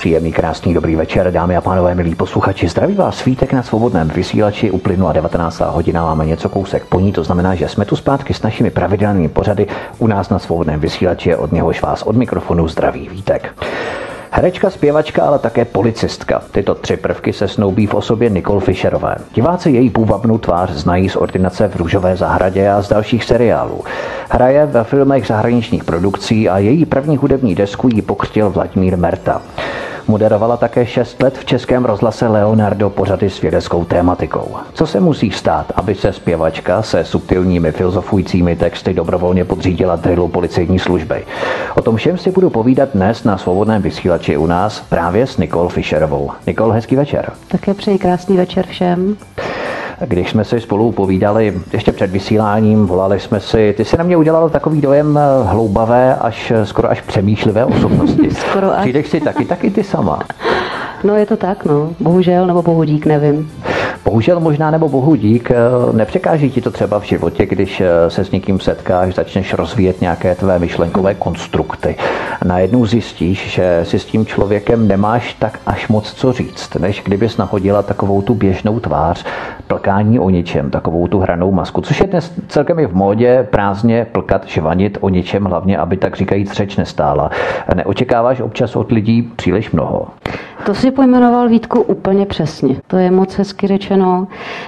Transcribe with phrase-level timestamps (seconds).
[0.00, 2.68] Příjemný, krásný, dobrý večer, dámy a pánové, milí posluchači.
[2.68, 4.70] Zdraví vás svítek na svobodném vysílači.
[4.70, 5.60] Uplynula 19.
[5.60, 9.28] hodina, máme něco kousek po ní, to znamená, že jsme tu zpátky s našimi pravidelnými
[9.28, 9.66] pořady
[9.98, 13.54] u nás na svobodném vysílači, od něhož vás od mikrofonu zdraví vítek.
[14.32, 16.42] Herečka, zpěvačka, ale také policistka.
[16.50, 19.16] Tyto tři prvky se snoubí v osobě Nicole Fisherové.
[19.34, 23.84] Diváci její půvabnou tvář znají z ordinace v Růžové zahradě a z dalších seriálů.
[24.30, 29.42] Hraje ve filmech zahraničních produkcí a její první hudební desku jí pokřtil Vladimír Merta.
[30.08, 34.56] Moderovala také 6 let v českém rozhlase Leonardo pořady s vědeckou tématikou.
[34.72, 40.78] Co se musí stát, aby se zpěvačka se subtilními filozofujícími texty dobrovolně podřídila drillu policejní
[40.78, 41.24] služby?
[41.76, 45.68] O tom všem si budu povídat dnes na svobodném vysílači u nás právě s Nicole
[45.68, 46.30] Fischerovou.
[46.46, 47.32] Nicole, hezký večer.
[47.48, 49.16] Také přeji krásný večer všem.
[50.06, 54.16] Když jsme si spolu povídali ještě před vysíláním, volali jsme si, ty si na mě
[54.16, 58.30] udělal takový dojem eh, hloubavé, až eh, skoro až přemýšlivé osobnosti.
[58.48, 58.80] skoro až.
[58.80, 60.18] Přijdeš si taky, taky ty sama.
[61.04, 61.90] No je to tak, no.
[62.00, 63.50] Bohužel nebo bohudík, nevím.
[64.10, 65.56] Bohužel možná nebo bohu dík, eh,
[65.92, 70.58] nepřekáží ti to třeba v životě, když se s někým setkáš, začneš rozvíjet nějaké tvé
[70.58, 71.96] myšlenkové konstrukty.
[72.44, 77.36] Najednou zjistíš, že si s tím člověkem nemáš tak až moc co říct, než kdybys
[77.36, 79.24] nahodila takovou tu běžnou tvář,
[79.66, 84.06] plkání o ničem, takovou tu hranou masku, což je dnes celkem i v módě prázdně
[84.12, 87.30] plkat, žvanit o ničem, hlavně, aby tak říkajíc řeč nestála.
[87.74, 90.06] Neočekáváš občas od lidí příliš mnoho?
[90.66, 92.76] To si pojmenoval Vítku úplně přesně.
[92.86, 93.99] To je moc hezky řečeno.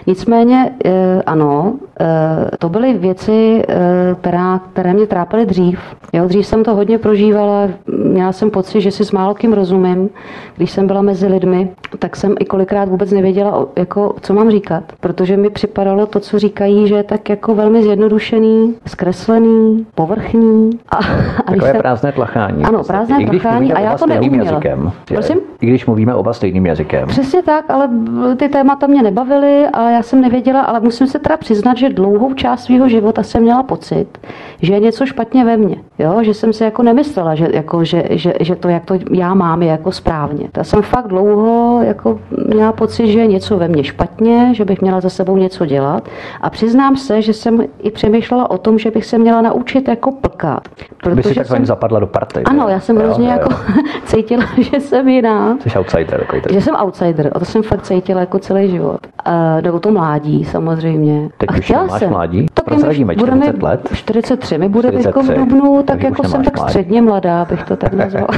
[0.07, 3.77] Nicméně, eh, ano, eh, to byly věci, eh,
[4.21, 5.81] která, které mě trápily dřív.
[6.13, 10.11] Jo, dřív jsem to hodně prožívala, měla jsem pocit, že si s málo kým rozumím.
[10.57, 14.85] Když jsem byla mezi lidmi, tak jsem i kolikrát vůbec nevěděla, jako, co mám říkat,
[15.01, 20.71] protože mi připadalo to, co říkají, že je tak jako velmi zjednodušený, zkreslený, povrchní.
[20.89, 21.03] A, a
[21.47, 21.81] Takové jsem...
[21.81, 22.65] prázdné tlachání.
[22.65, 24.45] Ano, prázdné tlachání a já to neuměla.
[24.45, 25.39] Jazykem, Prosím?
[25.61, 27.09] I když mluvíme oba stejným jazykem.
[27.09, 27.89] Přesně tak, ale
[28.37, 32.35] ty témata mě nebavily a já jsem nevěděla, ale musím se teda přiznat, že dlouhou
[32.35, 34.19] část svého života jsem měla pocit,
[34.63, 35.77] že je něco špatně ve mně.
[35.99, 36.23] Jo?
[36.23, 39.63] Že jsem si jako nemyslela, že, jako, že, že, že to, jak to já mám,
[39.63, 40.49] je jako správně.
[40.57, 44.81] Já jsem fakt dlouho jako měla pocit, že je něco ve mně špatně, že bych
[44.81, 46.09] měla za sebou něco dělat.
[46.41, 50.13] A přiznám se, že jsem i přemýšlela o tom, že bych se měla naučit jako
[50.13, 50.69] plkat.
[51.03, 51.67] Protože By si takzvaně jsem...
[51.67, 52.43] zapadla do party.
[52.45, 53.49] Ano, já jsem hrozně jako
[54.05, 55.59] cítila, že jsem jiná.
[55.61, 56.21] Jsi outsider.
[56.21, 57.31] Takový že jsem outsider.
[57.35, 59.01] A to jsem fakt cítila jako celý život.
[59.27, 61.29] Uh, nebo to mládí samozřejmě.
[61.39, 62.11] Teď a chtěla máš jsem.
[62.11, 62.47] mládí?
[62.55, 63.89] Tak Prozradíme 40 let.
[63.93, 65.33] 43 mi bude 43.
[65.33, 68.29] v dubnu, tak jako jsem tak středně mladá, bych to tak nazval.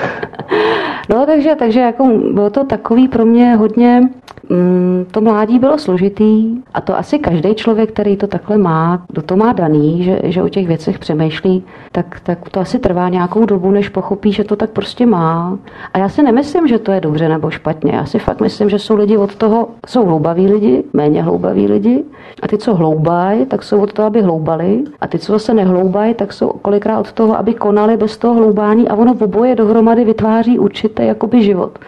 [1.10, 4.02] no takže, takže jako bylo to takový pro mě hodně
[4.50, 9.22] Mm, to mládí bylo složitý a to asi každý člověk, který to takhle má, kdo
[9.22, 13.46] to má daný, že, že o těch věcech přemýšlí, tak, tak to asi trvá nějakou
[13.46, 15.58] dobu, než pochopí, že to tak prostě má.
[15.94, 17.92] A já si nemyslím, že to je dobře nebo špatně.
[17.92, 22.04] Já si fakt myslím, že jsou lidi od toho, jsou hloubaví lidi, méně hloubaví lidi.
[22.42, 24.84] A ty, co hloubají, tak jsou od toho, aby hloubali.
[25.00, 28.88] A ty, co se nehloubají, tak jsou kolikrát od toho, aby konali bez toho hloubání.
[28.88, 31.78] A ono oboje dohromady vytváří určitý jakoby život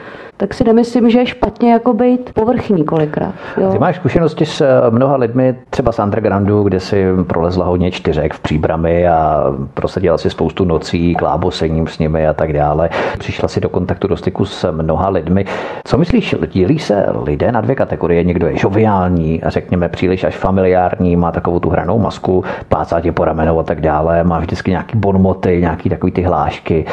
[0.44, 3.34] tak si nemyslím, že je špatně jako být povrchní kolikrát.
[3.60, 3.72] Jo?
[3.72, 8.34] Ty máš zkušenosti s eh, mnoha lidmi, třeba z undergroundu, kde si prolezla hodně čtyřek
[8.34, 9.44] v příbrami a
[9.74, 12.90] prosadila si spoustu nocí, klábosením s nimi a tak dále.
[13.18, 15.44] Přišla si do kontaktu, do styku s mnoha lidmi.
[15.84, 18.24] Co myslíš, dílí se lidé na dvě kategorie?
[18.24, 23.12] Někdo je žoviální a řekněme příliš až familiární, má takovou tu hranou masku, plácá tě
[23.12, 26.86] po ramenou a tak dále, má vždycky nějaký bonmoty, nějaký takový ty hlášky,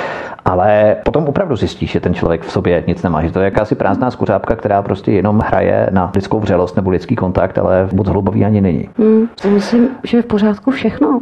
[0.46, 3.76] ale potom opravdu zjistíš, že ten člověk v sobě nic nemá, že to je jakási
[3.76, 8.46] prázdná skuřápka, která prostě jenom hraje na lidskou vřelost nebo lidský kontakt, ale moc hlubavý
[8.46, 8.90] ani není.
[8.98, 11.22] Hmm, myslím, že je v pořádku všechno.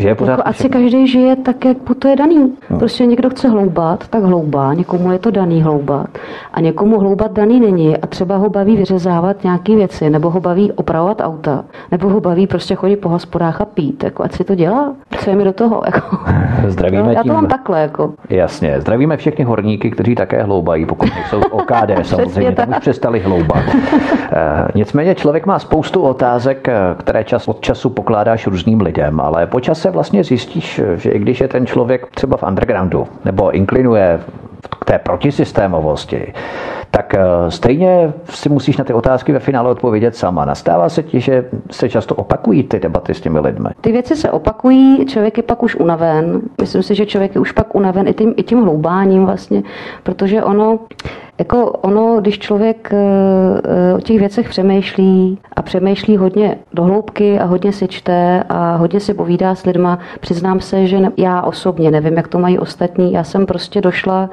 [0.00, 2.52] Že je pořád jako, ať si každý žije tak, jak to je daný.
[2.70, 2.78] No.
[2.78, 6.08] Prostě někdo chce hloubat, tak hloubá, někomu je to daný hloubat.
[6.52, 10.72] A někomu hloubat daný není a třeba ho baví vyřezávat nějaké věci, nebo ho baví
[10.72, 14.04] opravovat auta, nebo ho baví prostě chodit po hospodách a pít.
[14.04, 15.82] Jako, ať si to dělá, co je mi do toho.
[15.86, 16.16] Jako.
[16.68, 17.80] Zdravíme no, já to mám takhle.
[17.80, 18.12] Jako.
[18.30, 23.64] Jasně, zdravíme všechny horníky, kteří také hloubají, pokud jsou OKD samozřejmě, tam už přestali hloubat.
[24.32, 29.46] Eh, nicméně člověk má spoustu otázek, eh, které čas od času pokládáš různým lidem, ale
[29.46, 34.20] po vlastně zjistíš, že i když je ten člověk třeba v undergroundu nebo inklinuje
[34.84, 36.32] té protisystémovosti,
[36.90, 40.44] tak eh, stejně si musíš na ty otázky ve finále odpovědět sama.
[40.44, 43.68] Nastává se ti, že se často opakují ty debaty s těmi lidmi?
[43.80, 46.40] Ty věci se opakují, člověk je pak už unaven.
[46.60, 49.62] Myslím si, že člověk je už pak unaven i tím, i tím hloubáním vlastně,
[50.02, 50.78] protože ono
[51.38, 52.96] jako ono, když člověk eh,
[53.64, 58.76] eh, o těch věcech přemýšlí a přemýšlí hodně do hloubky a hodně si čte a
[58.76, 63.12] hodně si povídá s lidma, přiznám se, že já osobně nevím, jak to mají ostatní.
[63.12, 64.30] Já jsem prostě došla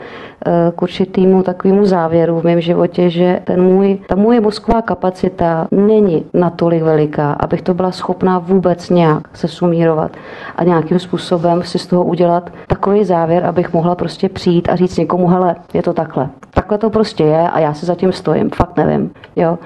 [0.76, 6.26] k určitýmu takovému závěru v mém životě, že ten můj, ta moje mozková kapacita není
[6.34, 10.12] natolik veliká, abych to byla schopná vůbec nějak se sumírovat
[10.56, 14.98] a nějakým způsobem si z toho udělat takový závěr, abych mohla prostě přijít a říct
[14.98, 16.30] někomu, hele, je to takhle.
[16.54, 19.12] Takhle to prostě je a já se zatím stojím, fakt nevím.
[19.36, 19.58] Jo.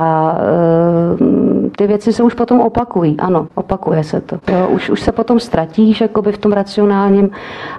[0.00, 0.38] A
[1.76, 3.16] ty věci se už potom opakují.
[3.18, 4.38] Ano, opakuje se to.
[4.52, 7.30] Jo, už, už se potom ztratíš jakoby v tom racionálním.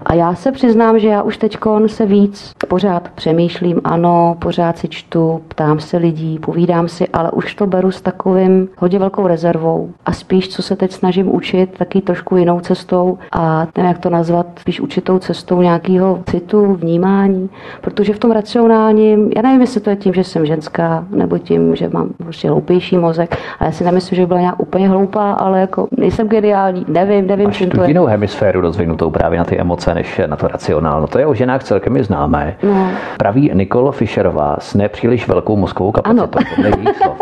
[0.05, 1.57] A já se přiznám, že já už teď
[1.87, 7.55] se víc pořád přemýšlím, ano, pořád si čtu, ptám se lidí, povídám si, ale už
[7.55, 9.89] to beru s takovým hodně velkou rezervou.
[10.05, 14.09] A spíš, co se teď snažím učit, taky trošku jinou cestou a nevím, jak to
[14.09, 17.49] nazvat, spíš určitou cestou nějakého citu, vnímání.
[17.81, 21.75] Protože v tom racionálním, já nevím, jestli to je tím, že jsem ženská, nebo tím,
[21.75, 23.37] že mám prostě hloupější mozek.
[23.59, 27.51] A já si nemyslím, že byla nějak úplně hloupá, ale jako nejsem geniální, nevím, nevím,
[27.51, 27.87] čím to je.
[27.87, 31.07] jinou hemisféru rozvinutou právě na ty emoce, než na to racionálno.
[31.07, 32.55] To je o ženách celkem je známé.
[32.63, 32.87] No.
[33.17, 36.39] Praví Nicole Fisherová s nepříliš velkou mozkovou kapacitou.
[36.57, 36.93] Ano.
[36.97, 37.17] slov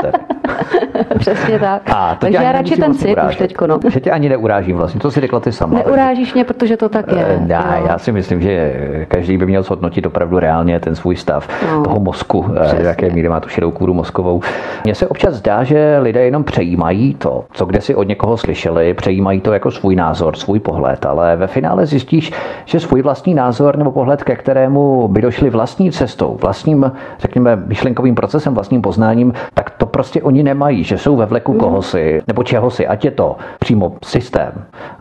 [1.20, 1.82] Přesně tak.
[1.86, 3.80] A Takže já radši ten cit už teďko, no.
[3.90, 5.78] Že tě ani neurážím vlastně, to si řekla ty sama.
[5.78, 7.40] Neurážíš mě, protože to tak je.
[7.40, 7.86] Ne, jo.
[7.90, 8.74] já si myslím, že
[9.08, 11.84] každý by měl zhodnotit opravdu reálně ten svůj stav no.
[11.84, 12.88] toho mozku, eh, Přesně.
[12.88, 14.42] jaké míry má tu šedou kůru mozkovou.
[14.84, 18.94] Mně se občas zdá, že lidé jenom přejímají to, co kde si od někoho slyšeli,
[18.94, 22.32] přejímají to jako svůj názor, svůj pohled, ale ve finále zjistíš,
[22.66, 28.16] že svůj vlastní názor nebo pohled, ke kterému by došli vlastní cestou, vlastním, řekněme, myšlenkovým
[28.16, 32.88] procesem, vlastním poznáním, tak to prostě oni nemají, že jsou ve vleku kohosi nebo čehosi,
[32.88, 34.52] ať je to přímo systém,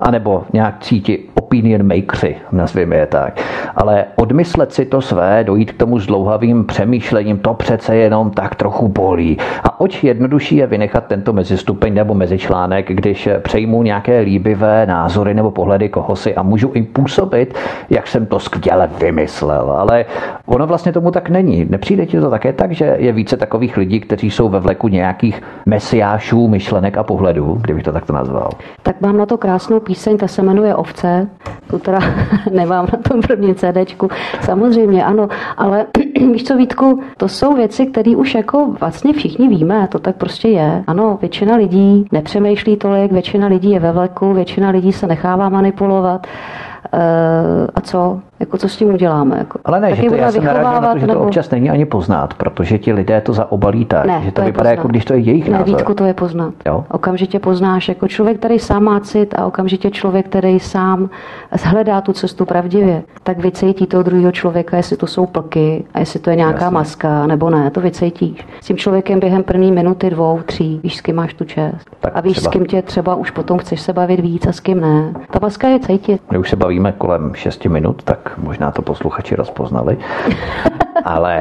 [0.00, 3.40] anebo nějak cíti opinion makery, nazvěme je tak.
[3.76, 8.88] Ale odmyslet si to své, dojít k tomu zdlouhavým přemýšlením, to přece jenom tak trochu
[8.88, 9.36] bolí.
[9.64, 15.50] A oč jednodušší je vynechat tento mezistupeň nebo mezičlánek, když přejmu nějaké líbivé názory nebo
[15.50, 17.54] pohledy kohosi a můžu jim působit,
[17.90, 19.72] jak jsem to skvěle vymyslel.
[19.78, 20.04] Ale
[20.46, 21.66] ono vlastně tomu tak není.
[21.70, 25.42] Nepřijde ti to také tak, že je více takových lidí, kteří jsou ve vleku nějakých
[25.94, 28.50] mesiášů, myšlenek a pohledů, kdybych to takto nazval?
[28.82, 31.28] Tak mám na to krásnou píseň, ta se jmenuje Ovce,
[31.70, 31.98] tu teda
[32.52, 34.08] nemám na tom první CDčku.
[34.40, 35.86] Samozřejmě ano, ale
[36.32, 40.48] víš co Vítku, to jsou věci, které už jako vlastně všichni víme, to tak prostě
[40.48, 40.84] je.
[40.86, 46.26] Ano, většina lidí nepřemýšlí tolik, většina lidí je ve vleku, většina lidí se nechává manipulovat.
[46.94, 47.00] Uh,
[47.74, 48.20] a co?
[48.44, 49.38] Jako co s tím uděláme?
[49.38, 51.20] Jako, Ale ne, že to, já jsem narážel na to, že nebo...
[51.20, 54.46] to občas není ani poznat, protože ti lidé to zaobalí tak, ne, že to, to
[54.46, 55.76] vypadá jako když to je jejich ne, názor.
[55.76, 56.54] Vítku, to je poznat.
[56.66, 56.84] Jo?
[56.90, 61.10] Okamžitě poznáš jako člověk, který sám má cit a okamžitě člověk, který sám
[61.62, 66.20] hledá tu cestu pravdivě, tak vycejtí toho druhého člověka, jestli to jsou plky a jestli
[66.20, 66.74] to je nějaká Jasně.
[66.74, 68.46] maska nebo ne, to vycejtíš.
[68.60, 71.96] S tím člověkem během první minuty, dvou, tří, víš, s kým máš tu čest.
[72.00, 72.50] Tak a víš, třeba...
[72.50, 75.12] s kým tě třeba už potom chceš se bavit víc a s kým ne.
[75.30, 76.22] Ta maska je cítit.
[76.30, 79.98] My už se bavíme kolem 6 minut, tak možná to posluchači rozpoznali.
[81.04, 81.38] Ale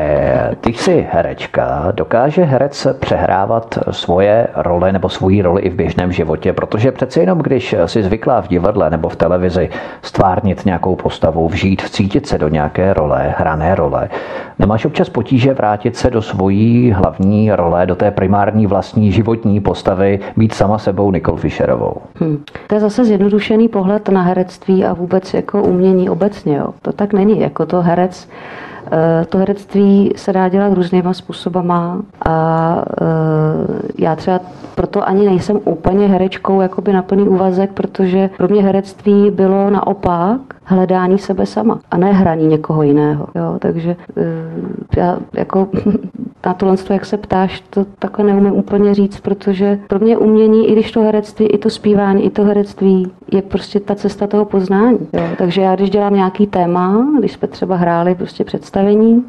[0.61, 6.53] ty jsi herečka, dokáže herec přehrávat svoje role nebo svoji roli i v běžném životě,
[6.53, 9.69] protože přece jenom, když si zvyklá v divadle nebo v televizi
[10.01, 14.09] stvárnit nějakou postavu, vžít, vcítit se do nějaké role, hrané role,
[14.59, 20.19] nemáš občas potíže vrátit se do svojí hlavní role, do té primární vlastní životní postavy,
[20.37, 21.95] být sama sebou Nicole Fisherovou?
[22.15, 22.43] Hmm.
[22.67, 26.57] To je zase zjednodušený pohled na herectví a vůbec jako umění obecně.
[26.57, 26.67] Jo.
[26.81, 27.39] To tak není.
[27.39, 28.29] Jako to herec
[29.29, 34.39] to herectví se dá dělat různýma způsobama a eh, já třeba
[34.75, 40.41] proto ani nejsem úplně herečkou jakoby na plný úvazek, protože pro mě herectví bylo naopak
[40.63, 43.27] hledání sebe sama a ne hraní někoho jiného.
[43.35, 43.55] Jo?
[43.59, 44.21] Takže eh,
[44.97, 45.67] já jako
[46.45, 50.71] na tohle, jak se ptáš, to takhle neumím úplně říct, protože pro mě umění, i
[50.71, 54.99] když to herectví, i to zpívání, i to herectví je prostě ta cesta toho poznání.
[55.13, 55.23] Jo?
[55.37, 59.23] Takže já, když dělám nějaký téma, když jsme třeba hráli prostě představení,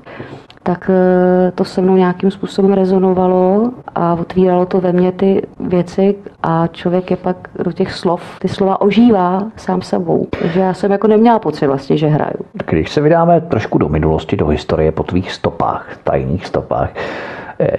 [0.63, 6.15] tak eh, to se mnou nějakým způsobem rezonovalo a otvíralo to ve mně ty věci
[6.43, 10.27] a člověk je pak do těch slov, ty slova ožívá sám sebou.
[10.43, 12.45] Takže já jsem jako neměla pocit vlastně, že hraju.
[12.71, 16.91] Když se vydáme trošku do minulosti, do historie po tvých stopách, tajných stopách,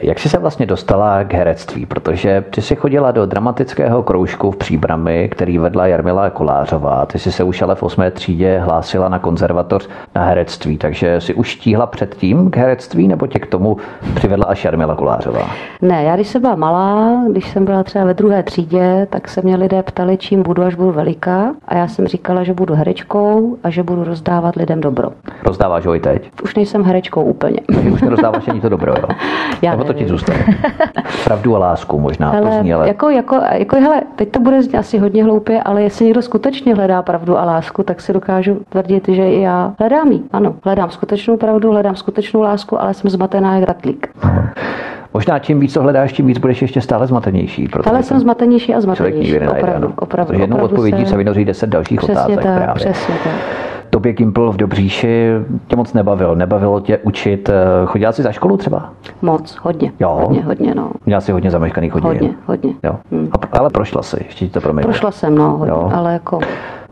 [0.01, 1.85] jak jsi se vlastně dostala k herectví?
[1.85, 7.05] Protože ty jsi chodila do dramatického kroužku v Příbrami, který vedla Jarmila Kolářová.
[7.05, 8.03] Ty jsi se už ale v 8.
[8.11, 13.39] třídě hlásila na konzervatoř na herectví, takže si už tíhla předtím k herectví, nebo tě
[13.39, 13.77] k tomu
[14.15, 15.49] přivedla až Jarmila Kolářová?
[15.81, 19.41] Ne, já když jsem byla malá, když jsem byla třeba ve druhé třídě, tak se
[19.41, 21.53] mě lidé ptali, čím budu, až budu veliká.
[21.67, 25.09] A já jsem říkala, že budu herečkou a že budu rozdávat lidem dobro.
[25.43, 26.31] Rozdáváš ho i teď?
[26.43, 27.59] Už nejsem herečkou úplně.
[27.93, 29.07] Už nerozdáváš ani to dobro, jo?
[29.65, 30.45] Já Nebo to ti zůstane?
[31.23, 32.87] Pravdu a lásku možná, hele, to zní, ale...
[32.87, 37.01] Jako, jako, jako, hele, teď to bude asi hodně hloupě, ale jestli někdo skutečně hledá
[37.01, 40.19] pravdu a lásku, tak si dokážu tvrdit, že i já hledám ji.
[40.31, 44.09] Ano, hledám skutečnou pravdu, hledám skutečnou lásku, ale jsem zmatená jak ratlík.
[45.13, 47.67] Možná čím víc to hledáš, tím víc budeš ještě stále zmatenější.
[47.81, 49.39] Stále jsem zmatenější a zmatenější.
[49.39, 51.09] Opravdu, opravdu, Protože jednou odpovědí se...
[51.09, 52.35] se vynoří deset dalších přesně otázek.
[52.35, 52.75] Tak, právě.
[52.75, 53.64] Přesně tak.
[53.95, 55.29] Tobě Gimpl v Dobříši
[55.67, 56.35] tě moc nebavil.
[56.35, 57.49] Nebavilo tě učit.
[57.49, 57.53] Eh,
[57.85, 58.89] chodila jsi za školu třeba?
[59.21, 59.91] Moc, hodně.
[59.99, 60.19] Jo.
[60.21, 60.91] Hodně, hodně, no.
[61.05, 62.07] Měla jsi hodně zameškaných hodin.
[62.07, 62.73] Hodně, hodně.
[62.83, 62.95] Jo.
[63.11, 63.29] Hmm.
[63.51, 64.83] Ale prošla jsi, ještě ti to promiň.
[64.83, 65.91] Prošla jsem, no, hodně, jo.
[65.93, 66.39] ale jako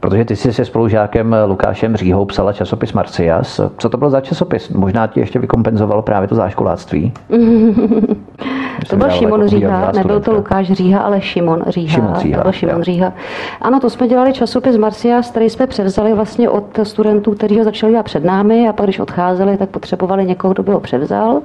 [0.04, 3.62] Protože ty jsi se spolužákem Lukášem Říhou psala časopis Marcias.
[3.78, 4.70] Co to byl za časopis?
[4.70, 7.14] Možná ti ještě vykompenzovalo právě to záškoláctví.
[8.90, 11.94] to byl Šimon Říha, nebyl to Lukáš Říha, ale Šimon Říha.
[11.94, 13.14] Šimon Říha, to byl Šimon Říha.
[13.62, 17.92] Ano, to jsme dělali časopis Marcias, který jsme převzali vlastně od studentů, kteří ho začali
[17.92, 21.42] dělat před námi a pak když odcházeli, tak potřebovali někoho, kdo by ho převzal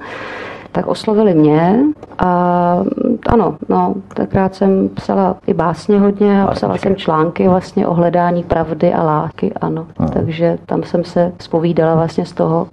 [0.79, 1.81] tak oslovili mě
[2.19, 2.83] a
[3.27, 8.43] ano, no, tenkrát jsem psala i básně hodně a psala jsem články vlastně o hledání
[8.43, 9.87] pravdy a lásky, ano.
[9.99, 10.09] Aha.
[10.09, 12.67] Takže tam jsem se spovídala vlastně z toho.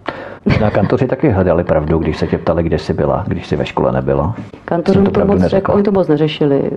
[0.62, 3.66] Na kantoři taky hledali pravdu, když se tě ptali, kde jsi byla, když jsi ve
[3.66, 4.36] škole nebyla.
[4.66, 6.72] Kantoři to, to moc řek, oni to moc neřešili.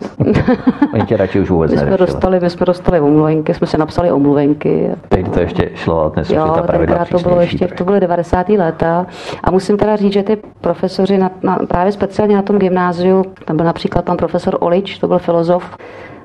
[0.95, 4.13] oni tě radši už vůbec my jsme dostali, my jsme dostali omluvenky, jsme si napsali
[4.13, 4.91] omluvenky.
[5.09, 8.49] Teď to ještě šlo, dnes jo, ta pravidla to bylo ještě, to byly 90.
[8.49, 9.07] léta
[9.45, 13.57] a musím teda říct, že ty profesoři na, na, právě speciálně na tom gymnáziu, tam
[13.57, 15.77] byl například pan profesor Olič, to byl filozof,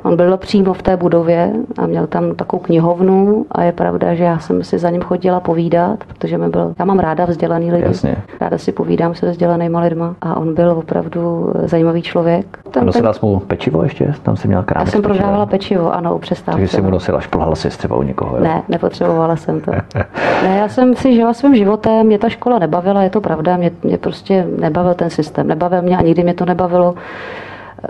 [0.04, 4.24] On byl přímo v té budově a měl tam takovou knihovnu a je pravda, že
[4.24, 7.84] já jsem si za ním chodila povídat, protože mi byl, já mám ráda vzdělaný lidi.
[7.84, 8.16] Jasně.
[8.42, 12.60] Ráda si povídám se vzdělanýma lidma a on byl opravdu zajímavý člověk.
[12.72, 13.30] Tam, nosila ten...
[13.30, 14.14] mu pečivo ještě?
[14.24, 16.60] Tam si měla krámek Já jsem prodávala pečivo, ano, přestávku.
[16.60, 18.44] Takže si mu nosila, šplhala si třeba u někoho, jo?
[18.44, 19.72] Ne, nepotřebovala jsem to.
[20.44, 23.72] ne, já jsem si žila svým životem, mě ta škola nebavila, je to pravda, mě,
[23.84, 26.96] mě prostě nebavil ten systém, nebavil mě a nikdy mě to nebavilo.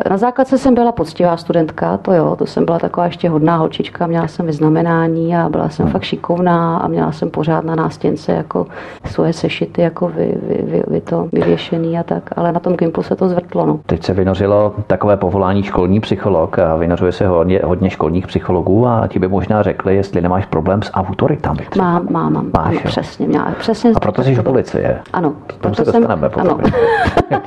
[0.09, 4.07] Na základce jsem byla poctivá studentka, to jo, to jsem byla taková ještě hodná holčička,
[4.07, 8.67] měla jsem vyznamenání a byla jsem fakt šikovná a měla jsem pořád na nástěnce jako
[9.05, 13.03] svoje sešity jako vy, vy, vy, vy to vyvěšený a tak, ale na tom Gimplu
[13.03, 13.65] se to zvrtlo.
[13.65, 13.79] No.
[13.85, 19.07] Teď se vynořilo takové povolání školní psycholog a vynořuje se hodně, hodně školních psychologů a
[19.07, 21.65] ti by možná řekli, jestli nemáš problém s autoritami.
[21.69, 21.85] Třeba.
[21.85, 22.50] Mám, mám, mám.
[22.57, 23.91] Máš, ano, přesně, měla, přesně.
[23.95, 25.00] A proto jsi v policie.
[25.13, 25.33] Ano.
[25.62, 26.59] Tam se dostaneme jsem, potom.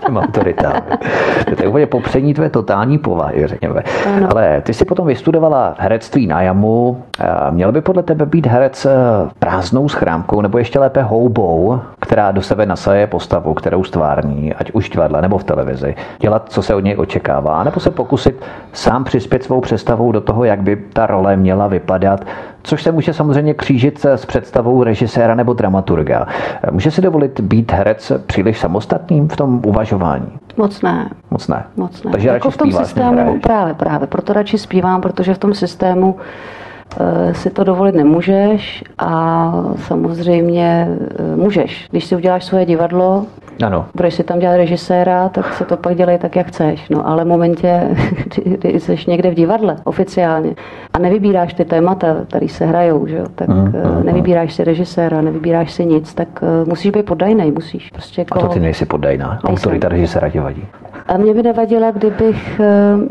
[0.04, 0.20] Ano.
[0.26, 0.72] autoritám.
[1.56, 3.83] To je úplně popřední tvé totální povahy, řekněme.
[4.16, 4.28] Ano.
[4.31, 7.02] Ale ty si potom vystudovala herectví na jamu.
[7.50, 8.90] Měl by podle tebe být herec eh,
[9.38, 14.90] prázdnou schrámkou nebo ještě lépe houbou, která do sebe nasaje postavu, kterou stvární, ať už
[14.90, 19.45] divadle nebo v televizi, dělat, co se od něj očekává, nebo se pokusit sám přispět
[19.45, 22.25] svou představou do toho, jak by ta role měla vypadat,
[22.66, 26.26] což se může samozřejmě křížit s představou režiséra nebo dramaturga.
[26.70, 30.28] Může si dovolit být herec příliš samostatným v tom uvažování?
[30.56, 31.11] Moc ne.
[31.30, 31.64] Moc ne.
[31.76, 32.11] Moc ne.
[32.11, 36.16] Takže jako v tom systému, právě, právě, proto radši zpívám, protože v tom systému
[37.33, 41.88] si to dovolit nemůžeš a samozřejmě eh, můžeš.
[41.90, 43.26] Když si uděláš svoje divadlo,
[43.64, 43.87] ano.
[43.95, 46.88] budeš si tam dělat režiséra, tak se to pak dělej tak, jak chceš.
[46.88, 47.83] No ale v momentě,
[48.25, 50.55] kdy, kdy jsi někde v divadle oficiálně
[50.93, 53.23] a nevybíráš ty témata, které se hrajou, že?
[53.35, 53.73] tak mm, mm,
[54.05, 57.90] nevybíráš si režiséra, nevybíráš si nic, tak musíš být poddajnej, musíš.
[57.90, 58.38] Prostě jako...
[58.38, 59.38] A to ty nejsi poddajná.
[59.45, 60.64] Autorita režiséra tě vadí.
[61.08, 62.60] A mě by nevadila, kdybych,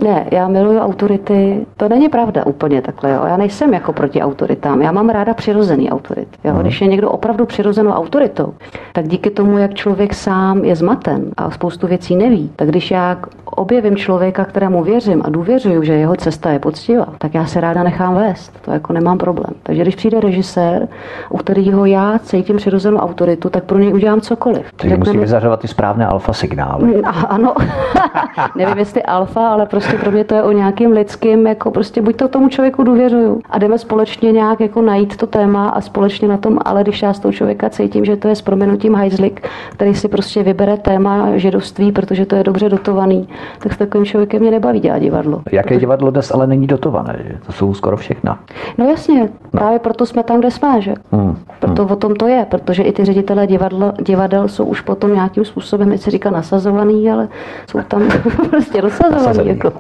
[0.04, 3.22] ne, já miluju autority, to není pravda úplně takhle, jo.
[3.28, 4.82] já nejsem jako proti autoritám.
[4.82, 6.28] Já mám ráda přirozený autorit.
[6.44, 6.54] Jo?
[6.54, 6.60] Mm.
[6.60, 8.54] Když je někdo opravdu přirozenou autoritou,
[8.94, 13.18] tak díky tomu, jak člověk sám je zmaten a spoustu věcí neví, tak když já
[13.46, 17.84] objevím člověka, kterému věřím a důvěřuju, že jeho cesta je poctivá, tak já se ráda
[17.84, 18.52] nechám vést.
[18.62, 19.54] To jako nemám problém.
[19.64, 20.88] Takže když přijde režisér,
[21.30, 24.66] u kterého já cítím přirozenou autoritu, tak pro něj udělám cokoliv.
[24.76, 27.02] Takže musí vyzařovat ty správné alfa signály.
[27.04, 27.56] A, ano,
[28.56, 32.16] nevím jestli alfa, ale prostě pro mě to je o nějakým lidským, jako prostě buď
[32.16, 36.38] to tomu člověku důvěřuju a jdeme společně nějak jako najít to téma a společně na
[36.38, 38.44] tom, ale když já z toho člověka cítím, že to je s
[38.78, 43.28] tím hajzlik, který si prostě vybere téma židovství, protože to je dobře dotovaný,
[43.60, 45.42] tak s takovým člověkem mě nebaví dělat divadlo.
[45.52, 45.80] Jaké protože...
[45.80, 47.20] divadlo dnes ale není dotované?
[47.28, 47.38] Že?
[47.46, 48.40] To jsou skoro všechna.
[48.78, 49.30] No jasně, no.
[49.52, 50.94] právě proto jsme tam, kde jsme, že?
[51.12, 51.38] Hmm.
[51.60, 51.92] Proto hmm.
[51.92, 55.90] o tom to je, protože i ty ředitelé divadla, divadel jsou už potom nějakým způsobem,
[55.90, 57.28] nechci říká nasazovaný, ale
[57.70, 58.10] jsou tam
[58.50, 59.48] prostě rozsazovaný.
[59.50, 59.72] Jako.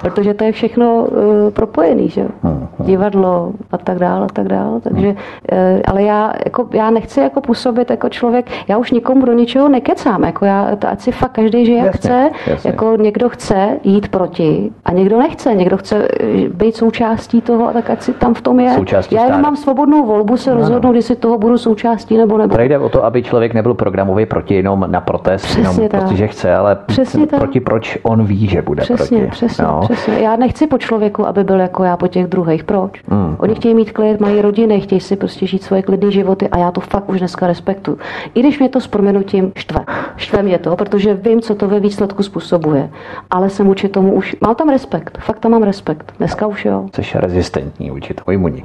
[0.00, 2.26] Protože to je všechno uh, propojený, že?
[2.42, 2.54] Hmm.
[2.78, 2.86] Hmm.
[2.86, 4.80] Divadlo a tak dále, a tak dále.
[4.80, 5.16] Takže, hmm.
[5.52, 9.68] uh, ale já, jako, já nechci jako působit jako člověk, já už nikomu do ničeho
[9.68, 12.70] nekecám, jako já, to ať si fakt každý žije jak chce, jasně.
[12.70, 17.90] jako někdo chce jít proti a někdo nechce, někdo chce eh, být součástí toho, tak
[17.90, 18.74] ať si tam v tom je.
[18.74, 20.96] Součástí já jenom mám svobodnou volbu se no, rozhodnout, no.
[20.96, 22.56] jestli toho budu součástí nebo nebo.
[22.56, 25.90] Tady jde o to, aby člověk nebyl programový proti jenom na protest, přesně jenom tak.
[25.90, 27.03] prostě, že chce, ale přesně
[27.38, 27.64] proti tak.
[27.64, 29.30] proč on ví, že bude přesně, proti.
[29.30, 29.80] Přesně, no.
[29.84, 30.14] přesně.
[30.14, 32.64] Já nechci po člověku, aby byl jako já po těch druhých.
[32.64, 33.02] Proč?
[33.06, 36.58] Mm, Oni chtějí mít klid, mají rodiny, chtějí si prostě žít svoje klidné životy a
[36.58, 37.98] já to fakt už dneska respektuju.
[38.34, 39.84] I když mě to s proměnutím štve.
[40.16, 42.90] Štve mě to, protože vím, co to ve výsledku způsobuje.
[43.30, 46.12] Ale jsem vůči tomu už, mám tam respekt, fakt tam mám respekt.
[46.18, 46.86] Dneska už jo.
[46.94, 48.62] Jsi rezistentní vůči tomu imunní.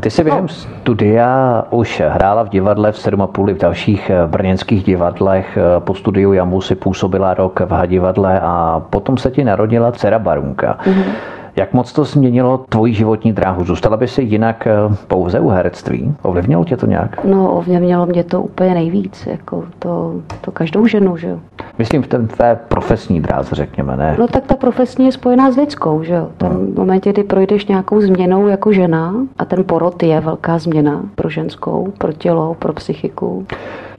[0.00, 0.48] Ty jsi během no.
[0.48, 5.56] studia už hrála v divadle v 7,5 v dalších eh, brněnských divadlech.
[5.56, 10.18] Eh, po studiu Jamu si působila rok v Hadivadle a potom se ti narodila dcera
[10.18, 10.78] Barunka.
[10.84, 11.12] Mm-hmm.
[11.56, 13.64] Jak moc to změnilo tvoji životní dráhu?
[13.64, 16.14] Zůstala by si jinak eh, pouze u herectví?
[16.22, 17.24] Ovlivnilo tě to nějak?
[17.24, 19.26] No, ovlivnilo mě to úplně nejvíc.
[19.26, 21.38] Jako to, to každou ženu, že jo.
[21.78, 24.16] Myslím v té tvé profesní dráze, řekněme, ne?
[24.18, 26.28] No tak ta profesní je spojená s lidskou, že jo.
[26.36, 26.74] Tam hmm.
[26.74, 31.28] v momentě, kdy projdeš nějakou změnou jako žena a ten porod je velká změna pro
[31.28, 33.46] ženskou, pro tělo, pro psychiku.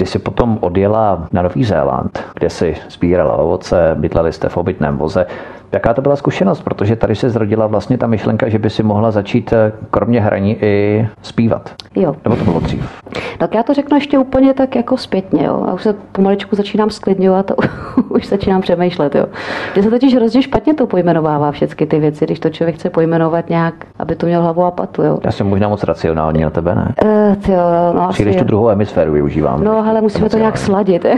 [0.01, 4.98] Ty jsi potom odjela na Nový Zéland, kde si sbírala ovoce, bydleli jste v obytném
[4.98, 5.25] voze.
[5.72, 6.62] Jaká to byla zkušenost?
[6.62, 10.58] Protože tady se zrodila vlastně ta myšlenka, že by si mohla začít eh, kromě hraní
[10.62, 11.70] i zpívat.
[11.96, 12.15] Jo.
[12.24, 13.01] Nebo to bylo dřív?
[13.38, 15.46] Tak já to řeknu ještě úplně tak jako zpětně.
[15.46, 15.65] Jo.
[15.67, 17.55] A už se pomaličku začínám sklidňovat a
[18.10, 19.15] už začínám přemýšlet.
[19.15, 19.25] Jo.
[19.74, 23.50] Kde se totiž hrozně špatně to pojmenovává všechny ty věci, když to člověk chce pojmenovat
[23.50, 25.03] nějak, aby to měl hlavu a patu.
[25.03, 25.20] Jo.
[25.24, 26.93] Já jsem možná moc racionální na tebe, ne?
[27.05, 27.60] Uh, tyjo,
[27.96, 29.63] no, Příliš tu druhou hemisféru využívám.
[29.63, 31.05] No, ale musíme to nějak sladit.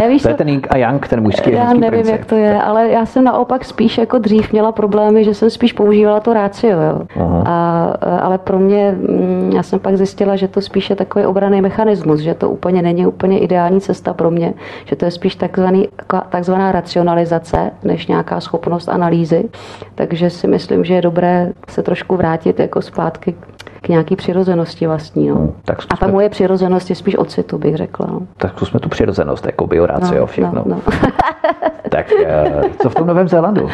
[0.00, 2.12] Nevíš, to je ten Ying a Yang, ten mužský Já nevím, princip.
[2.12, 5.72] jak to je, ale já jsem naopak spíš jako dřív měla problémy, že jsem spíš
[5.72, 7.02] používala to rácio, jo.
[7.46, 7.82] A,
[8.20, 12.20] ale pro mě, mm, já jsem pak zjistila, že to spíš je takový obraný mechanismus,
[12.20, 14.54] že to úplně není úplně ideální cesta pro mě,
[14.84, 15.88] že to je spíš takzvaný,
[16.28, 19.48] takzvaná racionalizace, než nějaká schopnost analýzy.
[19.94, 23.51] Takže si myslím, že je dobré se trošku vrátit jako zpátky k
[23.88, 25.28] nějaký přirozenosti vlastní.
[25.28, 25.34] No.
[25.34, 25.78] Hmm, tak.
[25.90, 28.06] A ta moje přirozenost je spíš ocitu, bych řekla.
[28.06, 28.20] No.
[28.36, 30.52] Tak zkusme tu přirozenost, jako biorácio, no, všechno.
[30.54, 30.82] No, no.
[31.92, 33.68] tak eh, co v tom Novém Zélandu?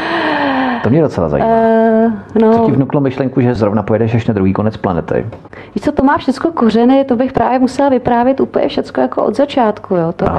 [0.83, 1.49] To mě docela zajímá.
[1.49, 2.53] Uh, no.
[2.53, 5.27] Co ti vnuklo myšlenku, že zrovna pojedeš až na druhý konec planety?
[5.75, 9.37] Víš co, to má všechno kořeny, to bych právě musela vyprávět úplně všechno jako od
[9.37, 9.95] začátku.
[9.95, 10.13] Jo.
[10.17, 10.31] To, uh,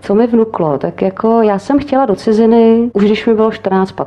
[0.00, 4.04] co mi vnuklo, tak jako já jsem chtěla do ciziny, už když mi bylo 14-15.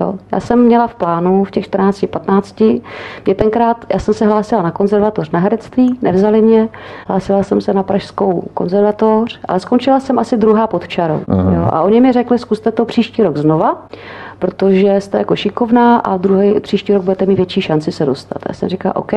[0.00, 0.14] Jo.
[0.32, 2.82] Já jsem měla v plánu v těch 14-15,
[3.24, 6.68] mě tenkrát, já jsem se hlásila na konzervatoř na herectví, nevzali mě,
[7.06, 11.20] hlásila jsem se na Pražskou konzervatoř, ale skončila jsem asi druhá pod čarou.
[11.28, 11.54] Uh-huh.
[11.54, 11.68] Jo.
[11.72, 13.88] A oni mi řekli, zkuste to příští rok znova
[14.38, 18.38] protože jste jako šikovná a druhý příští rok budete mít větší šanci se dostat.
[18.48, 19.12] Já jsem říkala, OK.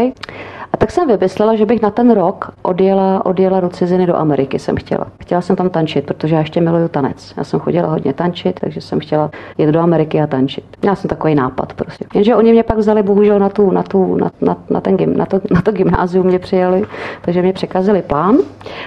[0.74, 4.60] A tak jsem vymyslela, že bych na ten rok odjela, odjela do ciziny do Ameriky,
[4.60, 5.08] jsem chtěla.
[5.22, 7.34] Chtěla jsem tam tančit, protože já ještě miluju tanec.
[7.38, 10.64] Já jsem chodila hodně tančit, takže jsem chtěla jít do Ameriky a tančit.
[10.82, 12.06] Měla jsem takový nápad prostě.
[12.14, 15.18] Jenže oni mě pak vzali bohužel na, tu, na, tu, na, na, na, ten gym,
[15.18, 16.84] na, to, na to gymnázium mě přijeli,
[17.22, 18.38] takže mě překazili plán.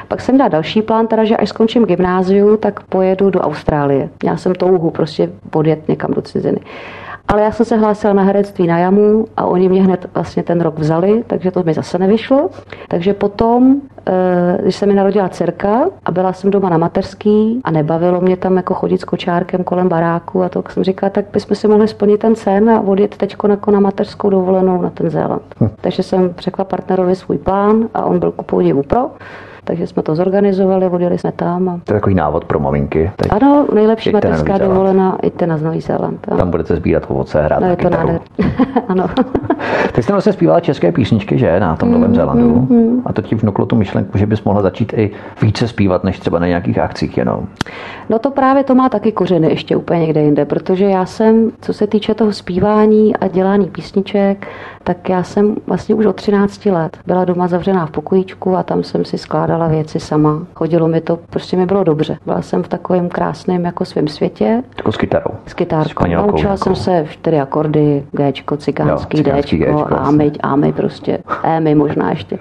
[0.08, 4.08] Pak jsem dala další plán, teda, že až skončím gymnáziu, tak pojedu do Austrálie.
[4.24, 6.58] Já jsem touhu prostě podjet někam do ciziny.
[7.28, 10.60] Ale já jsem se hlásila na herectví na jamu a oni mě hned vlastně ten
[10.60, 12.50] rok vzali, takže to mi zase nevyšlo.
[12.88, 17.70] Takže potom, eh, když se mi narodila dcerka a byla jsem doma na mateřský a
[17.70, 21.56] nebavilo mě tam jako chodit s kočárkem kolem baráku a to jsem říkala, tak bychom
[21.56, 25.42] si mohli splnit ten sen a odjet teď jako na mateřskou dovolenou na ten Zéland.
[25.60, 25.68] Hm.
[25.80, 29.10] Takže jsem řekla partnerovi svůj plán a on byl ku podivu pro.
[29.64, 31.68] Takže jsme to zorganizovali, odjeli jsme tam.
[31.68, 31.80] A...
[31.84, 33.10] To je takový návod pro maminky.
[33.16, 36.26] Teď ano, nejlepší mateřská dovolená, jděte na Nový Zéland.
[36.38, 38.20] Tam budete sbírat ovoce, hrát no, je to nádher.
[38.88, 39.06] ano.
[39.92, 42.66] Ty jste vlastně zpívala české písničky, že, na tom mm, Novém Zélandu.
[42.70, 43.02] Mm, mm.
[43.06, 45.10] A to ti vnuklo tu myšlenku, že bys mohla začít i
[45.42, 47.46] více zpívat, než třeba na nějakých akcích jenom.
[48.08, 51.72] No to právě to má taky kořeny ještě úplně někde jinde, protože já jsem, co
[51.72, 54.46] se týče toho zpívání a dělání písniček,
[54.84, 58.82] tak já jsem vlastně už od 13 let byla doma zavřená v pokojíčku a tam
[58.82, 60.46] jsem si skládala věci sama.
[60.54, 62.16] Chodilo mi to, prostě mi bylo dobře.
[62.26, 64.62] Byla jsem v takovém krásném jako svém světě.
[64.76, 65.30] Jako s kytarou.
[65.46, 66.06] S kytárkou.
[66.06, 71.74] Naučila jsem se čtyři akordy, Gčko, cikánský, jo, cikánský Dčko, Gčko, ámy, ámy prostě, émy
[71.74, 72.38] možná ještě.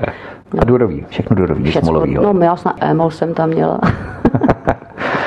[0.59, 3.79] A durový, všechno durový, všechno, No, já snad émol jsem tam měla.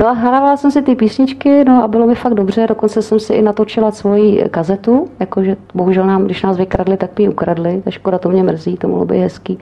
[0.00, 3.20] No a hrávala jsem si ty písničky, no a bylo mi fakt dobře, dokonce jsem
[3.20, 7.82] si i natočila svoji kazetu, jakože bohužel nám, když nás vykradli, tak mi ji ukradli,
[7.84, 9.58] tak škoda, to mě mrzí, to mohlo být hezký.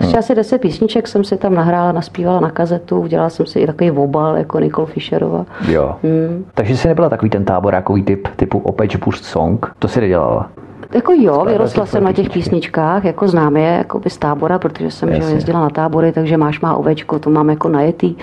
[0.00, 0.12] Hmm.
[0.18, 3.90] asi deset písniček jsem si tam nahrála, naspívala na kazetu, udělala jsem si i takový
[3.90, 5.46] obal, jako Nicole Fisherová.
[5.68, 5.96] Jo.
[6.02, 6.44] Hmm.
[6.54, 10.50] Takže jsi nebyla takový ten táborákový typ, typu Opeč Boost Song, to si nedělala?
[10.94, 15.14] Jako jo, vyrostla jsem na těch písničkách, jako znám je jako z tábora, protože jsem
[15.14, 18.14] že jezdila na tábory, takže máš má ovečko, to mám jako najetý.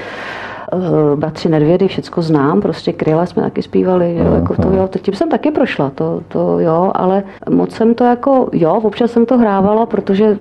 [1.15, 5.29] Bratři Nedvědy, všecko znám, prostě Kryla jsme taky zpívali, jo, jako to jo, tím jsem
[5.29, 9.85] taky prošla, to, to jo, ale moc jsem to jako, jo, občas jsem to hrávala,
[9.85, 10.37] protože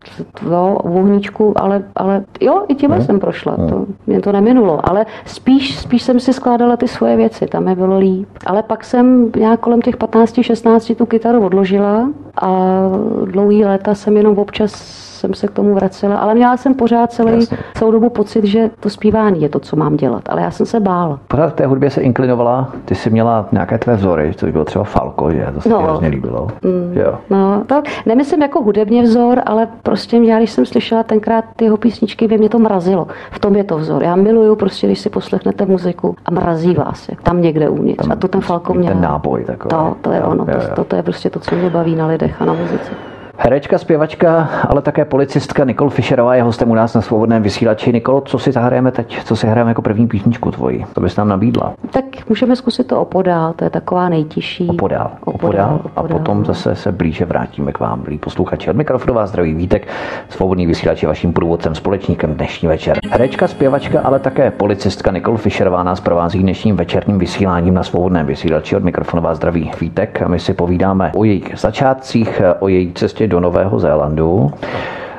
[0.51, 5.79] jo, vohníčku, ale, ale jo, i tím jsem prošla, to, mě to neminulo, ale spíš,
[5.79, 8.29] spíš jsem si skládala ty svoje věci, tam mi bylo líp.
[8.47, 12.09] Ale pak jsem nějak kolem těch 15-16 tu kytaru odložila
[12.43, 12.81] a
[13.25, 17.33] dlouhý léta jsem jenom občas jsem se k tomu vracela, ale měla jsem pořád celý,
[17.33, 17.59] Jasně.
[17.75, 20.81] celou dobu pocit, že to zpívání je to, co mám dělat, ale já jsem se
[20.81, 21.19] bála.
[21.29, 24.65] Pořád v té hudbě se inklinovala, ty jsi měla nějaké tvé vzory, to by bylo
[24.65, 25.79] třeba Falko, že to se no.
[25.79, 26.49] hrozně líbilo.
[26.63, 27.15] Mm, jo.
[27.31, 31.77] No, to nemyslím jako hudebně vzor, ale prostě já, když jsem slyšela tenkrát ty jeho
[31.77, 33.07] písničky, by mě to mrazilo.
[33.31, 34.03] V tom je to vzor.
[34.03, 38.03] Já miluju prostě, když si poslechnete muziku a mrazí vás, jak tam někde uvnitř.
[38.03, 38.93] Tam, a to ten Falko měl.
[38.93, 39.71] Ten náboj takový.
[39.71, 40.75] To, to je jo, ono, jo, jo.
[40.75, 42.91] To, to, je prostě to, co mě baví na lidech a na muzice.
[43.41, 47.93] Herečka, zpěvačka, ale také policistka Nicole Fischerová je hostem u nás na svobodném vysílači.
[47.93, 49.25] Nikol, co si zahrajeme teď?
[49.25, 50.85] Co si hrajeme jako první písničku tvoji?
[50.95, 51.75] To bys nám nabídla.
[51.91, 54.67] Tak můžeme zkusit to opodál, to je taková nejtižší.
[54.69, 55.11] Opodál.
[55.25, 55.75] Opodál.
[55.75, 55.93] opodál.
[55.97, 58.71] A potom zase se blíže vrátíme k vám, milí posluchači.
[58.71, 59.89] Od mikrofonu vás zdraví Vítek,
[60.29, 62.99] svobodný vysílač je vaším průvodcem, společníkem dnešní večer.
[63.11, 68.77] Herečka, zpěvačka, ale také policistka Nicole Fischerová nás provází dnešním večerním vysíláním na svobodném vysílači.
[68.77, 73.28] Od mikrofonu vás zdraví Vítek a my si povídáme o jejich začátcích, o její cestě
[73.29, 74.51] do Nového Zélandu.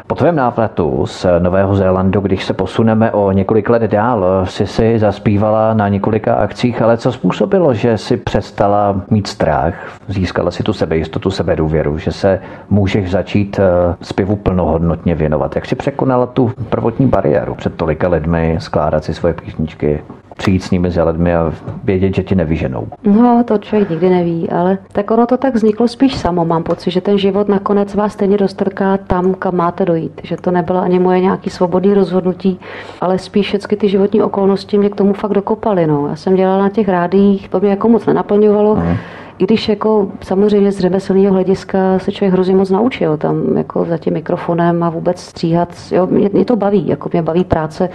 [0.09, 4.99] Po tvém návratu z Nového Zélandu, když se posuneme o několik let dál, si si
[4.99, 9.73] zaspívala na několika akcích, ale co způsobilo, že si přestala mít strach,
[10.07, 15.55] získala si tu sebejistotu, sebedůvěru, že se můžeš začít eh, zpěvu plnohodnotně věnovat.
[15.55, 20.01] Jak si překonala tu prvotní bariéru před tolika lidmi skládat si svoje písničky?
[20.39, 22.87] Přijít s nimi za lidmi a vědět, že ti nevyženou.
[23.03, 26.45] No, to člověk nikdy neví, ale tak ono to tak vzniklo spíš samo.
[26.45, 30.21] Mám pocit, že ten život nakonec vás stejně dostrká tam, kam máte dojít.
[30.23, 32.59] Že to nebylo ani moje nějaký svobodný rozhodnutí,
[33.01, 35.87] ale spíš všechny ty životní okolnosti mě k tomu fakt dokopaly.
[35.87, 36.07] No.
[36.07, 38.75] Já jsem dělala na těch rádích, to mě jako moc nenaplňovalo.
[38.75, 38.97] Uh-huh
[39.39, 43.97] i když jako samozřejmě z řemeslného hlediska se člověk hrozně moc naučil tam jako za
[43.97, 47.89] tím mikrofonem a vůbec stříhat, jo, mě, mě to baví, jako mě baví práce,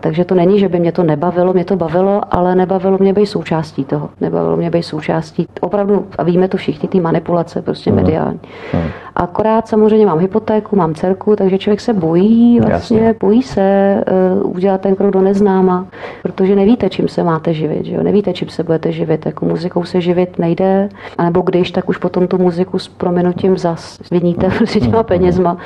[0.00, 3.26] takže to není, že by mě to nebavilo, mě to bavilo, ale nebavilo mě být
[3.26, 8.40] součástí toho, nebavilo mě být součástí, opravdu, a víme to všichni, ty manipulace prostě mediální.
[8.72, 8.88] Hmm.
[9.16, 13.16] Akorát samozřejmě mám hypotéku, mám dcerku, takže člověk se bojí, vlastně Jasně.
[13.20, 13.96] bojí se
[14.42, 15.86] uh, udělat ten krok do neznáma,
[16.22, 18.02] protože nevíte, čím se máte živit, že jo?
[18.02, 20.79] nevíte, čím se budete živit, jako muzikou se živit nejde,
[21.18, 25.56] anebo když, tak už potom tu muziku s prominutím zas viníte prostě těma penězma.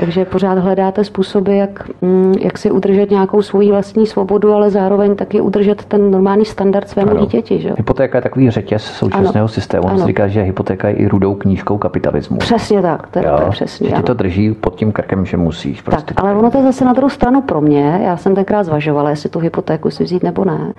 [0.00, 5.16] Takže pořád hledáte způsoby, jak, mm, jak si udržet nějakou svoji vlastní svobodu, ale zároveň
[5.16, 7.20] taky udržet ten normální standard svému ano.
[7.20, 7.58] dítěti.
[7.58, 7.72] Že?
[7.76, 9.48] Hypotéka je takový řetěz současného ano.
[9.48, 9.88] systému.
[9.88, 12.36] On říká, že hypotéka je i rudou knížkou kapitalismu.
[12.36, 13.90] Přesně tak, to, jo, to je přesně.
[13.90, 15.82] Že ti to drží pod tím krkem, že musíš.
[15.82, 19.10] Prostě tak, ale ono to zase na druhou stranu pro mě, já jsem tenkrát zvažovala,
[19.10, 20.72] jestli tu hypotéku si vzít nebo ne.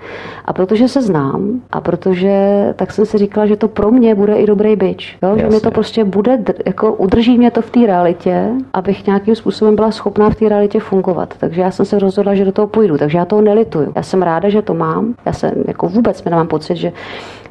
[0.44, 2.32] A protože se znám a protože
[2.76, 5.16] tak jsem si říkala, že to pro mě bude i dobrý byč.
[5.22, 5.38] Jo?
[5.38, 9.76] Že mi to prostě bude, jako udrží mě to v té realitě, abych nějakým způsobem
[9.76, 11.34] byla schopná v té realitě fungovat.
[11.38, 12.98] Takže já jsem se rozhodla, že do toho půjdu.
[12.98, 13.92] Takže já toho nelituju.
[13.96, 15.14] Já jsem ráda, že to mám.
[15.26, 16.92] Já jsem jako vůbec mi nemám pocit, že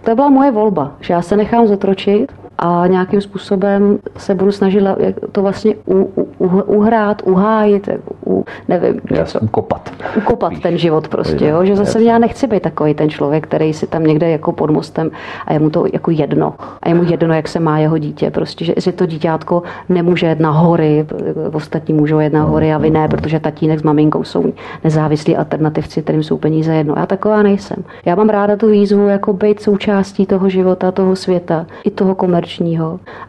[0.04, 2.32] to byla moje volba, že já se nechám zotročit
[2.62, 4.84] a nějakým způsobem se budu snažit
[5.32, 7.90] to vlastně u, u, uhrát, uhájit,
[8.28, 9.02] u, nevím.
[9.12, 9.92] Jasně, ukopat.
[10.18, 11.66] Ukopat ten život prostě, jo?
[11.66, 15.12] že zase já nechci být takový ten člověk, který si tam někde jako pod mostem
[15.46, 16.54] a je mu to jako jedno.
[16.82, 20.28] A je mu jedno, jak se má jeho dítě, prostě, že si to dítětko nemůže
[20.28, 21.06] jet na hory,
[21.54, 26.02] ostatní můžou jet na hory a vy ne, protože tatínek s maminkou jsou nezávislí alternativci,
[26.02, 26.94] kterým jsou peníze jedno.
[26.98, 27.84] Já taková nejsem.
[28.06, 32.51] Já mám ráda tu výzvu jako být součástí toho života, toho světa, i toho komerčního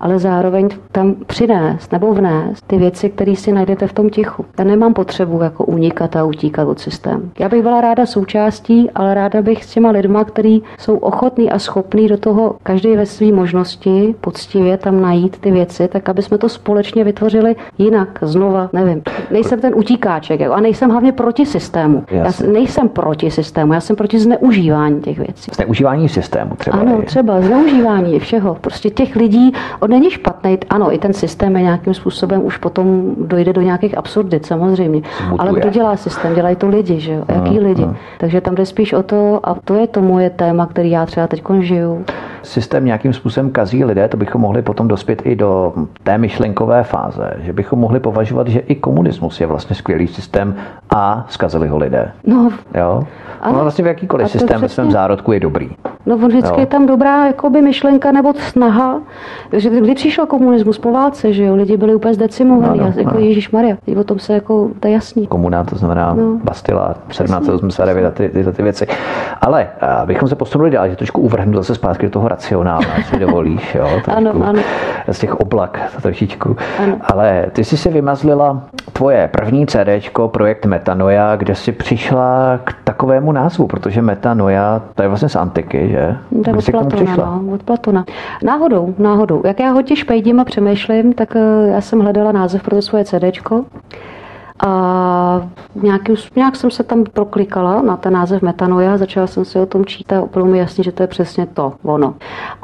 [0.00, 4.44] ale zároveň tam přinést nebo vnést ty věci, které si najdete v tom tichu.
[4.58, 7.22] Já nemám potřebu jako unikat a utíkat od systému.
[7.38, 11.58] Já bych byla ráda součástí, ale ráda bych s těma lidma, kteří jsou ochotní a
[11.58, 16.38] schopní do toho každý ve své možnosti poctivě tam najít ty věci, tak aby jsme
[16.38, 19.02] to společně vytvořili jinak, znova, nevím.
[19.30, 22.04] Nejsem ten utíkáček jako, a nejsem hlavně proti systému.
[22.10, 22.46] Jasně.
[22.46, 25.50] Já nejsem proti systému, já jsem proti zneužívání těch věcí.
[25.54, 26.78] Zneužívání systému třeba.
[26.78, 28.54] Ano, třeba zneužívání všeho.
[28.60, 33.14] Prostě těch lidí, on není špatný, ano, i ten systém je nějakým způsobem už potom
[33.18, 35.02] dojde do nějakých absurdit, samozřejmě.
[35.28, 35.38] Mutuje.
[35.38, 36.34] Ale kdo dělá systém?
[36.34, 37.24] Dělají to lidi, že jo?
[37.28, 37.84] Jaký uh, lidi?
[37.84, 37.94] Uh.
[38.18, 41.26] Takže tam jde spíš o to, a to je to moje téma, který já třeba
[41.26, 42.04] teď žiju.
[42.42, 47.30] Systém nějakým způsobem kazí lidé, to bychom mohli potom dospět i do té myšlenkové fáze,
[47.38, 50.54] že bychom mohli považovat, že i komunismus je vlastně skvělý systém
[50.90, 52.12] a zkazili ho lidé.
[52.26, 53.04] No, jo?
[53.40, 53.56] Ano.
[53.56, 55.70] No vlastně v jakýkoliv systém ve svém zárodku je dobrý.
[56.06, 56.60] No on vždycky jo.
[56.60, 59.00] je tam dobrá jakoby myšlenka nebo snaha,
[59.52, 63.14] že kdy přišel komunismus po válce, že jo, lidi byli úplně zdecimovaní, no, no, jako
[63.14, 63.20] no.
[63.20, 65.26] Ježíš Maria, o tom se jako, to je jasný.
[65.26, 66.40] Komuna, to znamená no.
[66.44, 68.86] Bastila, 1789 a ty, ty, ty věci.
[69.40, 73.74] Ale abychom se posunuli dál, že trošku uvrhnu zase zpátky do toho racionálu, si dovolíš,
[73.74, 74.62] jo, trošku, ano, ano.
[75.10, 76.56] z těch oblak trošičku.
[76.82, 76.96] Ano.
[77.12, 83.32] Ale ty jsi si vymazlila tvoje první CDčko, projekt Metanoia, kde jsi přišla k takovému
[83.32, 86.16] názvu, protože metanoia, to je vlastně z antiky, že?
[86.44, 88.04] To je od Platona, no, od Platona.
[88.42, 89.42] Náhodou, náhodou.
[89.46, 93.04] Jak já hodně špejdím a přemýšlím, tak eh, já jsem hledala název pro to svoje
[93.04, 93.64] CDčko
[94.66, 99.66] a nějaký, nějak jsem se tam proklikala na ten název metanoia, začala jsem si o
[99.66, 102.14] tom čítat a bylo mi jasně, že to je přesně to, ono.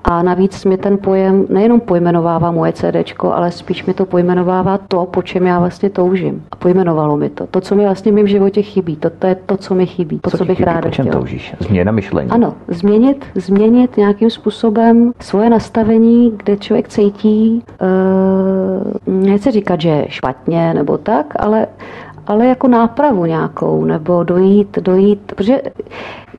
[0.04, 2.96] A navíc mi ten pojem nejenom pojmenovává moje CD,
[3.32, 6.44] ale spíš mi to pojmenovává to, po čem já vlastně toužím.
[6.50, 7.46] A pojmenovalo mi to.
[7.46, 10.18] To, co mi vlastně v mém životě chybí, to, to je to, co mi chybí,
[10.18, 11.20] to, co, co bych chybí, ráda po čem chtěla.
[11.20, 11.54] toužíš?
[11.60, 12.30] Změna myšlení.
[12.30, 20.74] Ano, změnit, změnit nějakým způsobem svoje nastavení, kde člověk cítí, uh, nechci říkat, že špatně
[20.74, 21.66] nebo tak, ale
[22.28, 25.62] ale jako nápravu nějakou, nebo dojít, dojít, protože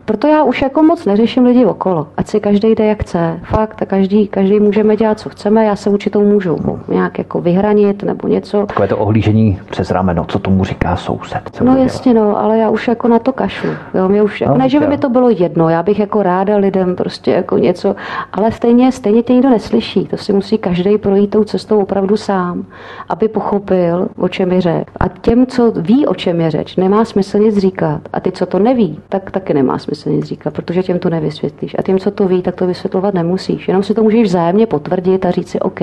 [0.09, 2.07] proto já už jako moc neřeším lidi okolo.
[2.17, 3.39] Ať si každý jde jak chce.
[3.43, 5.65] Fakt, a každý, každý můžeme dělat, co chceme.
[5.65, 8.65] Já se určitou můžu nějak jako vyhranit nebo něco.
[8.65, 11.41] Takové to ohlížení přes rameno, co tomu říká soused.
[11.51, 13.69] Co no jasně, no, ale já už jako na to kašlu.
[13.93, 16.57] Jo, mě už, no, ne, že by mi to bylo jedno, já bych jako ráda
[16.57, 17.95] lidem prostě jako něco,
[18.33, 20.05] ale stejně, stejně tě nikdo neslyší.
[20.05, 22.65] To si musí každý projít tou cestou opravdu sám,
[23.09, 24.87] aby pochopil, o čem je řeč.
[24.99, 28.01] A těm, co ví, o čem je řeč, nemá smysl nic říkat.
[28.13, 31.09] A ty, co to neví, tak taky nemá smysl se nic říkat, protože těm to
[31.09, 31.75] nevysvětlíš.
[31.79, 33.67] A těm, co to ví, tak to vysvětlovat nemusíš.
[33.67, 35.79] Jenom si to můžeš vzájemně potvrdit a říct si OK.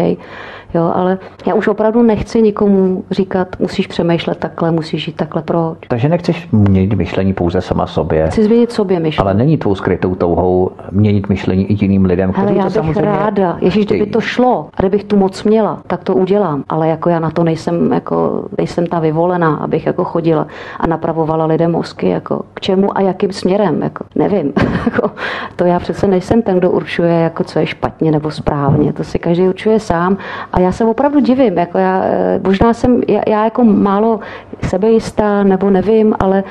[0.75, 5.79] Jo, ale já už opravdu nechci nikomu říkat, musíš přemýšlet takhle, musíš žít takhle, proč.
[5.89, 8.27] Takže nechceš měnit myšlení pouze sama sobě.
[8.27, 9.27] Chci změnit sobě myšlení.
[9.27, 12.75] Ale není tvou skrytou touhou měnit myšlení i jiným lidem, kteří Ale já to bych
[12.75, 13.57] samozřejmě ráda.
[13.61, 16.65] Ježíš, kdyby to šlo a kdybych tu moc měla, tak to udělám.
[16.69, 20.47] Ale jako já na to nejsem, jako, nejsem ta vyvolená, abych jako chodila
[20.81, 23.83] a napravovala lidem mozky, jako k čemu a jakým směrem.
[23.83, 24.53] Jako, nevím.
[24.87, 25.11] Jako,
[25.57, 28.93] to já přece nejsem ten, kdo určuje, jako co je špatně nebo správně.
[28.93, 30.17] To si každý určuje sám.
[30.53, 31.59] A já se opravdu divím.
[31.59, 34.21] Jako já, eh, možná jsem já, já jako málo
[34.63, 36.45] sebejistá, nebo nevím, ale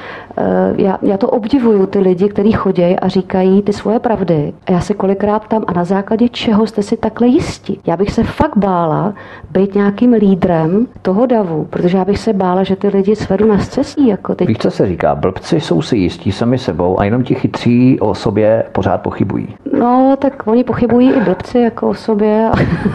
[0.77, 4.53] já, já to obdivuju, ty lidi, kteří chodí a říkají ty svoje pravdy.
[4.67, 7.79] A já se kolikrát tam a na základě čeho jste si takhle jistí.
[7.87, 9.13] Já bych se fakt bála
[9.51, 13.59] být nějakým lídrem toho davu, protože já bych se bála, že ty lidi svedu na
[13.59, 14.07] scesí.
[14.07, 14.47] Jako teď.
[14.47, 15.15] Víš, co se říká?
[15.15, 19.47] Blbci jsou si jistí sami sebou a jenom ti chytří o sobě pořád pochybují.
[19.79, 22.49] No, tak oni pochybují i blbci jako o sobě.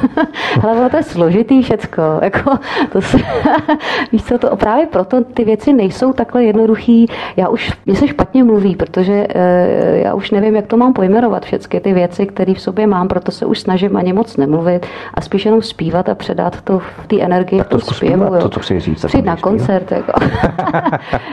[0.62, 2.02] Ale ono to je složitý všecko.
[2.22, 2.50] Jako,
[2.92, 3.18] to se,
[4.12, 7.06] víš co, to právě proto ty věci nejsou takhle jednoduchý.
[7.36, 11.44] Já už, mě se špatně mluví, protože e, já už nevím, jak to mám pojmenovat
[11.44, 15.20] všechny ty věci, které v sobě mám, proto se už snažím ani moc nemluvit a
[15.20, 18.24] spíš jenom zpívat a předat to v té energii, tak to v tom zpěvu.
[18.40, 19.04] To, co chci říct.
[19.04, 19.92] Přijít na koncert.
[19.92, 20.12] Jako.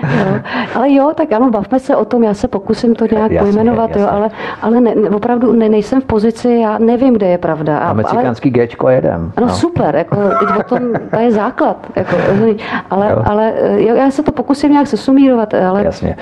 [0.04, 0.40] jo.
[0.76, 3.90] Ale jo, tak ano, bavme se o tom, já se pokusím to nějak jasně, pojmenovat,
[3.90, 4.02] jasně.
[4.02, 4.30] Jo, ale,
[4.62, 7.80] ale ne, opravdu ne, nejsem v pozici, já nevím, kde je pravda.
[7.80, 9.32] Máme cikánský ale, Gčko jedem.
[9.38, 9.54] Ano, no.
[9.54, 10.82] super, jako, teď o tom,
[11.12, 11.88] to je základ.
[11.96, 12.16] Jako,
[12.90, 16.16] ale, ale já se to pokusím nějak sesumírovat, ale Jasně.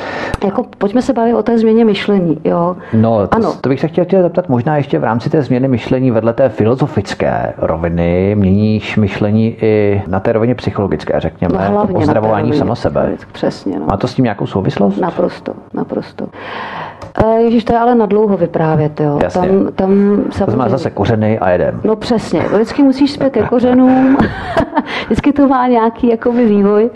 [0.46, 2.38] Jako, pojďme se bavit o té změně myšlení.
[2.44, 2.76] Jo.
[2.94, 3.54] No, to, ano.
[3.62, 7.54] to bych se chtěl zeptat možná ještě v rámci té změny myšlení vedle té filozofické
[7.58, 13.10] roviny, měníš myšlení i na té rovině psychologické, řekněme, no, to pozdravování sama sebe.
[13.32, 13.80] Přesně.
[13.80, 13.86] No.
[13.86, 14.98] Má to s tím nějakou souvislost?
[14.98, 16.26] Naprosto, naprosto.
[17.38, 19.20] Ježíš, to je ale na dlouho vyprávět, jo.
[19.24, 19.48] Jasně.
[19.48, 21.82] Tam, tam to znamená zase kořeny a jedem.
[21.84, 24.18] No přesně, vždycky musíš zpět ke kořenům,
[25.06, 26.90] vždycky to má nějaký jakoby vývoj,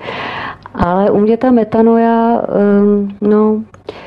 [0.75, 2.41] ale u mě ta metanoja,
[2.81, 3.57] um, no,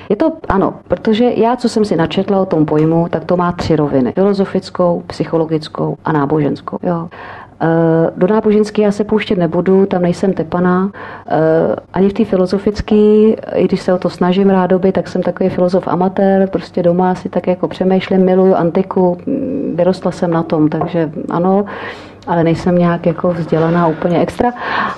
[0.09, 3.53] je to, ano, protože já, co jsem si načetla o tom pojmu, tak to má
[3.53, 4.13] tři roviny.
[4.13, 6.79] Filozofickou, psychologickou a náboženskou.
[6.83, 7.09] Jo.
[8.17, 10.91] Do náboženský já se pouštět nebudu, tam nejsem tepaná.
[11.93, 12.95] Ani v té filozofické,
[13.55, 17.29] i když se o to snažím rádoby, tak jsem takový filozof amatér, prostě doma si
[17.29, 19.19] tak jako přemýšlím, miluju antiku,
[19.75, 21.65] vyrostla jsem na tom, takže ano
[22.27, 24.53] ale nejsem nějak jako vzdělaná úplně extra.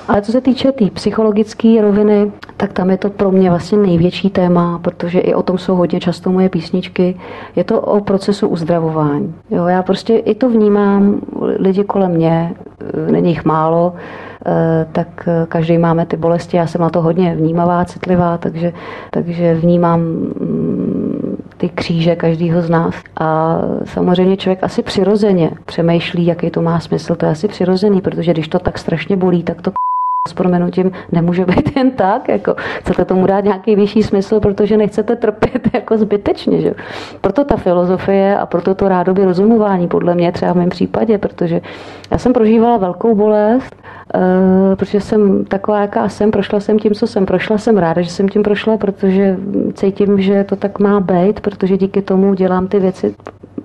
[0.08, 3.78] Ale co se týče té tý psychologické roviny, tak tam je to pro mě vlastně
[3.78, 7.16] největší téma, protože i o tom jsou hodně často moje písničky.
[7.56, 9.34] Je to o procesu uzdravování.
[9.50, 11.20] Jo, já prostě i to vnímám,
[11.58, 12.54] lidi kolem mě,
[13.10, 13.94] není jich málo,
[14.92, 16.57] tak eh, každý máme ty bolesti.
[16.57, 18.72] Já jsem na to hodně vnímavá, citlivá, takže,
[19.11, 22.94] takže vnímám mm, ty kříže každého z nás.
[23.20, 27.14] A samozřejmě člověk asi přirozeně přemýšlí, jaký to má smysl.
[27.14, 29.70] To je asi přirozený, protože když to tak strašně bolí, tak to
[30.28, 35.16] s proměnutím nemůže být jen tak, jako chcete tomu dát nějaký vyšší smysl, protože nechcete
[35.16, 36.61] trpět jako zbytečně.
[36.61, 36.74] Že?
[37.20, 41.61] Proto ta filozofie a proto to rádoby rozumování, podle mě třeba v mém případě, protože
[42.11, 43.84] já jsem prožívala velkou bolest,
[44.74, 48.28] protože jsem taková, jaká jsem, prošla jsem tím, co jsem prošla, jsem ráda, že jsem
[48.28, 49.36] tím prošla, protože
[49.74, 53.14] cítím, že to tak má být, protože díky tomu dělám ty věci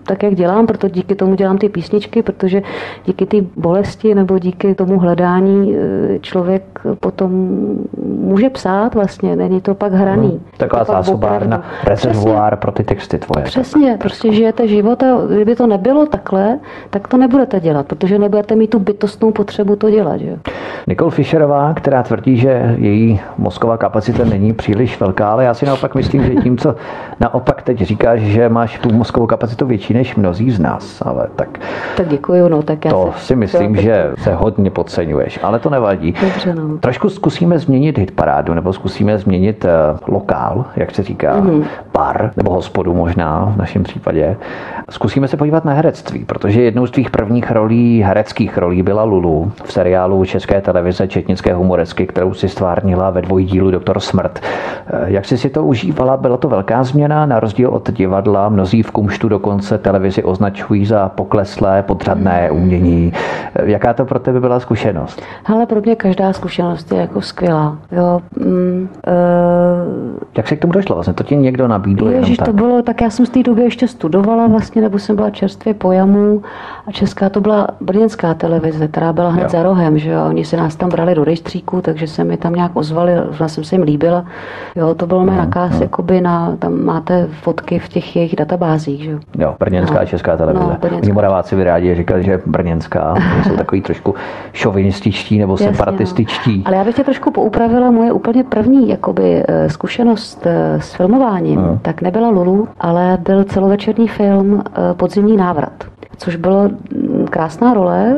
[0.09, 2.61] tak, jak dělám, proto díky tomu dělám ty písničky, protože
[3.05, 6.63] díky té bolesti nebo díky tomu hledání eh, člověk
[6.99, 7.31] potom
[8.21, 10.27] může psát vlastně, není to pak hraný.
[10.27, 13.45] Hmm, taková zásobárna, rezervoár pro ty texty tvoje.
[13.45, 13.99] Přesně, tak.
[13.99, 18.69] prostě žijete život a kdyby to nebylo takhle, tak to nebudete dělat, protože nebudete mít
[18.69, 20.19] tu bytostnou potřebu to dělat.
[20.19, 20.39] Že?
[20.87, 25.95] Nicole Fischerová, která tvrdí, že její mozková kapacita není příliš velká, ale já si naopak
[25.95, 26.75] myslím, že tím, co
[27.19, 31.59] naopak teď říkáš, že máš tu mozkovou kapacitu větší než mnozí z nás, ale tak...
[31.97, 35.59] Tak děkuju, no, tak já To se, si myslím, to, že se hodně podceňuješ, ale
[35.59, 36.13] to nevadí.
[36.21, 36.77] Dobře, no.
[36.77, 41.63] Trošku zkusíme změnit hitparádu, nebo zkusíme změnit uh, lokál, jak se říká, mm-hmm.
[41.93, 44.37] bar, nebo hospodu možná v našem případě.
[44.89, 49.51] Zkusíme se podívat na herectví, protože jednou z tvých prvních rolí, hereckých rolí byla Lulu
[49.63, 54.39] v seriálu České televize Četnické humoresky, kterou si stvárnila ve dvojdílu Doktor Smrt.
[54.87, 56.17] Eh, jak jsi si to užívala?
[56.17, 61.09] Byla to velká změna, na rozdíl od divadla, mnozí v kumštu dokonce televizi označují za
[61.09, 63.13] pokleslé, podřadné umění.
[63.63, 65.21] Jaká to pro tebe byla zkušenost?
[65.45, 67.77] Ale pro mě každá zkušenost je jako skvělá.
[67.91, 70.29] Jo, mm, uh...
[70.37, 70.95] Jak se k tomu došlo?
[70.95, 72.07] Vlastně to ti někdo nabídl?
[72.07, 75.29] Ježiš, to bylo, tak já jsem z té doby ještě studovala vlastně, nebo jsem byla
[75.29, 76.41] čerstvě po jamu
[76.87, 79.49] a česká to byla brněnská televize, která byla hned jo.
[79.49, 80.25] za rohem, že jo.
[80.29, 83.63] Oni se nás tam brali do rejstříku, takže se mi tam nějak ozvali, já jsem
[83.63, 84.25] se jim líbila.
[84.75, 85.81] Jo, to bylo mé nakaz, no.
[85.81, 89.19] jakoby na, tam máte fotky v těch jejich databázích, že jo.
[89.37, 90.05] Jo, brněnská no.
[90.05, 90.65] česká televize.
[90.65, 91.13] No, brněnská.
[91.13, 93.15] Moraváci by rádi říkali, že brněnská,
[93.47, 94.15] jsou takový trošku
[94.53, 96.57] šovinističtí nebo Jasně, separatističtí.
[96.57, 96.63] No.
[96.65, 101.61] Ale já bych tě trošku poupravila moje úplně první jakoby, eh, zkušenost eh, s filmováním.
[101.61, 101.79] No.
[101.81, 106.69] Tak nebyla Lulu, ale byl celovečerní film eh, Podzimní návrat což bylo
[107.29, 108.15] krásná role.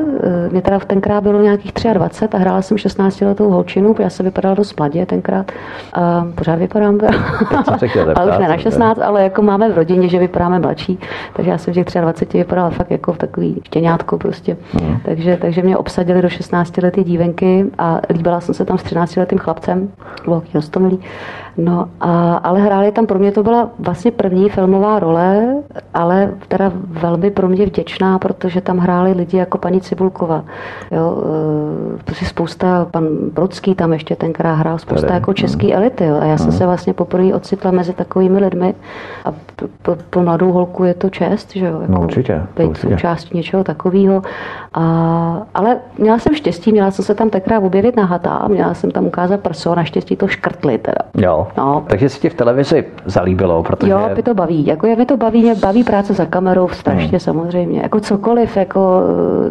[0.52, 4.56] Mě teda tenkrát bylo nějakých 23 a hrála jsem 16 letou holčinu, já se vypadala
[4.56, 5.52] dost mladě tenkrát.
[5.94, 7.00] A pořád vypadám,
[8.16, 11.00] ale už ne na 16, ale jako máme v rodině, že vypadáme mladší,
[11.34, 14.58] takže já jsem v těch 23 vypadala fakt jako v takový štěňátko prostě.
[14.74, 14.98] Mm.
[15.06, 19.16] Takže, takže mě obsadili do 16 lety dívenky a líbila jsem se tam s 13
[19.16, 19.90] letým chlapcem,
[20.26, 21.00] bylo rostomilý.
[21.58, 25.56] No, a, ale hráli tam, pro mě to byla vlastně první filmová role,
[25.94, 30.44] ale teda velmi pro mě vděčná, protože tam hráli lidi jako paní Cibulková.
[30.92, 31.24] Jo,
[32.06, 35.14] prostě spousta, pan Brodský tam ještě tenkrát hrál, spousta Tady.
[35.14, 35.74] jako český mm.
[35.74, 36.06] elity.
[36.06, 36.58] Jo, a já jsem mm.
[36.58, 38.74] se vlastně poprvé ocitla mezi takovými lidmi
[39.26, 39.34] a
[39.82, 42.90] pro, pro mladou holku je to čest, že jo, jako no, určitě, být určitě.
[42.90, 44.22] součástí něčeho takového.
[44.74, 48.92] A, ale měla jsem štěstí, měla jsem se tam tenkrát objevit na hata, měla jsem
[48.92, 51.02] tam ukázat prso, naštěstí to škrtli teda.
[51.18, 51.40] Jo.
[51.58, 51.84] No.
[51.88, 53.91] Takže se ti v televizi zalíbilo, protože...
[53.91, 54.65] Jo, mě to baví.
[54.65, 57.19] Jako je, mě to baví, mě baví práce za kamerou strašně hmm.
[57.19, 57.82] samozřejmě.
[57.82, 59.01] Jako cokoliv, jako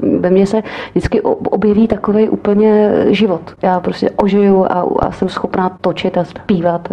[0.02, 3.40] eh, ve mně se vždycky objeví takový úplně život.
[3.62, 6.88] Já prostě ožiju a, a jsem schopná točit a zpívat.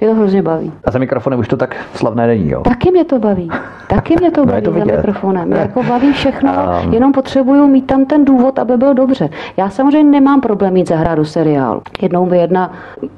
[0.00, 0.72] Mě to hrozně baví.
[0.84, 2.60] A za mikrofonem už to tak slavné není, jo?
[2.60, 3.50] Taky mě to baví.
[3.88, 5.48] Taky mě to no baví to za mikrofonem.
[5.48, 6.52] Mě jako baví všechno,
[6.84, 6.92] um...
[6.92, 9.28] jenom potřebuju mít tam ten důvod, aby byl dobře.
[9.56, 11.80] Já samozřejmě nemám problém mít zahradu seriál.
[12.02, 12.72] Jednou by jedna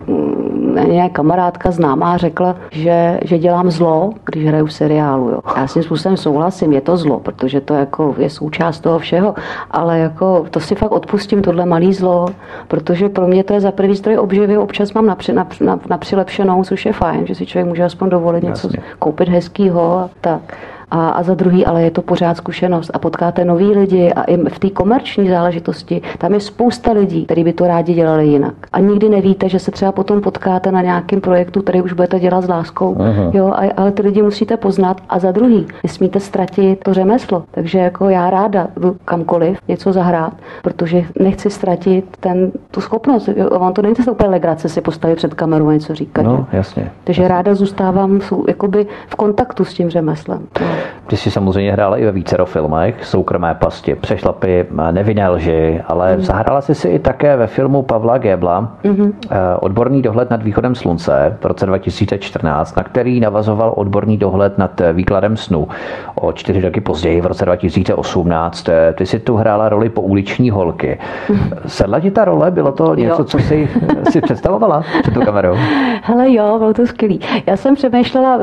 [0.06, 5.30] mm, nějak kamarádka známá řekla, že, že dělám zlo, když hraju v seriálu.
[5.30, 5.40] Jo.
[5.56, 9.34] Já s tím způsobem souhlasím, je to zlo, protože to jako je součást toho všeho,
[9.70, 12.26] ale jako to si fakt odpustím, tohle malý zlo,
[12.68, 15.98] protože pro mě to je za prvý zdroj obživy, občas mám na, na, na, na
[15.98, 18.68] přilepšenou, což je fajn, že si člověk může aspoň dovolit Jasně.
[18.68, 20.56] něco koupit hezkýho a tak.
[20.94, 24.36] A, a za druhý, ale je to pořád zkušenost a potkáte nový lidi a i
[24.36, 28.54] v té komerční záležitosti, tam je spousta lidí, kteří by to rádi dělali jinak.
[28.72, 32.44] A nikdy nevíte, že se třeba potom potkáte na nějakém projektu, který už budete dělat
[32.44, 33.30] s láskou, Aha.
[33.32, 37.44] jo, a, ale ty lidi musíte poznat a za druhý, nesmíte ztratit to řemeslo.
[37.50, 43.28] Takže jako já ráda jdu kamkoliv něco zahrát, protože nechci ztratit ten, tu schopnost.
[43.50, 46.22] On to není to úplně legrace si postavit před kamerou a něco říkat.
[46.22, 46.90] No, jasně.
[47.04, 47.28] Takže jasně.
[47.28, 50.46] ráda zůstávám jsou, jakoby v kontaktu s tím řemeslem.
[50.60, 50.66] No.
[51.06, 56.22] Ty jsi samozřejmě hrála i ve vícero filmech, Soukromé pasti, Přešlapy, Nevinné lži, ale mm.
[56.22, 59.12] zahrála jsi si i také ve filmu Pavla Gebla mm-hmm.
[59.60, 65.36] Odborný dohled nad východem slunce v roce 2014, na který navazoval odborný dohled nad výkladem
[65.36, 65.68] snu.
[66.14, 70.98] O čtyři roky později, v roce 2018, eh, ty si tu hrála roli pouliční holky.
[71.28, 71.38] Mm.
[71.66, 72.50] Sedla ti ta role?
[72.50, 73.24] Bylo to něco, jo.
[73.24, 73.68] co jsi
[74.10, 75.54] si představovala před tu kamerou?
[76.02, 77.20] Hele jo, bylo to skvělý.
[77.46, 78.38] Já jsem přemýšlela,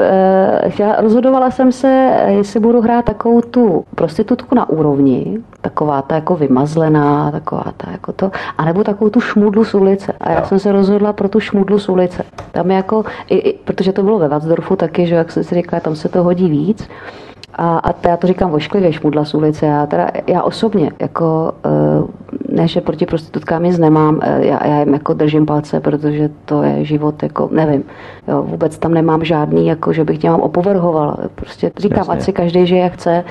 [0.79, 6.15] já eh, rozhodovala jsem se, jestli budu hrát takovou tu prostitutku na úrovni, taková ta
[6.15, 10.13] jako vymazlená, taková ta jako to, anebo takovou tu šmudlu z ulice.
[10.21, 10.45] A já jo.
[10.45, 12.23] jsem se rozhodla pro tu šmudlu z ulice.
[12.51, 15.55] Tam je jako, i, i, protože to bylo ve Vatsdorfu taky, že jak jsem si
[15.55, 16.87] říkala, tam se to hodí víc.
[17.55, 19.65] A, a já to říkám ošklivě, šmudla z ulice.
[19.65, 24.79] Já, teda, já osobně, jako, eh, ne, že proti prostitutkám nic nemám, eh, já, já
[24.79, 27.83] jim jako držím palce, protože to je život, jako, nevím.
[28.27, 31.17] Jo, vůbec tam nemám žádný, jako, že bych tě mám opovrhoval.
[31.35, 32.13] Prostě říkám, Jasně.
[32.13, 33.23] ať si každý žije, jak chce.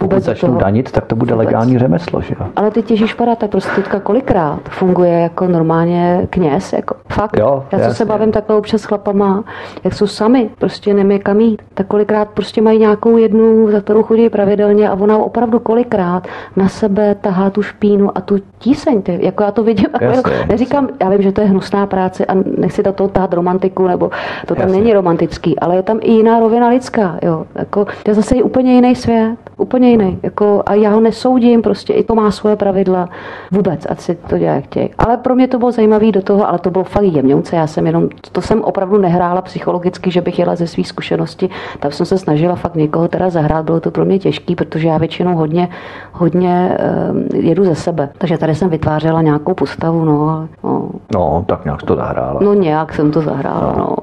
[0.00, 1.46] Vůbec Pokud začnou toho, danit, tak to bude vůbec.
[1.46, 2.46] legální řemeslo, že jo?
[2.56, 7.36] Ale ty těžíš padá, ta prostitutka kolikrát funguje jako normálně kněz, jako fakt.
[7.38, 7.90] Jo, Já jasně.
[7.92, 9.44] co se bavím takhle občas s chlapama,
[9.84, 14.02] jak jsou sami, prostě nemí kam jít, tak kolikrát prostě mají nějakou jednu, za kterou
[14.02, 19.18] chodí pravidelně a ona opravdu kolikrát na sebe tahá tu špínu a tu tíseň, ty,
[19.22, 20.96] jako já to vidím, jasně, neříkám, jasně.
[21.00, 24.10] já vím, že to je hnusná práce a nechci do toho tahat romantiku, nebo
[24.46, 24.80] to tam jasně.
[24.80, 28.74] není romantický, ale je tam i jiná rovina lidská, jo, jako, to je zase úplně
[28.74, 33.08] jiný svět, úplně jiný, jako, a já ho nesoudím, prostě i to má svoje pravidla,
[33.52, 34.90] vůbec, ať si to dělá jak chtějí.
[34.98, 37.86] Ale pro mě to bylo zajímavé do toho, ale to bylo fakt jemňouce, já jsem
[37.86, 41.50] jenom, to jsem opravdu nehrála psychologicky, že bych jela ze svých zkušeností,
[41.80, 44.98] tam jsem se snažila fakt někoho teda zahrát, bylo to pro mě těžké, protože já
[44.98, 45.68] většinou hodně,
[46.12, 46.78] hodně
[47.10, 48.08] uh, jedu ze sebe.
[48.18, 50.48] Takže tady jsem vytvářela nějakou postavu, no.
[50.64, 52.40] No, no tak nějak to zahrála.
[52.42, 53.84] No nějak jsem to zahrála, no.
[53.88, 53.96] no.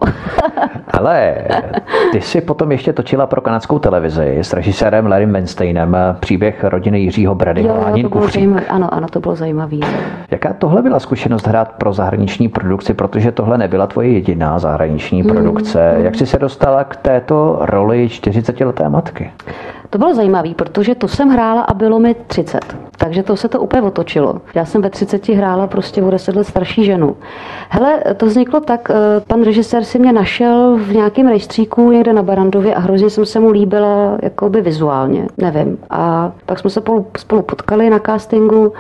[0.94, 1.36] Ale
[2.12, 7.36] ty jsi potom ještě točila pro kanadskou televizi s režisérem Larrym Weinsteinem příběh rodiny Jiřího
[7.36, 8.66] Brady jo, jo, to bylo zajímavý.
[8.66, 9.78] Ano, ano, to bylo zajímavé.
[10.32, 15.32] Jaká tohle byla zkušenost hrát pro zahraniční produkci, protože tohle nebyla tvoje jediná zahraniční hmm.
[15.32, 15.96] produkce.
[15.98, 19.32] Jak jsi se dostala k této roli 40-leté matky?
[19.90, 22.86] To bylo zajímavé, protože to jsem hrála a bylo mi 30.
[22.98, 24.42] Takže to se to úplně otočilo.
[24.56, 27.16] Já jsem ve 30 hrála prostě o 10 let starší ženu.
[27.70, 28.96] Hele, to vzniklo tak, eh,
[29.28, 33.40] pan režisér si mě našel v nějakém rejstříku někde na Barandově a hrozně jsem se
[33.40, 35.78] mu líbila jakoby vizuálně, nevím.
[35.90, 38.74] A pak jsme se spolu, spolu potkali na castingu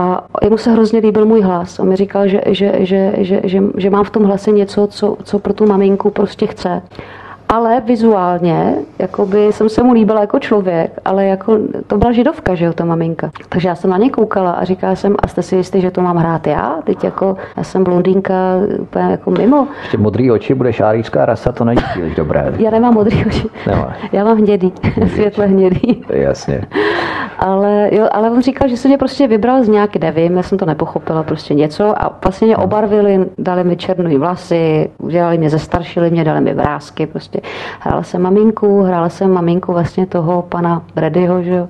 [0.00, 1.78] a jemu se hrozně líbil můj hlas.
[1.78, 5.16] On mi říkal, že, že, že, že, že, že mám v tom hlase něco, co,
[5.24, 6.82] co pro tu maminku prostě chce
[7.50, 12.64] ale vizuálně, jakoby jsem se mu líbila jako člověk, ale jako to byla židovka, že
[12.64, 13.30] jo, ta maminka.
[13.48, 16.00] Takže já jsem na ně koukala a říkala jsem, a jste si jistý, že to
[16.00, 16.78] mám hrát já?
[16.84, 18.34] Teď jako, já jsem blondýnka
[18.78, 19.68] úplně jako mimo.
[19.82, 22.52] Ještě modrý oči, budeš árijská rasa, to není příliš dobré.
[22.58, 23.48] Já nemám modrý oči.
[23.66, 23.92] Nemá.
[24.12, 24.72] Já mám hnědý,
[25.06, 26.04] světle hnědý.
[26.08, 26.64] Jasně.
[27.38, 30.58] Ale, jo, ale on říkal, že se mě prostě vybral z nějaký, nevím, já jsem
[30.58, 36.10] to nepochopila, prostě něco a vlastně mě obarvili, dali mi černé vlasy, udělali mě, zestaršili
[36.10, 37.39] mě, dali mi vrázky, prostě
[37.80, 41.68] Hrála jsem maminku, hrála jsem maminku vlastně toho pana Bradyho, že jo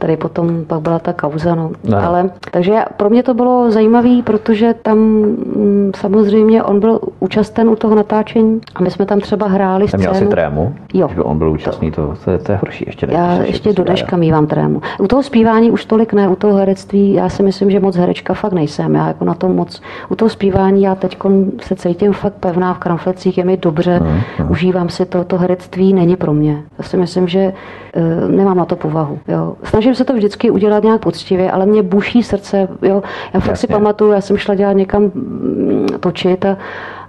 [0.00, 1.54] tady potom pak byla ta kauza.
[1.54, 1.70] No.
[2.02, 7.76] Ale, takže pro mě to bylo zajímavé, protože tam mm, samozřejmě on byl účasten u
[7.76, 10.00] toho natáčení a my jsme tam třeba hráli scénu.
[10.00, 10.74] Měl jsi trému?
[10.94, 11.08] Jo.
[11.14, 13.06] Že on byl účastný, to, to, je, to je horší ještě.
[13.10, 14.80] Já ještě do dneška mývám trému.
[15.00, 18.34] U toho zpívání už tolik ne, u toho herectví, já si myslím, že moc herečka
[18.34, 18.94] fakt nejsem.
[18.94, 21.18] Já jako na tom moc, u toho zpívání já teď
[21.60, 24.06] se cítím fakt pevná v kramflecích, je mi dobře, uh,
[24.44, 24.50] uh.
[24.50, 26.62] užívám si to, to herectví není pro mě.
[26.78, 27.52] Já si myslím, že
[27.96, 29.18] uh, nemám na to povahu.
[29.28, 29.54] Jo.
[29.62, 32.68] Snažím snažím se to vždycky udělat nějak poctivě, ale mě buší srdce.
[32.82, 33.02] Jo.
[33.34, 33.56] Já fakt Jasně.
[33.56, 36.56] si pamatuju, já jsem šla dělat někam mm, točit a,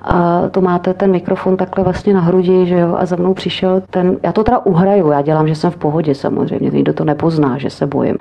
[0.02, 3.82] a to máte ten mikrofon takhle vlastně na hrudi, že jo, a za mnou přišel
[3.90, 7.58] ten, já to teda uhraju, já dělám, že jsem v pohodě samozřejmě, nikdo to nepozná,
[7.58, 8.18] že se bojím.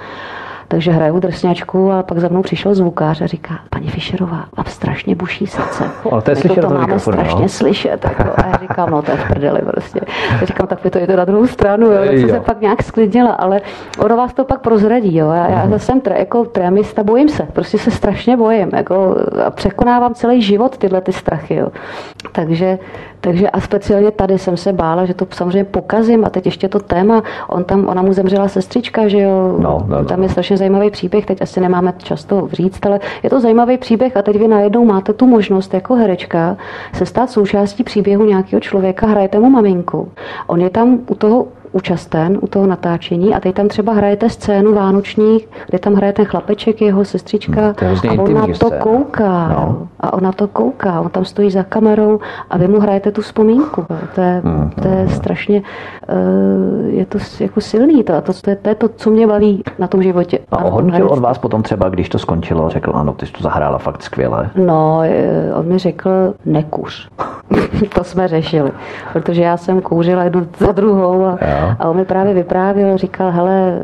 [0.71, 5.15] Takže hraju drsňačku a pak za mnou přišel zvukář a říká, paní Fischerová, vám strašně
[5.15, 5.85] buší srdce.
[6.11, 7.49] Ale to je slyšet to, to máme strašně no.
[7.49, 8.05] slyšet.
[8.05, 8.23] Jako.
[8.23, 10.01] A já říkám, no to je v prdeli prostě.
[10.41, 12.05] Já říkám, tak vy to jde na druhou stranu, jo.
[12.07, 13.61] Tak jsem se pak nějak sklidnila, ale
[13.99, 15.31] ono vás to pak prozradí, jo.
[15.31, 19.17] Já, já jsem tre, jako trémista, bojím se, prostě se strašně bojím, jako
[19.47, 21.69] a překonávám celý život tyhle ty strachy, jo.
[22.33, 22.79] Takže,
[23.21, 26.25] takže a speciálně tady jsem se bála, že to samozřejmě pokazím.
[26.25, 29.99] A teď ještě to téma, on tam, ona mu zemřela sestřička, že jo, No, no,
[29.99, 30.05] no.
[30.05, 34.17] tam je strašně zajímavý příběh, teď asi nemáme často říct, ale je to zajímavý příběh.
[34.17, 36.57] A teď vy najednou máte tu možnost jako herečka
[36.93, 40.09] se stát součástí příběhu nějakého člověka, hrajete mu maminku.
[40.47, 44.75] On je tam u toho účasten u toho natáčení a teď tam třeba hrajete scénu
[44.75, 48.83] vánoční, kde tam hraje ten chlapeček, jeho sestřička Hmm, a on na intimní to scéna.
[48.83, 49.49] kouká.
[49.49, 49.89] No.
[50.01, 53.23] A on na to kouká, on tam stojí za kamerou a vy mu hrajete tu
[53.23, 53.87] vzpomínku.
[54.15, 55.63] To je, Hmm, to je strašně,
[56.09, 56.15] eh,
[56.89, 59.63] je to jako silný, to, a to, to, je, to je to, co mě baví
[59.79, 60.39] na tom životě.
[60.51, 63.33] A na tom ohodnotil od vás potom třeba, když to skončilo, řekl, ano, ty jsi
[63.33, 64.51] to zahrála fakt skvěle.
[64.55, 66.11] No, eh, on mi řekl,
[66.47, 67.09] nekuř.
[67.95, 68.73] to jsme řešili,
[69.13, 71.39] protože já jsem kouřila jednu za druhou a,
[71.79, 73.81] A on mi právě vyprávěl, říkal, hele,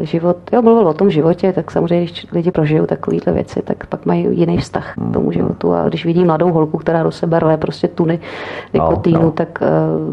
[0.00, 3.86] eh, život, jo, mluvil o tom životě, tak samozřejmě, když lidi prožijou takovéhle věci, tak
[3.86, 7.38] pak mají jiný vztah k tomu životu a když vidí mladou holku, která do sebe
[7.40, 8.20] rve prostě tuny
[8.74, 9.30] nikotínu, No, no.
[9.32, 9.58] tak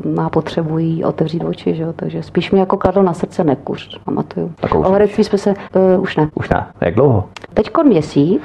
[0.06, 1.94] uh, má potřebu jí otevřít oči, že jo?
[1.96, 4.52] takže spíš mi jako kladl na srdce nekuř, pamatuju.
[4.76, 5.54] O herectví jsme se,
[5.96, 6.30] uh, už ne.
[6.36, 6.66] Už ne.
[6.82, 7.24] Jak dlouho?
[7.58, 8.42] Teďko měsíc,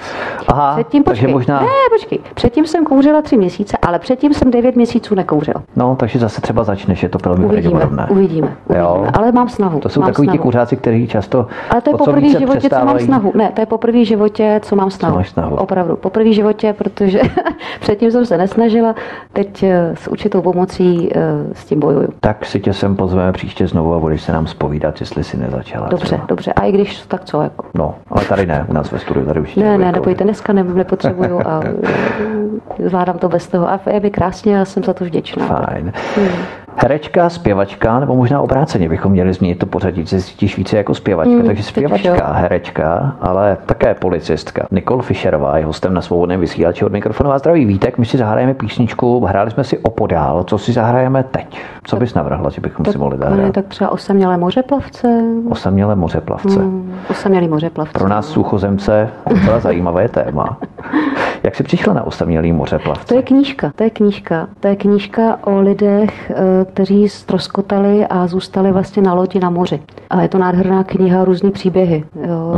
[0.48, 4.50] Aha, Předtím, takže počkej, možná, ne, počkej, předtím jsem kouřila tři měsíce, ale předtím jsem
[4.50, 5.62] devět měsíců nekouřila.
[5.76, 8.56] no, takže zase třeba začneš, je to velmi Uvidíme, uvidíme, uvidíme.
[8.78, 9.06] Jo.
[9.12, 9.80] Ale mám snahu.
[9.80, 10.42] To jsou mám takový ti snahu.
[10.42, 13.32] kuřáci, kteří často Ale to je poprvé životě, co mám snahu.
[13.34, 15.14] Ne, to je poprvé v životě, co mám snahu.
[15.14, 15.56] Co máš snahu?
[15.56, 15.96] Opravdu.
[15.96, 17.20] Poprvé v životě, protože
[17.80, 18.94] předtím jsem se nesnažila,
[19.32, 21.20] teď eh, s určitou pomocí eh,
[21.52, 22.08] s tím bojuju.
[22.20, 25.88] Tak si tě sem pozveme příště znovu a budeš se nám spovídat, jestli si nezačala.
[25.88, 26.24] Dobře, třeba.
[26.28, 26.52] dobře.
[26.52, 27.64] A i když tak co, jako.
[27.74, 30.64] No, ale tady ne, u nás ve studiu, tady už Ne, ne, nebojte, dneska ne,
[30.64, 33.68] nepotřebuju a eh, zvládám to bez toho.
[33.68, 35.46] A je mi krásně a jsem za to vděčná.
[35.46, 35.92] Fajn.
[36.76, 40.94] Herečka, zpěvačka, nebo možná obráceně bychom měli změnit to pořadí, že se cítíš více jako
[40.94, 41.34] zpěvačka.
[41.34, 44.66] Hmm, Takže zpěvačka, herečka, ale také policistka.
[44.70, 47.32] Nicole Fischerová je hostem na svobodném vysílači od mikrofonu.
[47.32, 50.44] A zdraví vítek, my si zahrajeme písničku, hráli jsme si opodál.
[50.44, 51.60] Co si zahrajeme teď?
[51.84, 53.52] Co bys navrhla, že bychom si mohli ne, zahrát?
[53.52, 55.08] tak třeba osamělé mořeplavce.
[55.48, 56.60] Osamělé mořeplavce.
[56.60, 57.92] Hmm, osamělý mořeplavce.
[57.92, 60.58] Pro nás suchozemce docela zajímavé téma.
[61.44, 63.06] Jak jsi přišla na osamělý mořeplavce?
[63.06, 64.48] To je knížka, to je knížka.
[64.60, 69.80] To je knížka o lidech, eh, kteří stroskotali a zůstali vlastně na lodi na moři.
[70.10, 72.04] A je to nádherná kniha, různý příběhy.
[72.28, 72.54] Jo,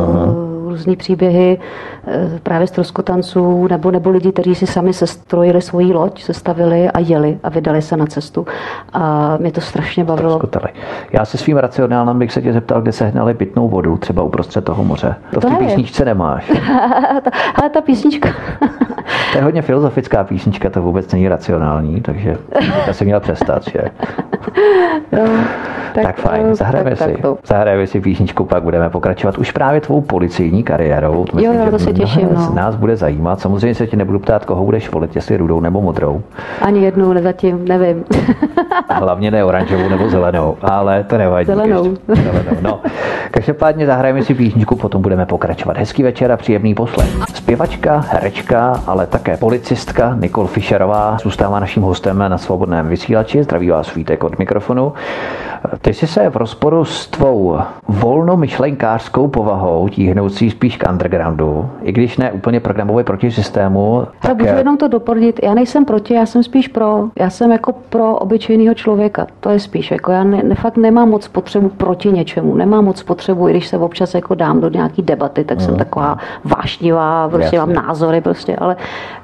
[0.69, 1.59] různý příběhy
[2.07, 7.39] eh, právě stroskotanců nebo, nebo lidi, kteří si sami sestrojili svoji loď, sestavili a jeli
[7.43, 8.47] a vydali se na cestu.
[8.93, 10.39] A mě to strašně bavilo.
[10.39, 10.69] Skotali.
[11.12, 14.65] Já se svým racionálem bych se tě zeptal, kde se hnali pitnou vodu, třeba uprostřed
[14.65, 15.15] toho moře.
[15.31, 16.53] To, To v té písničce nemáš.
[17.55, 18.29] Ale ta písnička,
[19.33, 22.37] To je hodně filozofická písnička, to vůbec není racionální, takže
[22.87, 23.81] to si měl přestat, že?
[25.12, 25.23] no,
[25.95, 27.12] Tak, tak fajn, eh, zahrajeme tak, si.
[27.12, 27.39] Tak to.
[27.47, 30.01] Zahrajeme si písničku, pak budeme pokračovat už právě tvou
[30.55, 31.25] policejní kariérou.
[31.39, 32.53] Jo, jo, že to se těším, no.
[32.55, 33.41] nás bude zajímat.
[33.41, 36.23] Samozřejmě se tě nebudu ptát, koho budeš volit, jestli rudou nebo modrou.
[36.61, 38.05] Ani jednu zatím, nevím.
[38.89, 41.47] Hlavně ne oranžovou nebo zelenou, ale to nevadí.
[41.47, 41.91] Zelenou.
[41.91, 42.22] ještě.
[42.22, 42.57] Zelenou.
[42.61, 42.81] No.
[43.31, 45.77] Každopádně zahrajeme si písničku, potom budeme pokračovat.
[45.77, 47.09] Hezký večer a příjemný poslech.
[47.35, 53.43] Zpěvačka, herečka, ale také policistka Nicole Fischerová zůstává naším hostem na svobodném vysílači.
[53.43, 54.93] Zdraví vás Vítek od mikrofonu.
[55.81, 57.59] Ty jsi se v rozporu s tvou
[57.89, 64.55] volnomyšlenkářskou povahou, tíhnoucí spíš k undergroundu, i když ne úplně programově proti systému, Tak můžu
[64.55, 65.41] jenom to doplnit.
[65.43, 67.09] Já nejsem proti, já jsem spíš pro.
[67.18, 68.16] Já jsem jako pro
[68.65, 69.27] obyčejného člověka.
[69.41, 72.55] To je spíš jako já ne, ne, fakt nemám moc potřebu proti něčemu.
[72.55, 76.19] Nemám moc potřebu, i když se občas jako dám do nějaký debaty, tak jsem taková
[76.45, 77.59] vášnivá, prostě Jasně.
[77.59, 78.77] mám názory prostě, ale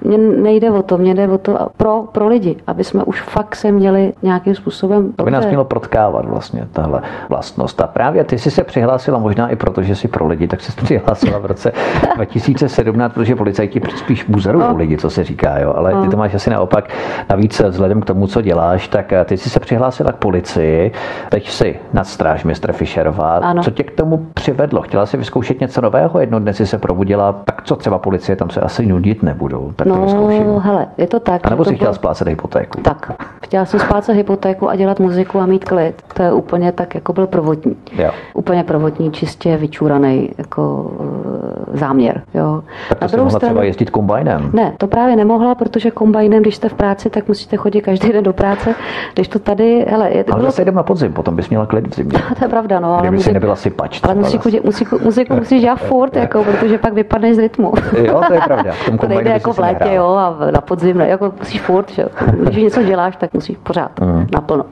[0.04, 3.56] mně nejde o to, mně jde o to pro, pro lidi, aby jsme už fakt
[3.56, 7.80] se měli nějakým způsobem To by nás mělo protkávat vlastně tahle vlastnost.
[7.80, 10.72] A právě ty jsi se přihlásila možná i proto, že jsi pro lidi, tak jsi
[10.72, 11.72] se přihlásila v roce
[12.16, 14.76] 2017, protože policajti spíš buzerují No.
[14.76, 15.72] lidi, co se říká, jo.
[15.76, 16.88] Ale ty to máš asi naopak.
[17.30, 20.92] Navíc vzhledem k tomu, co děláš, tak ty jsi se přihlásila k policii,
[21.28, 23.36] teď jsi nadstráž mistr Fischerová.
[23.36, 23.62] Ano.
[23.62, 24.82] Co tě k tomu přivedlo?
[24.82, 26.20] Chtěla jsi vyzkoušet něco nového?
[26.20, 29.72] Jedno dnes jsi se probudila, tak co třeba policie, tam se asi nudit nebudou.
[29.76, 30.46] Tak to vyzkouším.
[30.46, 31.46] No, hele, je to tak.
[31.46, 32.80] A nebo to jsi chtěla bylo- splácet hypotéku?
[32.80, 33.12] Tak,
[33.42, 36.02] chtěla jsem splácet hypotéku a dělat muziku a mít klid.
[36.14, 37.76] to je úplně tak, jako byl prvotní.
[37.92, 38.10] Jo.
[38.34, 42.22] Úplně prvotní, čistě vyčúraný jako uh, záměr.
[42.34, 42.62] Jo.
[42.88, 44.50] Tak to Na jsi mohla stranu, třeba jezdit kombajnem.
[44.52, 48.24] Ne, to právě nemohla, protože kombajnem, když jste v práci, tak musíte chodit každý den
[48.24, 48.74] do práce.
[49.20, 51.94] Když to tady, hele, je, ale zase jdem na podzim, potom bys měla klid v
[51.94, 52.18] zimě.
[52.38, 52.98] to je pravda, no.
[53.00, 54.00] Kdyby si nebyla sypač.
[54.02, 57.72] Ale musí, muziku, muziku, muziku musíš dělat furt, jako, protože pak vypadneš z rytmu.
[58.02, 58.72] jo, to je pravda.
[59.00, 62.04] to nejde jako v létě, jo, a na podzim, jako musíš furt, že?
[62.42, 64.26] když něco děláš, tak musíš pořád mm.
[64.32, 64.64] naplno.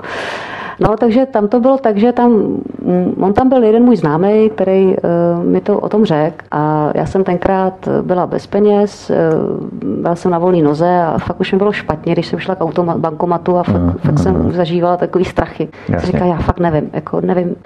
[0.81, 4.51] No, takže tam to bylo tak, že tam, mm, on tam byl jeden můj známý,
[4.51, 9.69] který uh, mi to o tom řekl a já jsem tenkrát byla bez peněz, uh,
[10.03, 12.61] byla jsem na volné noze a fakt už mi bylo špatně, když jsem šla k
[12.61, 15.69] automa- bankomatu a fakt, mm, fakt mm, jsem zažívala takový strachy.
[15.97, 17.57] Říká, já fakt nevím, jako nevím.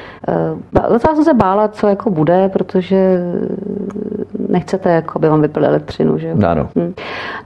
[0.73, 3.21] Uh, docela jsem se bála, co jako bude, protože
[4.49, 6.69] nechcete, jako by vám vypili elektřinu, že Ano.
[6.77, 6.95] Hmm.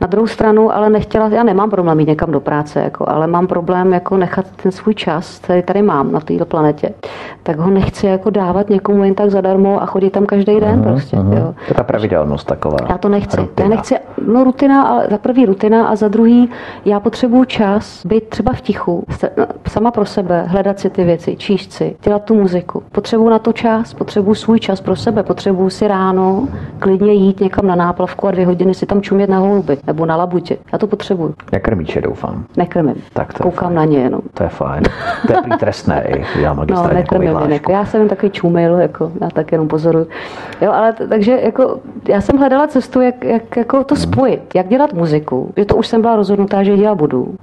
[0.01, 3.47] Na druhou stranu, ale nechtěla, já nemám problém jít někam do práce, jako, ale mám
[3.47, 6.91] problém jako nechat ten svůj čas, který tady mám na této planetě,
[7.43, 10.93] tak ho nechci jako dávat někomu jen tak zadarmo a chodit tam každý den uh-huh,
[10.93, 11.17] prostě.
[11.17, 11.39] Uh-huh.
[11.39, 11.55] Jo.
[11.55, 12.77] To je ta pravidelnost taková.
[12.89, 13.37] Já to nechci.
[13.37, 13.69] Rutina.
[13.69, 13.95] Já nechci,
[14.27, 16.51] no rutina, ale za prvý rutina a za druhý
[16.85, 19.05] já potřebuju čas být třeba v tichu,
[19.37, 22.83] no, sama pro sebe, hledat si ty věci, číst si, dělat tu muziku.
[22.93, 26.49] Potřebuju na to čas, potřebuju svůj čas pro sebe, potřebuju si ráno
[26.79, 30.17] klidně jít někam na náplavku a dvě hodiny si tam čumět na holuby nebo na
[30.17, 30.57] labutě.
[30.73, 31.35] Já to potřebuju.
[31.53, 32.45] Nekrmíče, doufám.
[32.57, 32.95] Nekrmím.
[33.13, 34.21] Tak to Koukám na ně jenom.
[34.35, 34.83] To je fajn.
[35.27, 36.07] To je trestné,
[36.41, 40.07] já no, nekrmím, ne, Já jsem jen takový čumil, jako, já tak jenom pozoruju.
[40.61, 44.03] Jo, ale t- takže jako, já jsem hledala cestu, jak, jak jako to hmm.
[44.03, 47.35] spojit, jak dělat muziku, že to už jsem byla rozhodnutá, že dělat budu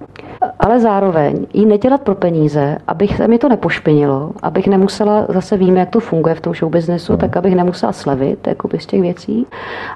[0.59, 5.79] ale zároveň ji nedělat pro peníze, abych se mi to nepošpinilo, abych nemusela, zase víme,
[5.79, 7.19] jak to funguje v tom show businessu, mm.
[7.19, 9.47] tak abych nemusela slevit jakoby z těch věcí,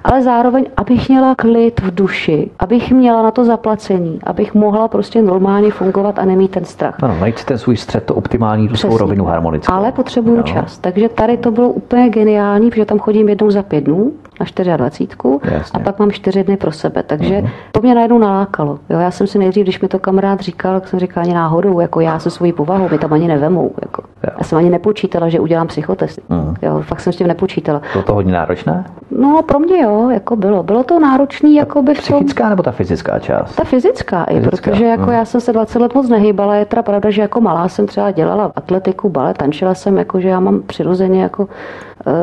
[0.03, 5.21] ale zároveň, abych měla klid v duši, abych měla na to zaplacení, abych mohla prostě
[5.21, 6.95] normálně fungovat a nemít ten strach.
[7.01, 9.73] Ano, najít ten svůj střed, to optimální, tu svou rovinu harmonickou.
[9.73, 10.43] Ale potřebuju no.
[10.43, 10.77] čas.
[10.77, 15.17] Takže tady to bylo úplně geniální, protože tam chodím jednou za pět dnů, na 24
[15.51, 15.79] Jasně.
[15.81, 17.03] a pak mám čtyři dny pro sebe.
[17.03, 17.49] Takže uh-huh.
[17.71, 18.79] to mě najednou nalákalo.
[18.89, 21.79] Jo, já jsem si nejdřív, když mi to kamarád říkal, tak jsem říkal ani náhodou,
[21.79, 23.71] jako já se svojí povahou, mi tam ani nevemou.
[23.81, 24.03] Jako.
[24.39, 26.19] Já jsem ani nepočítala, že udělám psychotest.
[26.29, 26.55] Uh-huh.
[26.61, 27.81] Jo, fakt jsem s tím nepočítala.
[27.93, 28.85] Bylo to hodně náročné?
[29.11, 30.63] No, pro mě jo, jako bylo.
[30.63, 32.49] Bylo to náročné, jako by Psychická tom...
[32.49, 33.55] nebo ta fyzická část?
[33.55, 34.47] Ta fyzická, fyzická.
[34.47, 35.13] i protože jako uh-huh.
[35.13, 38.11] já jsem se 20 let moc nehýbala, je teda pravda, že jako malá jsem třeba
[38.11, 41.47] dělala atletiku, balet, tančila jsem, jako že já mám přirozeně jako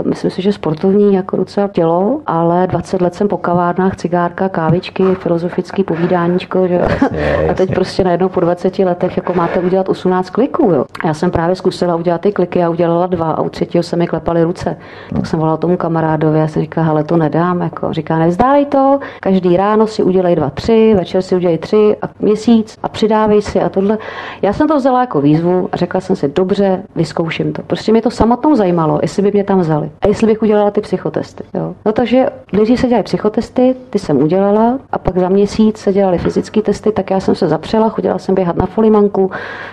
[0.04, 5.04] myslím si, že sportovní jako docela tělo, ale 20 let jsem po kavárnách, cigárka, kávičky,
[5.14, 6.74] filozofický povídáníčko, že?
[6.74, 7.48] Jasně.
[7.50, 10.84] A teď prostě najednou po 20 letech jako máte udělat 18 kliků, jo.
[11.04, 14.06] Já jsem právě zkusila udělat ty kliky a udělala dva a u třetího se mi
[14.06, 14.76] klepaly ruce.
[15.14, 17.92] Tak jsem volala tomu kamarádovi a jsem říkala, hele, to nedám, jako.
[17.92, 22.78] Říká, nevzdálej to, každý ráno si udělej dva, tři, večer si udělej tři a měsíc
[22.82, 23.98] a přidávej si a tohle.
[24.42, 27.62] Já jsem to vzala jako výzvu a řekla jsem si, dobře, vyzkouším to.
[27.62, 29.90] Prostě mě to samotnou zajímalo, jestli by mě tam vzal vzali.
[30.02, 31.44] A jestli bych udělala ty psychotesty.
[31.54, 31.74] Jo.
[31.86, 36.18] No takže nejdřív se dělají psychotesty, ty jsem udělala a pak za měsíc se dělaly
[36.18, 39.30] fyzické testy, tak já jsem se zapřela, chodila jsem běhat na folimanku,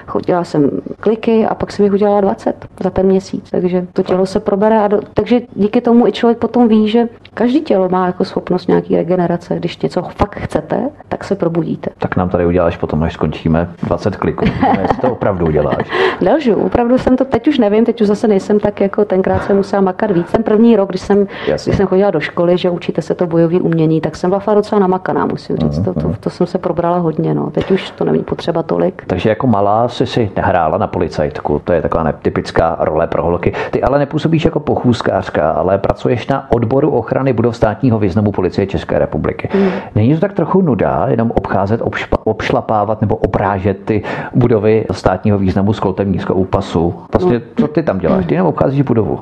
[0.07, 3.49] chodila jsem kliky a pak jsem jich udělala 20 za ten měsíc.
[3.51, 7.07] Takže to tělo se probere a do, takže díky tomu i člověk potom ví, že
[7.33, 9.55] každý tělo má jako schopnost nějaký regenerace.
[9.55, 11.89] Když něco fakt chcete, tak se probudíte.
[11.97, 14.45] Tak nám tady uděláš potom, až skončíme 20 kliků.
[14.81, 15.87] jestli to opravdu uděláš.
[16.21, 19.57] Nelžu, opravdu jsem to, teď už nevím, teď už zase nejsem tak jako tenkrát jsem
[19.57, 20.31] musela makat víc.
[20.31, 23.59] Ten první rok, když jsem, když jsem chodila do školy, že učíte se to bojové
[23.59, 25.79] umění, tak jsem byla fakt docela namakaná, musím říct.
[25.79, 25.93] Uh-huh.
[25.93, 27.33] To, to, to, jsem se probrala hodně.
[27.33, 27.51] No.
[27.51, 29.03] Teď už to není potřeba tolik.
[29.07, 33.53] Takže jako malá jsi si nehrála na policajtku, to je taková netypická role pro holky.
[33.71, 38.99] Ty ale nepůsobíš jako pochůzkářka, ale pracuješ na odboru ochrany budov státního významu policie České
[38.99, 39.49] republiky.
[39.51, 39.69] Hmm.
[39.95, 44.03] Není to tak trochu nuda, jenom obcházet, obšpa, obšlapávat nebo obrážet ty
[44.35, 46.93] budovy státního významu z koltemního úpasu?
[47.13, 47.45] Vlastně, no.
[47.55, 48.25] co ty tam děláš?
[48.25, 49.19] Ty jenom obcházíš budovu.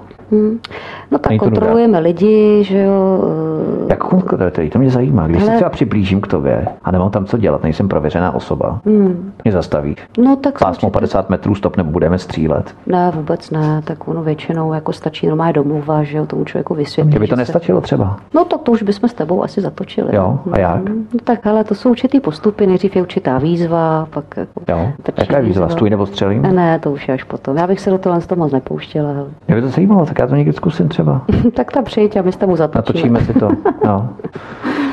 [0.49, 0.59] Hmm.
[1.11, 3.23] No tak kontrolujeme lidi, že jo.
[3.85, 4.69] Eh, Jak kontrolujete?
[4.69, 5.27] To mě zajímá.
[5.27, 5.51] Když Hele...
[5.51, 9.31] se třeba přiblížím k tobě a nemám tam co dělat, nejsem prověřená osoba, hmm.
[9.43, 9.95] mě zastavíš.
[10.17, 10.99] No tak Pásmo určitě.
[10.99, 12.75] 50 metrů stop nebo budeme střílet?
[12.87, 13.81] Ne, vůbec ne.
[13.83, 17.11] Tak ono většinou jako stačí normálně domluva, že jo, tomu člověku vysvětlí.
[17.11, 18.17] Kdyby to nestačilo třeba?
[18.35, 20.15] No to, to už bychom s tebou asi zatočili.
[20.15, 20.89] Jo, a jak?
[20.89, 22.67] No, tak ale to jsou určitý postupy.
[22.67, 25.69] Nejdřív je určitá výzva, pak jako Jo, jaká je výzva?
[25.69, 26.41] Stůj nebo střelím?
[26.41, 27.57] Ne, ne, to už je až potom.
[27.57, 29.13] Já bych se do toho moc nepouštěla.
[29.47, 31.21] Mě by to zajímalo, tak já to někdy zkusím třeba.
[31.53, 33.09] tak tam přijď a my s tebou zatočíme.
[33.09, 33.49] Natočíme si to,
[33.85, 34.09] no.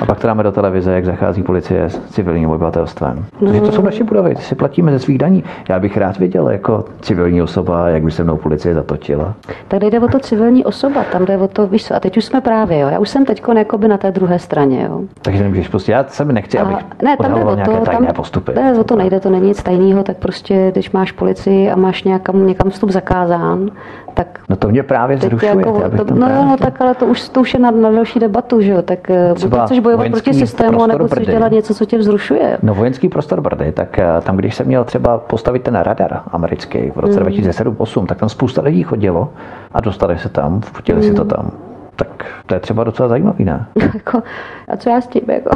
[0.00, 3.24] A pak to dáme do televize, jak zachází policie s civilním obyvatelstvem.
[3.40, 3.46] No.
[3.46, 5.44] Takže to jsou naše budovy, ty si platíme ze svých daní.
[5.68, 9.34] Já bych rád viděl jako civilní osoba, jak by se mnou policie zatočila.
[9.68, 12.24] Tak jde o to civilní osoba, tam jde o to, víš co, a teď už
[12.24, 12.88] jsme právě, jo.
[12.88, 13.42] Já už jsem teď
[13.88, 15.00] na té druhé straně, jo.
[15.22, 18.52] Takže nemůžeš pustit, já se nechci, abych ne, tam jde o to, tajné tam, postupy.
[18.54, 22.04] Ne, o to nejde, to není nic tajného, tak prostě, když máš policii a máš
[22.04, 23.70] nějakam, někam vstup zakázán,
[24.14, 24.40] tak...
[24.48, 25.82] No to mě právě zrušuje.
[25.82, 28.60] Jako, to, no, no, tak ale to už, to už je na, na další debatu,
[28.60, 31.98] že jo, tak eh, buď chceš bojovat proti systému, nebo chceš dělat něco, co tě
[31.98, 32.58] vzrušuje.
[32.62, 36.90] No vojenský prostor Brdy, tak eh, tam, když jsem měl třeba postavit ten radar americký
[36.90, 37.26] v roce mm.
[37.26, 39.28] 2007-2008, tak tam spousta lidí chodilo
[39.72, 41.04] a dostali se tam, vputili mm.
[41.04, 41.30] si to hmm.
[41.30, 41.65] tam
[41.96, 43.66] tak to je třeba docela zajímavý, ne?
[43.94, 44.22] jako,
[44.68, 45.22] a co já s tím?
[45.28, 45.50] Jako?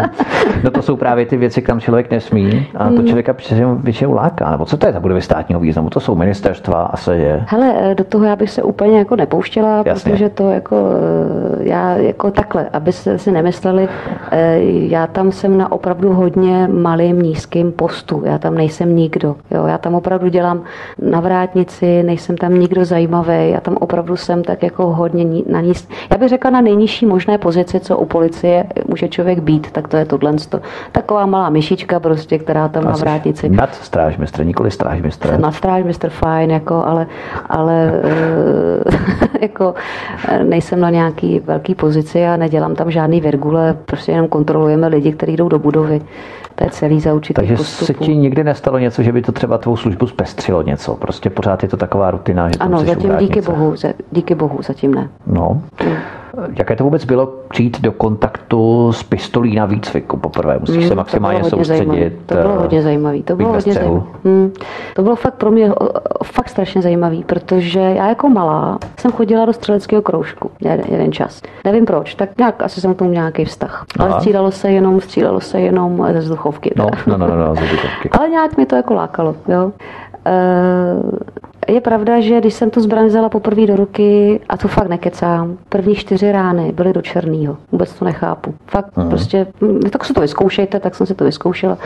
[0.64, 3.06] no to jsou právě ty věci, kam člověk nesmí a to hmm.
[3.06, 3.34] člověka
[3.76, 4.50] většinou láká.
[4.50, 5.90] Nebo co to je za budovy státního významu?
[5.90, 7.44] To jsou ministerstva a se je.
[7.48, 10.12] Hele, eh, do toho já bych se úplně jako nepouštěla, Jasně.
[10.12, 10.76] protože to jako
[11.60, 13.88] eh, já jako takhle, aby se si nemysleli,
[14.30, 18.22] eh, já tam jsem na opravdu hodně malým, nízkým postu.
[18.24, 19.36] Já tam nejsem nikdo.
[19.50, 19.66] Jo?
[19.66, 20.62] Já tam opravdu dělám
[21.02, 23.50] na vrátnici, nejsem tam nikdo zajímavý.
[23.50, 25.69] Já tam opravdu jsem tak jako hodně na ní,
[26.10, 29.96] já bych řekla na nejnižší možné pozici, co u policie může člověk být, tak to
[29.96, 30.32] je tohle.
[30.92, 33.48] Taková malá myšička prostě, která tam na vrátnici.
[33.48, 35.40] Nad strážmistr, nikoli strážmistr.
[35.40, 37.06] Nad strážmistr, fajn, jako, ale,
[37.48, 39.74] ale eh, jako
[40.28, 45.12] eh, nejsem na nějaký velký pozici a nedělám tam žádný virgule, prostě jenom kontrolujeme lidi,
[45.12, 46.00] kteří jdou do budovy.
[46.60, 47.84] To je celý za určitý Takže postupu.
[47.86, 50.94] se ti nikdy nestalo něco, že by to třeba tvou službu zpestřilo něco?
[50.94, 53.74] Prostě pořád je to taková rutina, že Ano, zatím díky bohu,
[54.12, 55.08] díky bohu, zatím ne.
[55.26, 55.62] No.
[55.82, 55.96] Hmm.
[56.56, 60.58] Jaké to vůbec bylo přijít do kontaktu s pistolí na výcviku poprvé?
[60.58, 61.88] Musíš mm, se maximálně to soustředit.
[61.88, 62.12] Zajímavý.
[62.26, 63.22] To bylo hodně eh, zajímavé.
[63.22, 64.02] To bylo hodně zajímavé.
[64.24, 64.52] Mm,
[64.96, 65.72] to bylo fakt pro mě
[66.24, 71.42] fakt strašně zajímavý, protože já jako malá jsem chodila do střeleckého kroužku jeden, jeden čas.
[71.64, 73.84] Nevím proč, tak nějak asi jsem k tomu nějaký vztah.
[73.98, 76.72] Ale střídalo se jenom, střídalo se jenom ze vzduchovky.
[76.76, 77.60] No, no, no, no, no, ze
[78.18, 79.72] Ale nějak mi to jako lákalo, jo.
[80.26, 81.10] Uh,
[81.70, 85.58] je pravda, že když jsem tu zbraň vzala poprvé do ruky, a to fakt nekecám,
[85.68, 87.56] první čtyři rány byly do černého.
[87.72, 88.54] Vůbec to nechápu.
[88.66, 89.08] Fakt uh-huh.
[89.08, 89.46] prostě,
[89.90, 91.78] tak si to vyzkoušejte, tak jsem si to vyzkoušela.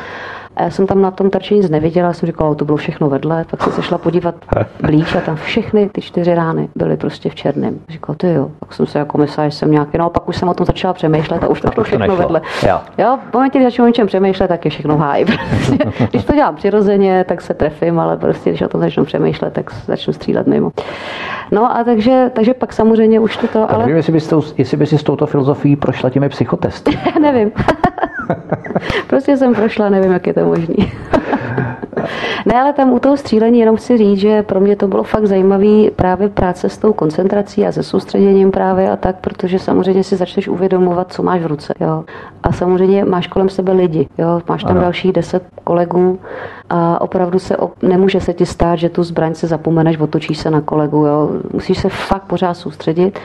[0.56, 3.44] A já jsem tam na tom tarči nic neviděla, jsem říkala, to bylo všechno vedle,
[3.44, 4.34] tak jsem se šla podívat
[4.82, 7.78] blíž a tam všechny ty čtyři rány byly prostě v černém.
[7.88, 10.36] Říkala, ty jo, tak jsem se jako myslela, že jsem nějaký, no a pak už
[10.36, 12.16] jsem o tom začala přemýšlet a už to bylo všechno nešlo.
[12.16, 12.40] vedle.
[12.68, 12.80] Jo.
[12.98, 15.24] jo, v momentě, kdy začnu o něčem přemýšlet, tak je všechno háj.
[15.54, 19.52] Prostě, když to dělám přirozeně, tak se trefím, ale prostě, když o tom začnu přemýšlet,
[19.52, 20.70] tak začnu střílet mimo.
[21.50, 23.70] No a takže, takže pak samozřejmě už to to.
[23.70, 23.78] Ale...
[23.78, 26.98] Nevím, jestli bys, jestli bys si s touto filozofií prošla těmi psychotesty.
[27.20, 27.52] nevím.
[29.06, 30.76] prostě jsem prošla, nevím, jak je to možný.
[32.46, 35.26] ne, ale tam u toho střílení jenom chci říct, že pro mě to bylo fakt
[35.26, 40.16] zajímavý právě práce s tou koncentrací a se soustředěním právě a tak, protože samozřejmě si
[40.16, 41.74] začneš uvědomovat, co máš v ruce.
[41.80, 42.04] Jo.
[42.42, 44.42] A samozřejmě máš kolem sebe lidi, jo.
[44.48, 44.80] máš tam ano.
[44.80, 46.18] dalších deset kolegů
[46.70, 50.60] a opravdu se nemůže se ti stát, že tu zbraň se zapomeneš, otočíš se na
[50.60, 51.06] kolegu.
[51.06, 51.30] Jo.
[51.52, 53.18] Musíš se fakt pořád soustředit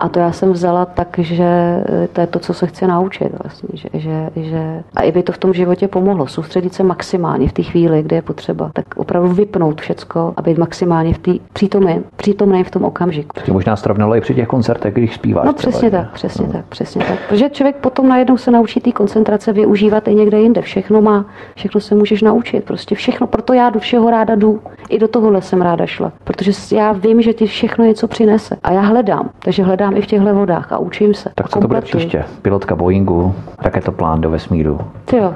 [0.00, 3.28] a to já jsem vzala tak, že eh, to je to, co se chci naučit
[3.42, 7.48] vlastně, že, že, že a i by to v tom životě pomohlo, soustředit se maximálně
[7.48, 11.32] v té chvíli, kdy je potřeba, tak opravdu vypnout všecko a být maximálně v té
[11.52, 13.28] přítomné, přítomné v tom okamžiku.
[13.46, 15.46] To možná srovnalo i při těch koncertech, když zpíváš.
[15.46, 16.52] No přesně třeba, tak, přesně no.
[16.52, 17.18] tak, přesně tak.
[17.28, 20.62] Protože člověk potom najednou se naučí té koncentrace využívat i někde jinde.
[20.62, 21.24] Všechno má,
[21.54, 23.26] všechno se můžeš naučit, prostě všechno.
[23.26, 24.60] Proto já do všeho ráda jdu.
[24.88, 28.56] I do tohohle jsem ráda šla, protože já vím, že ti všechno něco přinese.
[28.62, 31.30] A já hledám, takže hledám hledám i v těchto vodách a učím se.
[31.34, 32.24] Tak co to bude příště?
[32.42, 34.80] Pilotka Boeingu, raketoplán do vesmíru.
[35.04, 35.34] Ty jo.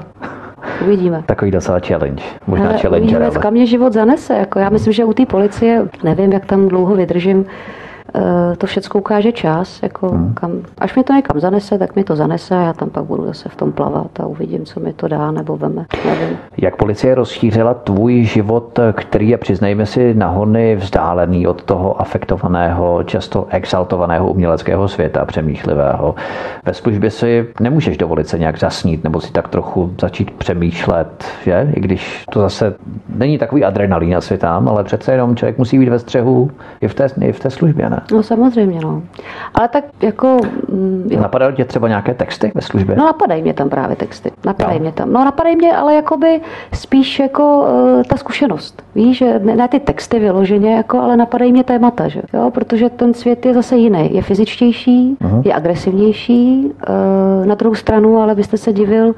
[0.83, 1.23] Uvidíme.
[1.25, 2.23] Takový docela challenge.
[2.47, 3.03] Možná Hele, challenge.
[3.03, 3.39] Uvidíme, ale...
[3.39, 4.33] kam mě život zanese.
[4.33, 7.45] Jako já myslím, že u té policie, nevím, jak tam dlouho vydržím,
[8.57, 10.33] to všechno ukáže čas, jako hmm.
[10.33, 13.25] kam, až mi to někam zanese, tak mi to zanese a já tam pak budu
[13.25, 15.85] zase v tom plavat a uvidím, co mi to dá nebo veme.
[16.05, 16.37] Nevím.
[16.57, 23.47] Jak policie rozšířila tvůj život, který je, přiznejme si, nahony vzdálený od toho afektovaného, často
[23.49, 26.15] exaltovaného uměleckého světa, přemýšlivého.
[26.65, 31.71] Ve službě si nemůžeš dovolit se nějak zasnít nebo si tak trochu začít přemýšlet, že?
[31.75, 32.75] I když to zase
[33.15, 36.51] není takový adrenalín asi tam, ale přece jenom člověk musí být ve střehu
[36.81, 38.00] i v té, i v té službě, ne?
[38.11, 39.01] No samozřejmě, no.
[39.53, 40.37] Ale tak jako...
[40.69, 41.21] Mm, jo.
[41.21, 42.95] Napadají tě třeba nějaké texty ve službě?
[42.95, 44.31] No napadají mě tam právě texty.
[44.45, 44.83] Napadají no.
[44.83, 45.13] mě tam.
[45.13, 46.41] No napadají mě, ale jakoby
[46.73, 48.83] spíš jako uh, ta zkušenost.
[48.95, 52.21] Víš, že ne, ne ty texty vyloženě, jako, ale napadají mě témata, že?
[52.33, 54.15] Jo, protože ten svět je zase jiný.
[54.15, 55.41] Je fyzičtější, uh-huh.
[55.45, 56.71] je agresivnější.
[56.89, 59.13] Uh, na druhou stranu, ale byste se divil, uh,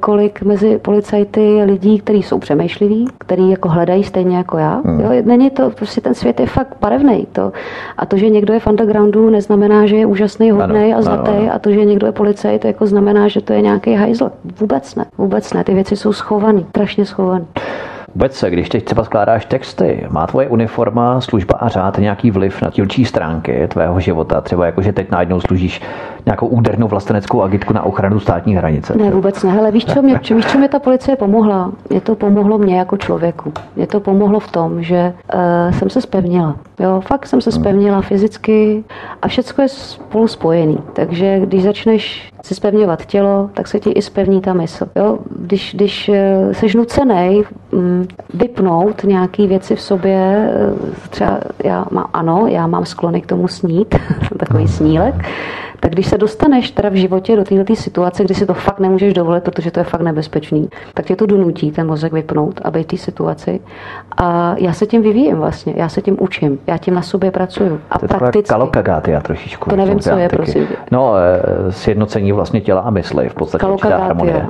[0.00, 4.80] kolik mezi policajty lidí, kteří jsou přemýšliví, kteří jako hledají stejně jako já.
[4.80, 5.00] Uh-huh.
[5.00, 7.26] Jo, není to, prostě ten svět je fakt barevný.
[7.32, 7.52] To,
[7.98, 11.48] A to, že někdo je v undergroundu, neznamená, že je úžasný, hodný a zlatý.
[11.54, 14.30] A to, že někdo je policajt, to jako znamená, že to je nějaký hajzl.
[14.60, 15.04] Vůbec ne.
[15.18, 15.64] Vůbec ne.
[15.64, 17.44] Ty věci jsou schované, strašně schované.
[18.14, 22.70] Vůbec, když teď třeba skládáš texty, má tvoje uniforma, služba a řád nějaký vliv na
[22.70, 24.40] dílčí stránky tvého života?
[24.40, 25.80] Třeba jako, že teď najednou služíš
[26.28, 28.94] nějakou údernou vlasteneckou agitku na ochranu státní hranice?
[28.96, 29.50] Ne, vůbec ne.
[29.50, 31.72] Hele, víš, co mě, víš, co mě ta policie pomohla?
[31.90, 33.52] Mě to pomohlo mě jako člověku.
[33.76, 36.56] Mě to pomohlo v tom, že uh, jsem se spevnila.
[36.80, 38.84] Jo, fakt jsem se spevnila fyzicky
[39.22, 40.78] a všechno je spolu spojený.
[40.92, 44.86] Takže když začneš si spevňovat tělo, tak se ti i spevní ta mysl.
[44.96, 45.18] Jo?
[45.38, 52.46] Když, když eh, nucený mm, vypnout nějaké věci v sobě, eh, třeba já mám, ano,
[52.46, 53.94] já mám sklony k tomu snít,
[54.38, 55.14] takový snílek,
[55.80, 59.14] tak když se dostaneš teda v životě do této situace, kdy si to fakt nemůžeš
[59.14, 62.82] dovolit, protože to je fakt nebezpečný, tak tě to donutí ten mozek vypnout a být
[62.82, 63.60] v té situaci.
[64.16, 67.80] A já se tím vyvíjím vlastně, já se tím učím, já tím na sobě pracuju.
[67.90, 68.48] A to je prakticky.
[69.10, 69.70] já trošičku.
[69.70, 70.68] To nevím, co je, prosím.
[70.90, 74.46] No, eh, sjednocení vlastně těla a mysli, v podstatě určitá harmonie.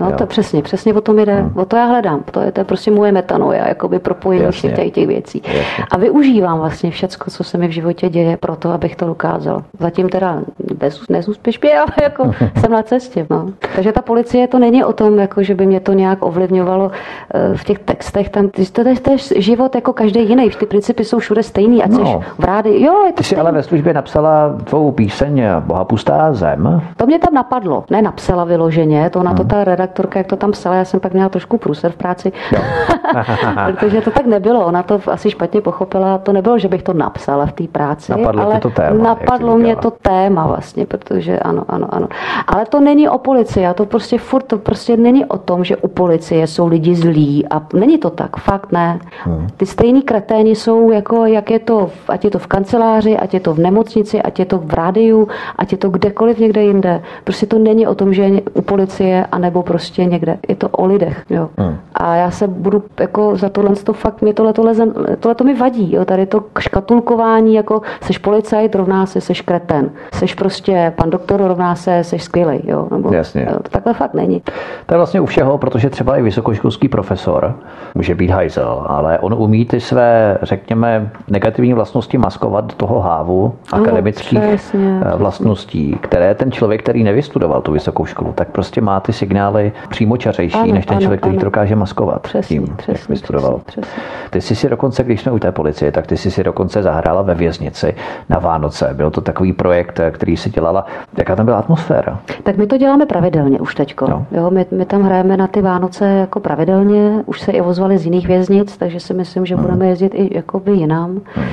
[0.00, 1.52] No to přesně, přesně o tom jde, hmm.
[1.56, 2.22] o to já hledám.
[2.30, 5.42] To je, to je prostě moje metanoja, jakoby propojení všech těch, těch věcí.
[5.46, 5.84] Jasně.
[5.90, 9.62] A využívám vlastně všechno, co se mi v životě děje, proto, abych to dokázal.
[9.78, 10.40] Zatím zatím teda
[10.74, 12.30] bez, nezúspěšně, ale jako
[12.60, 13.26] jsem na cestě.
[13.30, 13.50] No.
[13.76, 16.90] Takže ta policie to není o tom, jako, že by mě to nějak ovlivňovalo
[17.34, 18.28] eh, v těch textech.
[18.28, 20.50] Tam, to je, to je život jako každý jiný.
[20.50, 21.82] Ty principy jsou všude stejný.
[21.82, 22.22] Ať no.
[22.38, 22.84] v rádi.
[22.84, 26.82] Jo, je to Ty jsi ale ve službě napsala tvou píseň Boha pustá zem.
[26.96, 27.84] To mě tam napadlo.
[27.90, 29.38] Ne napsala vyloženě, to na hmm.
[29.38, 32.32] to ta redaktorka, jak to tam psala, já jsem pak měla trošku průser v práci.
[33.66, 34.66] Protože to tak nebylo.
[34.66, 36.18] Ona to asi špatně pochopila.
[36.18, 38.12] To nebylo, že bych to napsala v té práci.
[38.12, 42.08] Napadlo ale to téma, napadlo mě to téma vlastně, protože ano, ano, ano.
[42.46, 45.76] Ale to není o policii, a to prostě furt, to prostě není o tom, že
[45.76, 48.98] u policie jsou lidi zlí a není to tak, fakt ne.
[49.24, 49.46] Hmm.
[49.56, 53.40] Ty stejný kreténi jsou jako, jak je to, ať je to v kanceláři, ať je
[53.40, 57.02] to v nemocnici, ať je to v rádiu, ať je to kdekoliv někde jinde.
[57.24, 60.38] Prostě to není o tom, že je u policie, anebo prostě někde.
[60.48, 61.48] Je to o lidech, jo.
[61.58, 61.76] Hmm.
[61.94, 64.74] A já se budu jako za tohle to fakt, mě tohle, tohle,
[65.20, 66.04] tohle to mi vadí, jo.
[66.04, 70.18] Tady to škatulkování, jako seš policajt, rovná se, seš kreten ten.
[70.18, 72.88] Seš prostě pan doktor, rovná se, seš skvělej, jo?
[72.90, 73.46] Nebo, Jasně.
[73.62, 74.42] To takhle fakt není.
[74.86, 77.54] To je vlastně u všeho, protože třeba i vysokoškolský profesor
[77.94, 83.54] může být hajzel, ale on umí ty své, řekněme, negativní vlastnosti maskovat do toho hávu
[83.72, 88.80] no, akademických přesně, eh, vlastností, které ten člověk, který nevystudoval tu vysokou školu, tak prostě
[88.80, 91.40] má ty signály přímo čařejší, ano, než ten ano, člověk, který ano.
[91.40, 93.60] to dokáže maskovat přesně, tím, přesně, jak vystudoval.
[93.66, 94.02] Přesně, přesně.
[94.34, 97.22] Ty jsi si dokonce, když jsme u té policie, tak ty jsi si dokonce zahrála
[97.22, 97.94] ve věznici
[98.28, 98.90] na Vánoce.
[98.92, 100.86] Byl to takový projekt, který si dělala.
[101.18, 102.18] Jaká tam byla atmosféra?
[102.42, 104.10] Tak my to děláme pravidelně už teďko.
[104.10, 104.26] No.
[104.32, 107.22] Jo, my, my, tam hrajeme na ty Vánoce jako pravidelně.
[107.26, 109.64] Už se i ozvali z jiných věznic, takže si myslím, že hmm.
[109.64, 111.20] budeme jezdit i jakoby jinam.
[111.34, 111.46] Hmm.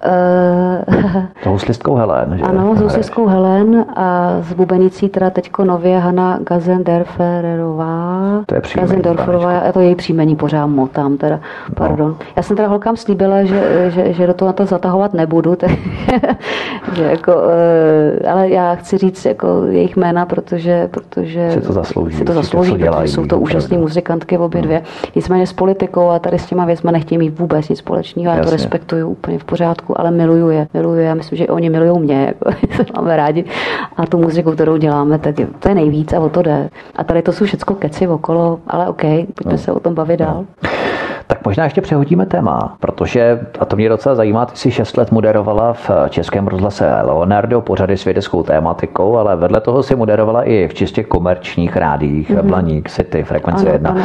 [0.06, 2.44] Uh, s houslistkou Helen, že?
[2.44, 8.42] Ano, s houslistkou Helen a s bubenicí teda teďko nově Hanna Gazenderfererová.
[8.46, 8.88] To je příjmení.
[8.88, 11.74] Gazendorferová, já to její příjmení pořád motám teda, no.
[11.74, 12.08] pardon.
[12.08, 12.16] No.
[12.36, 15.70] Já jsem teda holkám slíbila, že, že, že do toho na to zatahovat nebudu, tak,
[16.92, 22.16] že jako, uh, ale já chci říct jako jejich jména, protože, protože si to zaslouží,
[22.16, 24.76] si to zaslouží to dělají, jsou to úžasné muzikantky obě dvě.
[24.76, 24.86] Hmm.
[25.14, 28.50] Nicméně s politikou a tady s těma věcmi nechtějí mít vůbec nic společného, já to
[28.50, 30.68] respektuju úplně v pořádku pořádku, ale miluju je.
[30.74, 31.04] Miluju je.
[31.04, 33.44] Já myslím, že oni milují mě, jako, se máme rádi.
[33.96, 36.68] A tu muziku, kterou děláme, tak je, to je nejvíc a o to jde.
[36.96, 39.02] A tady to jsou všechno keci okolo, ale OK,
[39.34, 39.58] pojďme no.
[39.58, 40.44] se o tom bavit dál.
[41.28, 45.12] Tak možná ještě přehodíme téma, protože, a to mě docela zajímá, ty jsi 6 let
[45.12, 50.68] moderovala v Českém rozhlase Leonardo pořady s vědeckou tématikou, ale vedle toho si moderovala i
[50.68, 52.42] v čistě komerčních rádích, mm-hmm.
[52.42, 53.96] Blaník, City, Frekvence 1.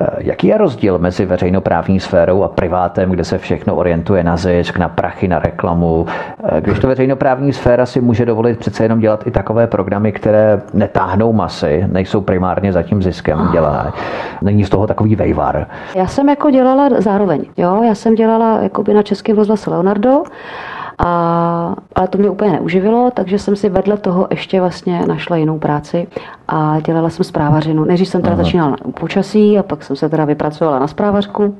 [0.00, 4.78] Eh, jaký je rozdíl mezi veřejnoprávní sférou a privátem, kde se všechno orientuje na zisk,
[4.78, 6.06] na prachy, na reklamu?
[6.44, 10.62] Eh, když to veřejnoprávní sféra si může dovolit přece jenom dělat i takové programy, které
[10.72, 13.92] netáhnou masy, nejsou primárně za tím ziskem dělané.
[14.42, 15.66] Není z toho takový vejvar.
[15.94, 17.44] Já jsem jako dělala dělala zároveň.
[17.56, 17.82] Jo?
[17.82, 20.22] Já jsem dělala jakoby na českém rozhlase Leonardo
[20.98, 25.58] a, ale to mě úplně neuživilo, takže jsem si vedle toho ještě vlastně našla jinou
[25.58, 26.08] práci
[26.48, 27.84] a dělala jsem zprávařinu.
[27.84, 28.44] Než jsem teda Aha.
[28.44, 31.56] začínala na počasí a pak jsem se teda vypracovala na zprávařku,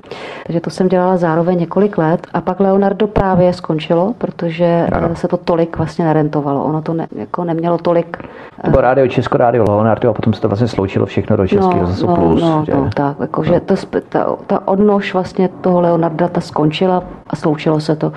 [0.47, 5.17] takže to jsem dělala zároveň několik let a pak Leonardo právě skončilo, protože ano.
[5.17, 6.65] se to tolik vlastně nerentovalo.
[6.65, 8.17] Ono to ne, jako nemělo tolik.
[8.65, 11.81] To bylo rádio Česko, rádio Leonardo a potom se to vlastně sloučilo všechno do Českého
[11.81, 12.43] no, zase no, plus.
[12.43, 13.75] No, no, tak, jako, že to,
[14.09, 18.13] ta, ta odnož vlastně toho Leonarda ta skončila a sloučilo se to,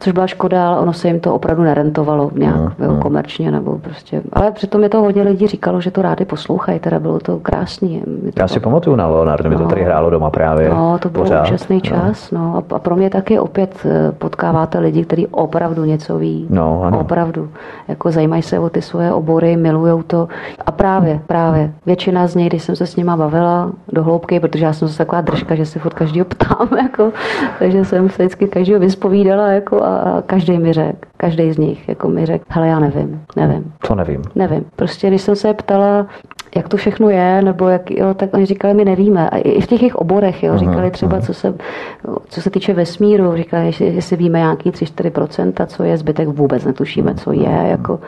[0.00, 3.00] což byla škoda, ale ono se jim to opravdu nerentovalo nějak no, no.
[3.00, 4.22] komerčně nebo prostě.
[4.32, 8.02] Ale přitom je to hodně lidí říkalo, že to rádi poslouchají, teda bylo to krásný.
[8.34, 10.68] To Já si pamatuju na Leonardo, mi no, to tady hrálo doma právě.
[10.68, 11.80] No, to byl úžasný no.
[11.80, 12.30] čas.
[12.30, 12.40] No.
[12.40, 12.76] no.
[12.76, 16.46] A pro mě taky opět eh, potkáváte lidi, kteří opravdu něco ví.
[16.50, 17.00] No, ano.
[17.00, 17.48] Opravdu.
[17.88, 20.28] Jako zajímají se o ty svoje obory, milujou to.
[20.66, 21.72] A právě, právě.
[21.86, 24.98] Většina z nich, když jsem se s nima bavila do hloubky, protože já jsem se
[24.98, 27.12] taková držka, že si furt každýho ptám, jako,
[27.58, 32.08] takže jsem se vždycky každého vyspovídala jako, a každý mi řekl, každý z nich jako
[32.08, 33.72] mi řekl, hele, já nevím, nevím.
[33.82, 34.22] Co nevím?
[34.34, 34.64] Nevím.
[34.76, 36.06] Prostě když jsem se ptala,
[36.56, 39.30] jak to všechno je, nebo jak, jo, tak oni říkali, my nevíme.
[39.30, 41.54] A i v těch jejich oborech, jo, říkali třeba, co se,
[42.28, 47.32] co se týče vesmíru, říkali, jestli víme nějaký 3-4%, co je, zbytek vůbec netušíme, co
[47.32, 48.00] je, jako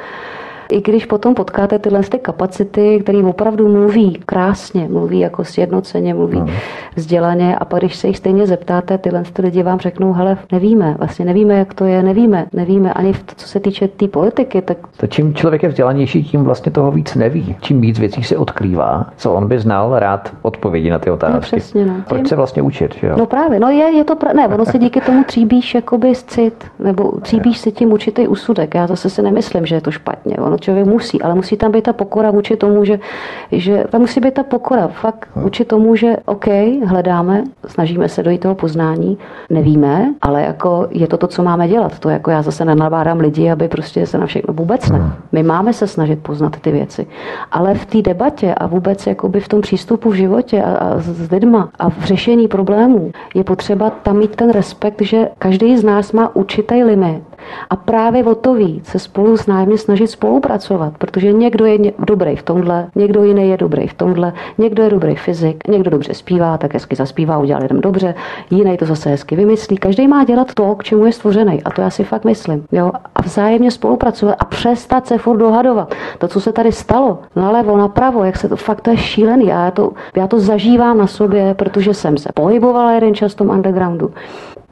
[0.71, 6.39] i když potom potkáte tyhle ty kapacity, které opravdu mluví krásně, mluví jako sjednoceně, mluví
[6.39, 6.51] hmm.
[6.97, 10.95] vzdělaně a pak když se jich stejně zeptáte, tyhle ty lidi vám řeknou, hele, nevíme,
[10.99, 14.09] vlastně nevíme, jak to je, nevíme, nevíme ani v to, co se týče té tý
[14.09, 14.63] politiky.
[14.63, 14.79] Tak...
[14.97, 17.57] To čím člověk je vzdělanější, tím vlastně toho víc neví.
[17.61, 21.35] Čím víc věcí se odkrývá, co on by znal rád odpovědi na ty otázky.
[21.35, 21.95] No, přesně, no.
[22.09, 22.27] Proč tím...
[22.27, 22.95] se vlastně učit?
[22.95, 23.15] Že jo?
[23.19, 24.33] No právě, no je, je to, pra...
[24.33, 28.75] ne, ono se díky tomu tříbíš jakoby cit, nebo tříbíš si tím určitý úsudek.
[28.75, 30.37] Já zase si nemyslím, že je to špatně.
[30.37, 32.99] Ono člověk musí, ale musí tam být ta pokora vůči tomu, že,
[33.53, 36.47] že tam musí být ta pokora fakt vůči tomu, že OK,
[36.85, 39.19] hledáme, snažíme se dojít toho poznání,
[39.51, 41.99] nevíme, ale jako je to to, co máme dělat.
[41.99, 45.13] To jako já zase nenabádám lidi, aby prostě se na všechno vůbec ne.
[45.33, 47.07] My máme se snažit poznat ty věci.
[47.53, 51.31] Ale v té debatě a vůbec jakoby v tom přístupu v životě a, a s
[51.31, 56.13] lidma a v řešení problémů je potřeba tam mít ten respekt, že každý z nás
[56.13, 57.23] má určitý limit
[57.71, 62.37] a právě o to víc se spolu s námi snažit spolupracovat, protože někdo je dobrý
[62.37, 66.59] v tomhle, někdo jiný je dobrý v tomhle, někdo je dobrý fyzik, někdo dobře zpívá,
[66.59, 68.15] tak hezky zaspívá, udělá lidem dobře,
[68.51, 69.77] jiný to zase hezky vymyslí.
[69.77, 71.63] Každý má dělat to, k čemu je stvořený.
[71.63, 72.65] A to já si fakt myslím.
[72.73, 72.93] Jo?
[73.15, 75.95] A vzájemně spolupracovat a přestat se furt dohadovat.
[76.19, 79.47] To, co se tady stalo, nalevo, napravo, jak se to fakt to je šílený.
[79.47, 83.51] Já to, já to zažívám na sobě, protože jsem se pohybovala jeden čas v tom
[83.51, 84.11] undergroundu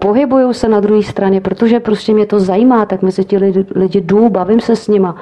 [0.05, 4.01] pohybuju se na druhé straně, protože prostě mě to zajímá, tak mezi ti lidi, lidi
[4.01, 5.17] jdu, bavím se s nima.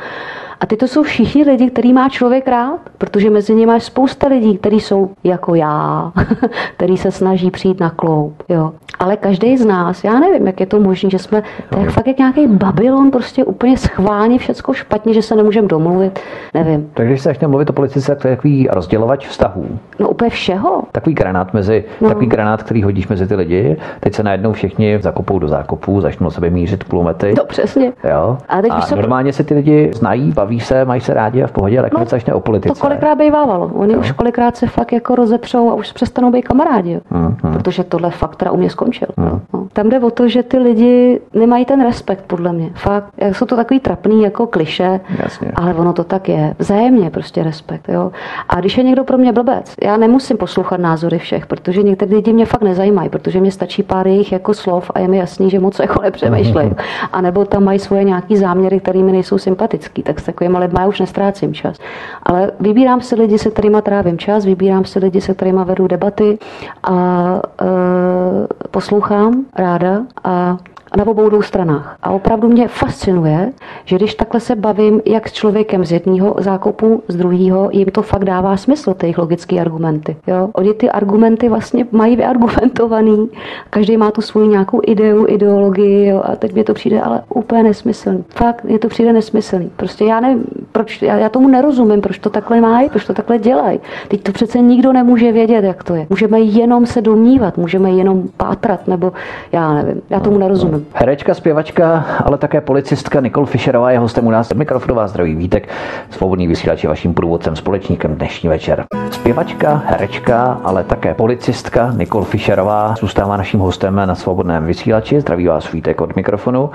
[0.62, 4.28] A ty to jsou všichni lidi, který má člověk rád, protože mezi nimi máš spousta
[4.28, 6.12] lidí, kteří jsou jako já,
[6.76, 8.42] který se snaží přijít na kloup.
[8.48, 8.72] Jo.
[8.98, 12.18] Ale každý z nás, já nevím, jak je to možné, že jsme tak fakt jak
[12.18, 16.20] nějaký Babylon, prostě úplně schválně všechno špatně, že se nemůžeme domluvit.
[16.54, 16.90] Nevím.
[16.94, 19.78] Takže když se začne mluvit o politice, to je takový rozdělovač vztahů.
[19.98, 20.82] No úplně všeho.
[20.92, 22.08] Takový granát mezi, no.
[22.08, 23.76] takový granát, který hodíš mezi ty lidi.
[24.00, 27.34] Teď se najednou všichni zakopou do zákopů, začnou sebe mířit kulomety.
[27.38, 27.92] No přesně.
[28.10, 28.38] Jo.
[28.48, 28.96] A, teď a se...
[28.96, 32.04] normálně se ty lidi znají, baví se, mají se rádi a v pohodě, ale no,
[32.04, 32.74] začne o politice.
[32.74, 33.70] To kolikrát bývávalo.
[33.74, 34.00] Oni jo.
[34.00, 37.00] už kolikrát se fakt jako rozepřou a už přestanou být kamarádi.
[37.10, 37.52] Hmm, hmm.
[37.52, 39.08] Protože tohle fakt teda u mě skončil.
[39.18, 39.40] Hmm.
[39.54, 39.66] No.
[39.72, 42.70] Tam jde o to, že ty lidi nemají ten respekt, podle mě.
[42.74, 45.52] Fakt, jsou to takový trapný jako kliše, Jasně.
[45.54, 46.54] ale ono to tak je.
[46.58, 47.88] Vzájemně prostě respekt.
[47.88, 48.12] Jo.
[48.48, 52.32] A když je někdo pro mě blbec, já nemusím poslouchat názory všech, protože některé lidi
[52.32, 55.60] mě fakt nezajímají, protože mě stačí pár jejich jako slov a je mi jasný, že
[55.60, 56.70] moc jako nepřemýšlejí.
[57.12, 60.78] A nebo tam mají svoje nějaký záměry, které mi nejsou sympatický, tak s takovými lidmi
[60.80, 61.76] já už nestrácím čas.
[62.22, 66.38] Ale vybírám si lidi, se kterými trávím čas, vybírám si lidi, se kterými vedu debaty
[66.82, 70.56] a e, poslouchám ráda a
[70.96, 71.96] na obou dvou stranách.
[72.02, 73.52] A opravdu mě fascinuje,
[73.84, 78.02] že když takhle se bavím jak s člověkem z jedného zákopu, z druhého, jim to
[78.02, 80.16] fakt dává smysl, ty jejich logické argumenty.
[80.26, 80.48] Jo?
[80.52, 83.28] Oni ty argumenty vlastně mají vyargumentovaný,
[83.70, 86.22] každý má tu svou nějakou ideu, ideologii jo?
[86.24, 88.24] a teď mě to přijde ale úplně nesmyslný.
[88.28, 89.70] Fakt, je to přijde nesmyslný.
[89.76, 93.38] Prostě já nevím, proč, já, já tomu nerozumím, proč to takhle mají, proč to takhle
[93.38, 93.80] dělají.
[94.08, 96.06] Teď to přece nikdo nemůže vědět, jak to je.
[96.10, 99.12] Můžeme jenom se domnívat, můžeme jenom pátrat, nebo
[99.52, 100.81] já nevím, já tomu nerozumím.
[100.94, 104.52] Herečka, zpěvačka, ale také policistka Nicole Fischerová je hostem u nás.
[104.54, 105.68] Mikrofonová zdraví vítek,
[106.10, 108.84] svobodný vysílač je vaším průvodcem, společníkem dnešní večer.
[109.10, 115.20] Zpěvačka, herečka, ale také policistka Nicole Fischerová zůstává naším hostem na svobodném vysílači.
[115.20, 116.70] Zdraví vás vítek od mikrofonu.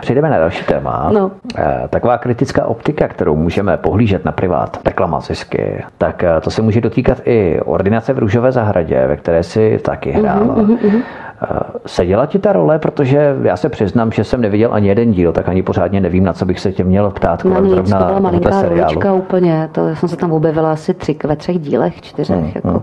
[0.00, 1.10] Přejdeme na další téma.
[1.12, 1.30] No.
[1.56, 6.62] Eh, taková kritická optika, kterou můžeme pohlížet na privát, reklama zisky, tak eh, to se
[6.62, 10.56] může dotýkat i ordinace v Růžové zahradě, ve které si taky hrála.
[10.56, 11.02] Uh-huh, uh-huh.
[11.86, 15.48] Seděla ti ta role, protože já se přiznám, že jsem neviděl ani jeden díl, tak
[15.48, 17.44] ani pořádně nevím, na co bych se tě měl ptát.
[17.44, 21.16] Na nic, zrovna to byla malinká rolička úplně, to jsem se tam objevila asi tři,
[21.24, 22.36] ve třech dílech, čtyřech.
[22.36, 22.68] Hmm, jako.
[22.68, 22.82] hmm.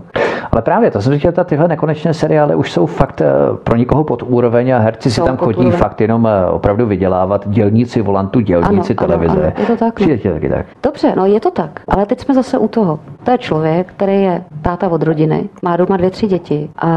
[0.52, 3.26] Ale právě to jsem říkal, tyhle nekonečné seriály už jsou fakt eh,
[3.64, 5.78] pro někoho pod úroveň a herci jsou si tam chodí úroveň.
[5.78, 9.32] fakt jenom eh, opravdu vydělávat dělníci volantu, dělníci ano, televize.
[9.32, 10.00] Ano, ano, je to tak.
[10.00, 10.32] No.
[10.32, 10.66] taky tak.
[10.82, 12.98] Dobře, no je to tak, ale teď jsme zase u toho.
[13.26, 16.88] To je člověk, který je táta od rodiny, má doma dvě, tři děti a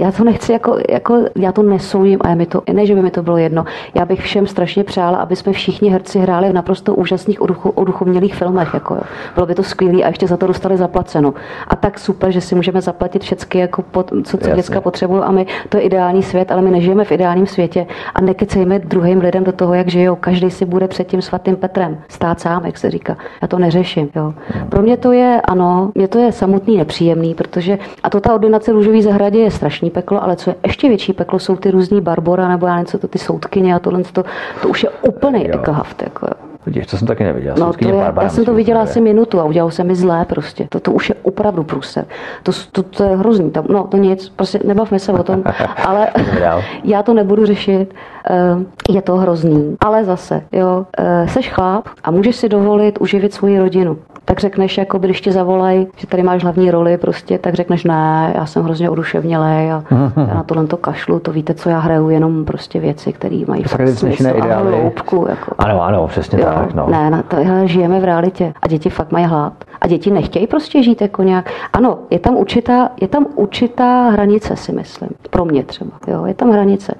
[0.00, 3.02] já to nechci jako, jako já to nesoudím a je mi to, ne, že by
[3.02, 3.64] mi to bylo jedno.
[3.94, 7.38] Já bych všem strašně přála, aby jsme všichni herci hráli v naprosto úžasných
[7.74, 8.74] oduchomělých filmech.
[8.74, 9.00] Jako jo.
[9.34, 11.34] Bylo by to skvělé a ještě za to dostali zaplaceno.
[11.68, 15.30] A tak super, že si můžeme zaplatit všechny, jako pod, co, co děcka potřebují a
[15.30, 19.44] my, to je ideální svět, ale my nežijeme v ideálním světě a nekecejme druhým lidem
[19.44, 20.16] do toho, jak žijou.
[20.16, 23.16] Každý si bude před tím svatým Petrem stát sám, jak se říká.
[23.42, 24.08] Já to neřeším.
[24.16, 24.34] Jo.
[24.68, 28.72] Pro mě to je, ano, mě to je samotný nepříjemný, protože a to ta ordinace
[28.72, 32.48] růžový zahradě je strašný peklo, ale co je ještě větší peklo, jsou ty různý Barbora
[32.48, 34.24] nebo já něco, to ty soudkyně a tohle, to,
[34.62, 36.02] to už je úplný ekhaft.
[36.02, 36.26] Jako.
[36.66, 37.54] Vidíš, to jsem taky neviděl.
[37.58, 40.66] No, to je, já jsem to viděla asi minutu a udělal se mi zlé prostě.
[40.68, 42.04] To, to už je opravdu průser.
[42.42, 43.50] To, to, to je hrozný.
[43.50, 45.42] Tam, no, to nic, prostě nebavme se o tom.
[45.86, 46.08] ale
[46.84, 47.94] já to nebudu řešit.
[48.30, 49.76] Eh, je to hrozný.
[49.80, 54.78] Ale zase, jo, eh, seš chlap a můžeš si dovolit uživit svoji rodinu tak řekneš,
[54.78, 58.62] jako když tě zavolají, že tady máš hlavní roli, prostě, tak řekneš, ne, já jsem
[58.62, 59.84] hrozně oduševnělej a
[60.16, 63.64] já na tohle to kašlu, to víte, co já hraju, jenom prostě věci, které mají
[63.94, 65.26] smysl a hloubku.
[65.28, 65.54] Jako.
[65.58, 66.74] Ano, ano, přesně jo, tak.
[66.74, 66.86] No.
[66.90, 69.52] Ne, na to, hele, žijeme v realitě a děti fakt mají hlad.
[69.80, 71.50] A děti nechtějí prostě žít jako nějak.
[71.72, 75.10] Ano, je tam určitá, je tam určitá hranice, si myslím.
[75.30, 75.90] Pro mě třeba.
[76.06, 76.94] Jo, je tam hranice.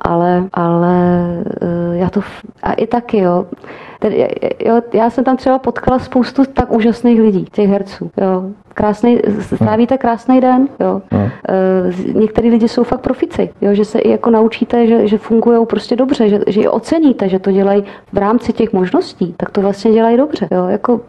[0.00, 0.94] Ale, ale
[1.62, 2.20] eh, já to,
[2.62, 3.46] a i taky, jo,
[4.00, 4.28] Tedy,
[4.64, 8.10] jo, já jsem tam třeba potkala spoustu tak úžasných lidí, těch herců.
[8.20, 8.44] Jo.
[8.74, 9.20] Krásný,
[9.56, 10.68] stavíte krásný den.
[10.80, 11.02] Jo.
[11.12, 11.30] No.
[11.48, 15.66] E, některý lidi jsou fakt profici, jo, že se i jako naučíte, že, že fungují
[15.66, 19.60] prostě dobře, že, že je oceníte, že to dělají v rámci těch možností, tak to
[19.60, 20.48] vlastně dělají dobře.
[20.50, 20.66] Jo.
[20.66, 21.00] Jako,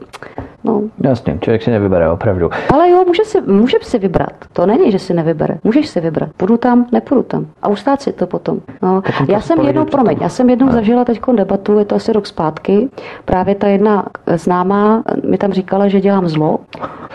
[0.63, 0.81] no.
[1.03, 2.49] Jasně, člověk si nevybere, opravdu.
[2.73, 4.33] Ale jo, může si, může si vybrat.
[4.53, 5.57] To není, že si nevybere.
[5.63, 6.29] Můžeš si vybrat.
[6.37, 7.45] Půjdu tam, nepůjdu tam.
[7.61, 8.59] A ustát si to potom.
[8.81, 9.01] No.
[9.27, 12.80] Já jsem jednou, promiň, já jsem jednou zažila teď debatu, je to asi rok zpátky.
[13.25, 14.05] Právě ta jedna
[14.35, 16.59] známá mi tam říkala, že dělám zlo.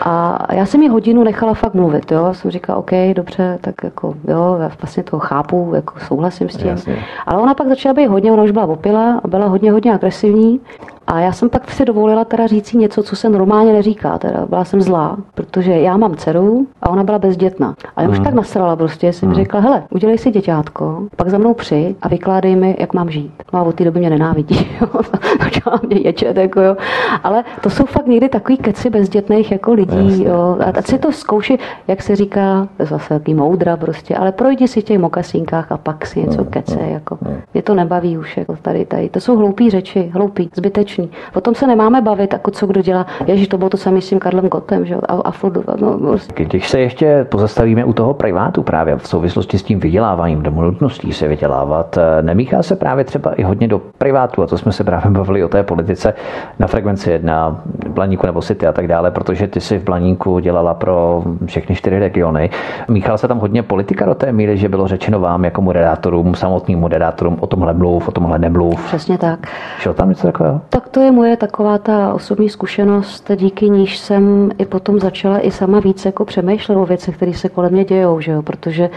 [0.01, 2.35] A já jsem mi hodinu nechala fakt mluvit, jo.
[2.35, 6.69] Jsem říkala, OK, dobře, tak jako, jo, já vlastně to chápu, jako souhlasím s tím.
[6.69, 6.97] Jasně.
[7.27, 10.61] Ale ona pak začala být hodně, ona už byla opila a byla hodně, hodně agresivní.
[11.07, 14.19] A já jsem pak si dovolila teda říct něco, co se normálně neříká.
[14.19, 17.75] Teda byla jsem zlá, protože já mám dceru a ona byla bezdětná.
[17.97, 18.25] A já už mm.
[18.25, 19.35] tak nasrala prostě, jsem mm.
[19.35, 23.33] řekla, hele, udělej si děťátko, pak za mnou při a vykládej mi, jak mám žít.
[23.53, 24.69] No a od té doby mě nenávidí.
[25.43, 26.77] Začala mě ječet, jako jo.
[27.25, 30.25] Ale to jsou fakt někdy takový keci bezdětných jako lidí.
[30.25, 30.59] Jo.
[30.77, 34.85] A si to zkouši, jak se říká, zase takový moudra prostě, ale projdi si v
[34.85, 36.47] těch mokasínkách a pak si něco mm.
[36.47, 36.79] kece.
[36.81, 37.19] Jako.
[37.55, 39.09] Mě to nebaví už, jako tady, tady.
[39.09, 41.11] To jsou hloupé řeči, hloupý, zbytečný strašný.
[41.35, 43.07] O tom se nemáme bavit, jako co kdo dělá.
[43.27, 44.95] Ježíš, to bylo to samé s tím Karlem Gotem, že?
[44.95, 46.45] A, a furt, no, prostě.
[46.45, 51.13] Když se ještě pozastavíme u toho privátu právě v souvislosti s tím vyděláváním, nebo nutností
[51.13, 54.85] se vydělávat, eh, nemíchá se právě třeba i hodně do privátu, a to jsme se
[54.85, 56.15] právě bavili o té politice
[56.59, 60.75] na frekvenci jedna, Blaníku nebo City a tak dále, protože ty si v Blaníku dělala
[60.75, 62.51] pro všechny čtyři regiony.
[62.89, 66.79] Míchal se tam hodně politika do té míry, že bylo řečeno vám jako moderátorům, samotným
[66.79, 68.85] moderátorům o tomhle mluv, o tomhle nemluv.
[68.87, 69.47] Přesně tak.
[69.79, 70.61] Šlo tam něco takového?
[70.69, 75.51] Tak to je moje taková ta osobní zkušenost, díky níž jsem i potom začala i
[75.51, 78.43] sama víc jako přemýšlet o věcech, které se kolem mě dějou, že jo?
[78.43, 78.91] protože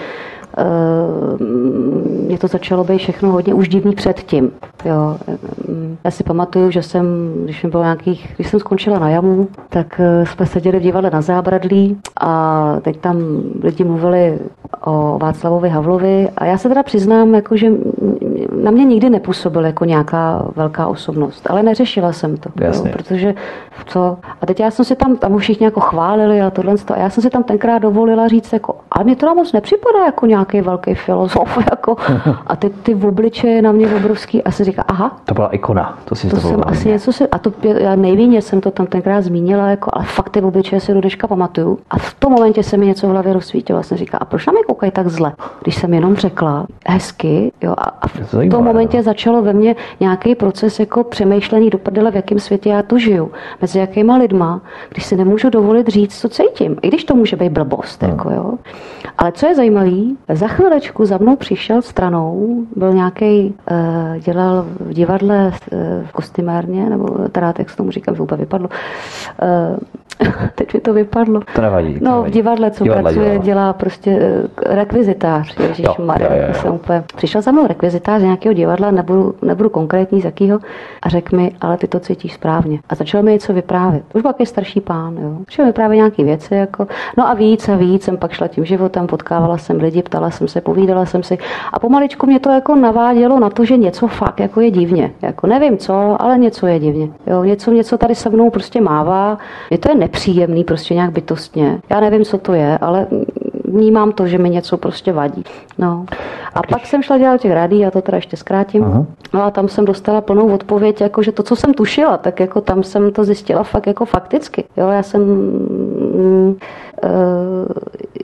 [2.27, 4.51] mě to začalo být všechno hodně už divný předtím.
[4.85, 5.17] Jo.
[6.03, 7.05] Já si pamatuju, že jsem,
[7.43, 11.09] když mi bylo nějakých, když jsem skončila na jamu, tak eh, jsme seděli v divadle
[11.09, 13.17] na Zábradlí a teď tam
[13.63, 14.39] lidi mluvili
[14.85, 17.71] o Václavovi Havlovi a já se teda přiznám, jako, že
[18.63, 23.33] na mě nikdy nepůsobil jako nějaká velká osobnost, ale neřešila jsem to, jo, protože
[23.85, 24.17] co?
[24.41, 27.23] A teď já jsem si tam, tam všichni jako chválili a tohle, a já jsem
[27.23, 30.95] si tam tenkrát dovolila říct, jako, ale mě to moc nepřipadá jako nějak nějaký velký
[30.95, 31.57] filozof.
[31.71, 31.95] Jako,
[32.47, 35.17] a ty, ty obličeje na mě obrovský a se říká, aha.
[35.25, 38.61] To byla ikona, to si to jsem asi něco si, a to já nejvíně jsem
[38.61, 41.79] to tam tenkrát zmínila, jako, ale fakt ty obličeje si do dneška pamatuju.
[41.89, 43.79] A v tom momentě se mi něco v hlavě rozsvítilo.
[43.79, 45.33] A jsem říká, a proč na mě koukají tak zle?
[45.61, 49.03] Když jsem jenom řekla hezky, jo, a, a v Zajímavé, tom momentě no.
[49.03, 51.79] začalo ve mně nějaký proces jako přemýšlení do
[52.11, 53.31] v jakém světě já tu žiju,
[53.61, 56.77] mezi jakýma lidma, když si nemůžu dovolit říct, co cítím.
[56.81, 58.11] I když to může být blbost, hmm.
[58.11, 58.53] jako, jo.
[59.17, 59.91] Ale co je zajímavé,
[60.29, 66.89] za chvilečku za mnou přišel stranou, byl nějaký, uh, dělal v divadle uh, v kostymárně,
[66.89, 68.69] nebo teda jak se tomu říkám, že úplně vypadlo.
[70.55, 71.41] Teď mi to vypadlo.
[71.55, 71.93] To nevadí.
[71.93, 72.31] To no, nevadí.
[72.31, 73.45] v divadle, co divadle, pracuje, divadle.
[73.45, 75.59] dělá prostě uh, rekvizitář.
[75.59, 75.85] Ježíš
[76.53, 77.03] jsem úplně...
[77.15, 80.59] Přišel za mnou rekvizitář z nějakého divadla, nebudu, nebudu konkrétní z jakého,
[81.01, 82.79] a řekl mi, ale ty to cítíš správně.
[82.89, 84.03] A začal mi něco vyprávět.
[84.13, 85.37] Už byl takový starší pán, jo.
[85.39, 88.65] Začal mi vyprávět nějaké věci, jako, no a víc a víc jsem pak šla tím
[88.65, 91.37] životem, potkávala jsem lidi, ptala jsem se, povídala jsem si
[91.73, 95.11] a pomaličku mě to jako navádělo na to, že něco fakt jako je divně.
[95.21, 97.09] Jako nevím co, ale něco je divně.
[97.27, 99.37] Jo, něco, něco tady se mnou prostě mává.
[99.69, 101.81] Mě to je nepříjemný prostě nějak bytostně.
[101.89, 103.07] Já nevím, co to je, ale
[103.65, 105.43] vnímám to, že mi něco prostě vadí.
[105.77, 106.05] No.
[106.53, 106.69] A Když...
[106.69, 108.83] pak jsem šla dělat těch rádí, já to teda ještě zkrátím.
[108.83, 109.05] Uh-huh.
[109.33, 112.61] No a tam jsem dostala plnou odpověď, jako že to, co jsem tušila, tak jako
[112.61, 114.63] tam jsem to zjistila fakt jako fakticky.
[114.77, 116.57] Jo, já jsem mm,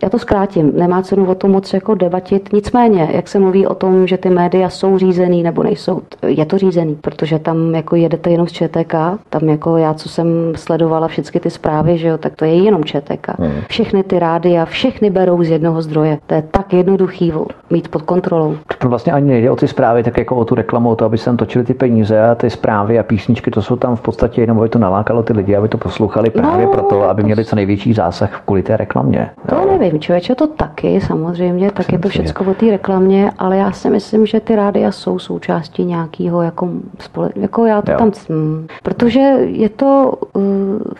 [0.04, 2.50] já to zkrátím, nemá cenu o tom moc jako debatit.
[2.54, 6.58] Nicméně, jak se mluví o tom, že ty média jsou řízený nebo nejsou, je to
[6.58, 8.96] řízený, protože tam jako jedete jenom z ČTK,
[9.30, 12.84] tam jako já, co jsem sledovala všechny ty zprávy, že jo, tak to je jenom
[12.84, 13.40] ČTK.
[13.40, 13.52] Hmm.
[13.68, 16.18] Všechny ty rády a všechny berou z jednoho zdroje.
[16.28, 17.34] To je tak jednoduchý
[17.70, 18.56] mít pod kontrolou.
[18.78, 21.18] To vlastně ani nejde o ty zprávy, tak jako o tu reklamu, o to, aby
[21.18, 24.42] se tam točili ty peníze a ty zprávy a písničky, to jsou tam v podstatě
[24.42, 27.56] jenom, aby to nalákalo ty lidi, aby to poslouchali právě no, proto, aby měli co
[27.56, 29.30] největší zásah kvůli té reklamě.
[29.50, 29.78] To jo.
[29.80, 33.90] nevím, člověče, to taky samozřejmě, tak je to všechno o té reklamě, ale já si
[33.90, 37.98] myslím, že ty rádia jsou součástí nějakého jako, spole, jako já to jo.
[37.98, 40.44] tam, hm, protože je to, uh,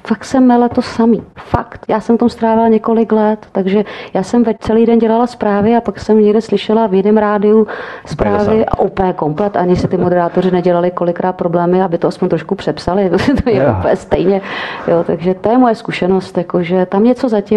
[0.08, 1.86] fakt se mele to samý, fakt.
[1.88, 5.82] Já jsem tom strávila několik let, takže já jsem ve celý den dělala zprávy a
[5.82, 7.68] pak jsem někde slyšela v jiném rádiu
[8.06, 12.56] zprávy a úplně komplet, ani se ty moderátoři nedělali kolikrát problémy, aby to aspoň trošku
[12.56, 13.10] přepsali,
[13.44, 13.76] to je jo.
[13.80, 14.42] úplně stejně,
[14.88, 17.55] jo, takže to je moje zkušenost, jako, že tam něco zatím,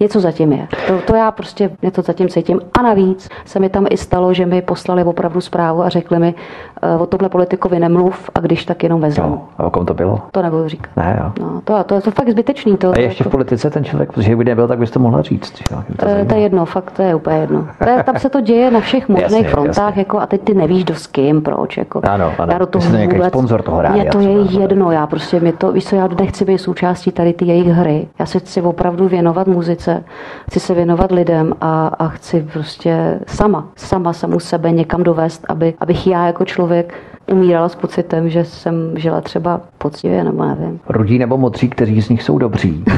[0.00, 0.68] něco zatím je.
[0.86, 2.60] To, to já prostě něco zatím cítím.
[2.78, 6.34] A navíc se mi tam i stalo, že mi poslali opravdu zprávu a řekli mi,
[6.82, 9.28] eh, o tomhle politikovi nemluv a když tak jenom vezmu.
[9.28, 10.20] No, a o kom to bylo?
[10.30, 10.90] To nebudu říkat.
[10.96, 11.32] Ne, jo.
[11.40, 12.76] No, to, to, to, fakt zbytečný.
[12.76, 15.22] To, a ještě to, v politice ten člověk, protože by nebyl, tak bys to mohla
[15.22, 15.52] říct.
[15.70, 17.68] Jo, to, to, to je jedno, fakt to je úplně jedno.
[17.84, 20.00] To je, tam se to děje na všech možných jasně, frontách jasně.
[20.00, 21.76] Jako, a teď ty nevíš do s kým, proč.
[21.76, 22.00] Jako.
[22.04, 22.52] Ano, ano.
[22.52, 25.72] Já do toho vůbec, sponzor toho rádia, Mě to je jedno, já prostě, mě to,
[25.72, 28.08] víš co, já nechci být součástí tady ty jejich hry.
[28.18, 30.04] Já se chci opravdu věnovat muzice,
[30.46, 35.74] chci se věnovat lidem a, a chci prostě sama, sama samu sebe někam dovést, aby,
[35.80, 36.94] abych já jako člověk
[37.32, 40.80] umírala s pocitem, že jsem žila třeba poctivě, nebo nevím.
[40.88, 42.84] Rudí nebo modří, kteří z nich jsou dobří.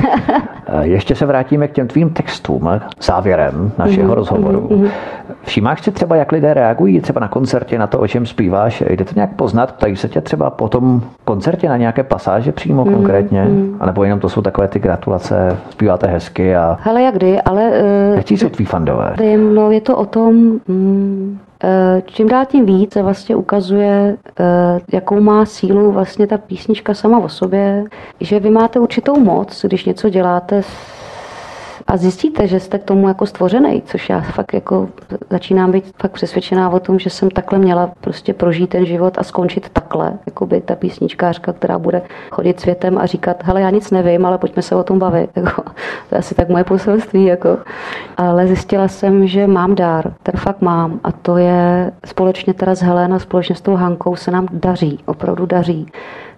[0.72, 4.68] Eh, ještě se vrátíme k těm tvým textům závěrem našeho mm-hmm, rozhovoru.
[4.70, 4.90] Mm-hmm.
[5.42, 8.82] Všímáš si třeba, jak lidé reagují třeba na koncertě na to, o čem zpíváš?
[8.90, 9.72] Jde to nějak poznat?
[9.72, 13.44] Ptají se tě třeba po tom koncertě na nějaké pasáže přímo mm-hmm, konkrétně?
[13.44, 13.76] Mm-hmm.
[13.80, 16.78] A nebo jenom to jsou takové ty gratulace, zpíváte hezky a...
[16.80, 17.70] Hele, jak kdy, ale...
[18.10, 19.14] Uh, Jaký jsou tví fandové?
[19.54, 24.80] No, je to o tom, mm, Eh, čím dál tím víc se vlastně ukazuje, eh,
[24.92, 27.84] jakou má sílu vlastně ta písnička sama o sobě,
[28.20, 30.62] že vy máte určitou moc, když něco děláte
[31.90, 34.88] a zjistíte, že jste k tomu jako stvořený, což já fakt jako
[35.30, 39.22] začínám být fakt přesvědčená o tom, že jsem takhle měla prostě prožít ten život a
[39.22, 43.90] skončit takhle, jako by ta písničkářka, která bude chodit světem a říkat, hele, já nic
[43.90, 45.30] nevím, ale pojďme se o tom bavit.
[45.40, 45.62] Jako,
[46.08, 47.24] to je asi tak moje poselství.
[47.24, 47.58] Jako.
[48.16, 52.82] Ale zjistila jsem, že mám dár, ten fakt mám a to je společně teda s
[52.82, 55.86] Helenou, společně s tou Hankou se nám daří, opravdu daří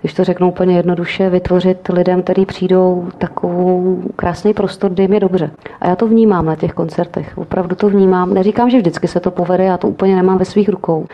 [0.03, 5.21] když to řeknu úplně jednoduše, vytvořit lidem, kteří přijdou takovou krásný prostor, kde jim je
[5.21, 5.51] dobře.
[5.81, 8.35] A já to vnímám na těch koncertech, opravdu to vnímám.
[8.35, 11.07] Neříkám, že vždycky se to povede, já to úplně nemám ve svých rukou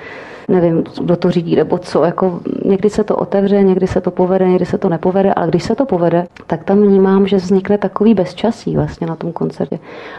[0.49, 2.05] nevím, kdo to řídí nebo co.
[2.05, 5.63] Jako někdy se to otevře, někdy se to povede, někdy se to nepovede, ale když
[5.63, 9.79] se to povede, tak tam vnímám, že vznikne takový bezčasí vlastně na tom koncertě.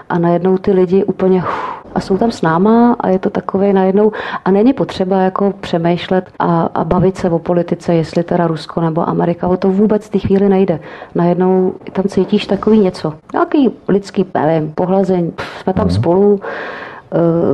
[0.10, 1.44] A najednou ty lidi úplně
[1.96, 4.12] a jsou tam s náma a je to takové najednou
[4.46, 9.10] a není potřeba jako přemýšlet a, a bavit se o politice, jestli teda Rusko nebo
[9.10, 10.80] Amerika, o to vůbec v té chvíli nejde.
[11.16, 15.32] Najednou tam cítíš takový něco, nějaký lidský, nevím, pohlazeň,
[15.62, 15.92] jsme tam mm.
[15.92, 16.40] spolu,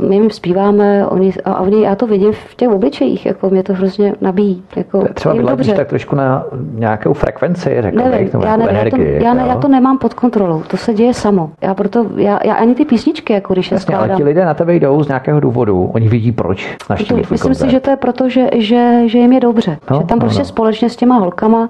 [0.08, 3.74] my jim zpíváme oni, a oni, já to vidím v těch obličejích, jako mě to
[3.74, 4.62] hrozně nabíjí.
[4.76, 9.18] Jako, Třeba vyladíš tak trošku na nějakou frekvenci, řekl nevím, bych, já, ne, energii, já,
[9.20, 11.50] to, já, ne, já to nemám pod kontrolou, to se děje samo.
[11.60, 14.10] Já proto, já, já ani ty písničky, jako když Jasně, je skládám.
[14.10, 17.66] ale ti lidé na tebe jdou z nějakého důvodu, oni vidí proč naštívit Myslím koncert.
[17.66, 19.78] si, že to je proto, že, že, že jim je dobře.
[19.90, 20.44] No, že tam no, prostě no.
[20.44, 21.68] společně s těma holkama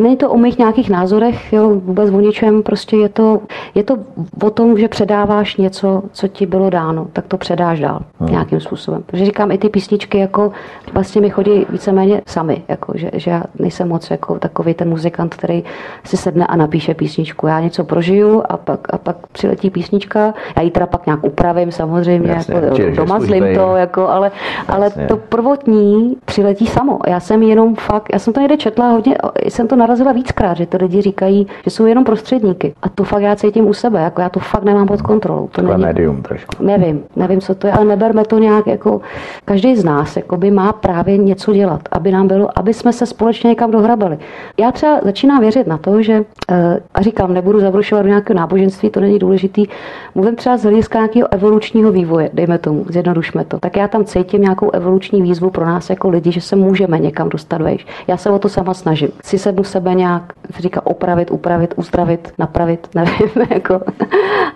[0.00, 3.40] není to o mých nějakých názorech, jo, vůbec o ničem, prostě je to,
[3.74, 3.96] je to
[4.42, 8.30] o tom, že předáváš něco, co ti bylo dáno, tak to předáš dál hmm.
[8.30, 9.02] nějakým způsobem.
[9.06, 10.52] Protože říkám, i ty písničky jako
[10.92, 15.34] vlastně mi chodí víceméně sami, jako, že, že já nejsem moc jako takový ten muzikant,
[15.34, 15.64] který
[16.04, 17.46] si sedne a napíše písničku.
[17.46, 21.72] Já něco prožiju a pak, a pak přiletí písnička, já ji teda pak nějak upravím
[21.72, 24.30] samozřejmě, Jasně, jako, zlím to, jako, ale,
[24.68, 26.98] ale to prvotní přiletí samo.
[27.06, 29.16] Já jsem jenom fakt, já jsem to někde četla hodně,
[29.48, 32.74] jsem to narazila víckrát, že to lidi říkají, že jsou jenom prostředníky.
[32.82, 35.48] A to fakt já cítím u sebe, jako já to fakt nemám pod kontrolou.
[35.52, 36.64] To není, médium trošku.
[36.64, 39.00] Nevím, nevím, co to je, ale neberme to nějak jako,
[39.44, 43.06] každý z nás jako by má právě něco dělat, aby nám bylo, aby jsme se
[43.06, 44.18] společně někam dohrabali.
[44.60, 48.90] Já třeba začínám věřit na to, že, eh, a říkám, nebudu zabrušovat do nějakého náboženství,
[48.90, 49.66] to není důležitý,
[50.14, 53.58] mluvím třeba z hlediska nějakého evolučního vývoje, dejme tomu, zjednodušme to.
[53.58, 57.28] Tak já tam cítím nějakou evoluční výzvu pro nás jako lidi, že se můžeme někam
[57.28, 57.86] dostat vejš.
[58.06, 59.08] Já se o to sama snažím snažím.
[59.24, 63.80] Si sednu sebe nějak, se říká opravit, upravit, uzdravit, napravit, nevím, jako.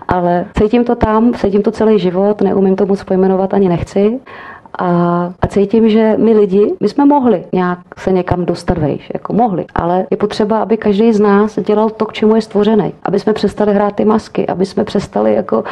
[0.07, 4.19] ale cítím to tam, cítím to celý život, neumím to moc pojmenovat ani nechci
[4.77, 4.87] a,
[5.41, 9.65] a cítím, že my lidi, my jsme mohli nějak se někam dostat vejš, jako mohli,
[9.75, 13.33] ale je potřeba, aby každý z nás dělal to, k čemu je stvořený, aby jsme
[13.33, 15.63] přestali hrát ty masky, aby jsme přestali jako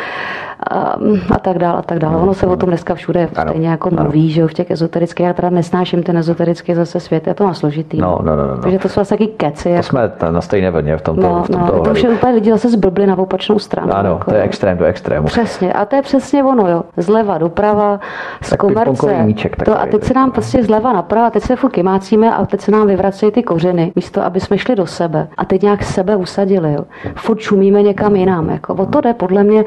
[0.69, 0.95] a,
[1.31, 2.17] a tak dále a tak dále.
[2.17, 4.03] Ono se o tom dneska všude ano, stejně jako ano.
[4.03, 7.53] mluví, že v těch ezoterických, já teda nesnáším ten ezoterický zase svět, je to má
[7.53, 7.97] složitý.
[7.97, 8.57] No, no, no, no.
[8.57, 9.63] Takže to jsou asi taky keci.
[9.63, 9.83] To jako...
[9.83, 12.51] jsme na stejné vlně v tomto, no, v tomto no, to už je úplně lidi
[12.51, 13.93] zase zblbli na opačnou stranu.
[13.93, 15.27] Ano, jako, to je extrém do extrému.
[15.27, 16.83] Přesně, a to je přesně ono, jo.
[16.97, 17.99] Zleva doprava,
[18.41, 18.94] z komerce.
[19.23, 22.61] Míček, to, a teď se nám prostě zleva naprava, teď se furt kymácíme a teď
[22.61, 26.15] se nám vyvracejí ty kořeny, místo aby jsme šli do sebe a teď nějak sebe
[26.15, 26.73] usadili.
[26.73, 26.85] Jo.
[27.15, 28.49] Furt čumíme někam jinam.
[28.49, 28.73] Jako.
[28.73, 29.65] O to jde podle mě.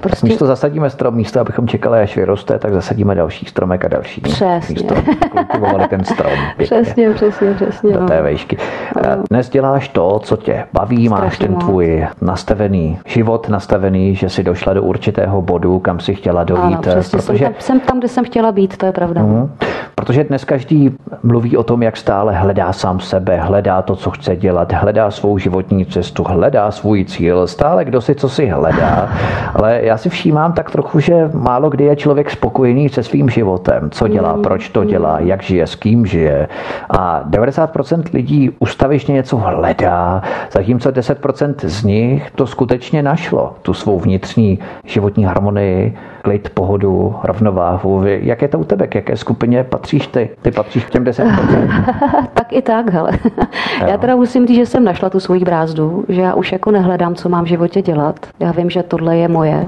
[0.00, 0.26] Prostě...
[0.26, 4.20] Místo zasadíme strom, místo abychom čekali, až vyroste, tak zasadíme další stromek a další.
[4.20, 4.74] Přesně.
[4.74, 4.94] Místo
[5.30, 6.32] kultivovali ten strom.
[6.56, 6.82] Pěkně.
[6.82, 7.92] Přesně, přesně, přesně.
[7.92, 8.56] Do té vejšky.
[8.96, 9.22] No.
[9.30, 14.42] Dnes děláš to, co tě baví, Strašně máš ten tvůj nastavený život, nastavený, že si
[14.42, 16.62] došla do určitého bodu, kam si chtěla dojít.
[16.62, 17.44] Ano, přesně, protože...
[17.44, 19.22] jsem, tam, jsem tam, kde jsem chtěla být, to je pravda.
[19.22, 19.50] Mm.
[19.94, 24.36] Protože dnes každý mluví o tom, jak stále hledá sám sebe, hledá to, co chce
[24.36, 29.08] dělat, hledá svou životní cestu, hledá svůj cíl, stále kdo si co si hledá.
[29.54, 33.90] Ale já si všímám tak trochu, že málo kdy je člověk spokojený se svým životem,
[33.90, 34.42] co dělá, mm.
[34.42, 36.48] proč to dělá, jak žije, s kým žije.
[36.90, 40.22] A 90% lidí ustavičně něco hledá,
[40.52, 45.96] zatímco 10% z nich to skutečně našlo, tu svou vnitřní životní harmonii,
[46.26, 48.02] klid, pohodu, rovnováhu.
[48.04, 48.86] Jak je to u tebe?
[48.86, 50.30] K jaké skupině patříš ty?
[50.42, 52.28] Ty patříš k těm 10%?
[52.34, 53.10] tak i tak, hele.
[53.86, 57.14] já teda musím říct, že jsem našla tu svoji brázdu, že já už jako nehledám,
[57.14, 58.26] co mám v životě dělat.
[58.40, 59.66] Já vím, že tohle je moje,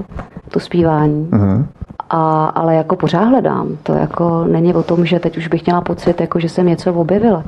[0.51, 1.29] to zpívání.
[1.31, 1.65] Uh-huh.
[2.09, 3.77] A, ale jako pořád hledám.
[3.83, 6.93] To jako není o tom, že teď už bych měla pocit, jako že jsem něco
[6.93, 7.43] objevila.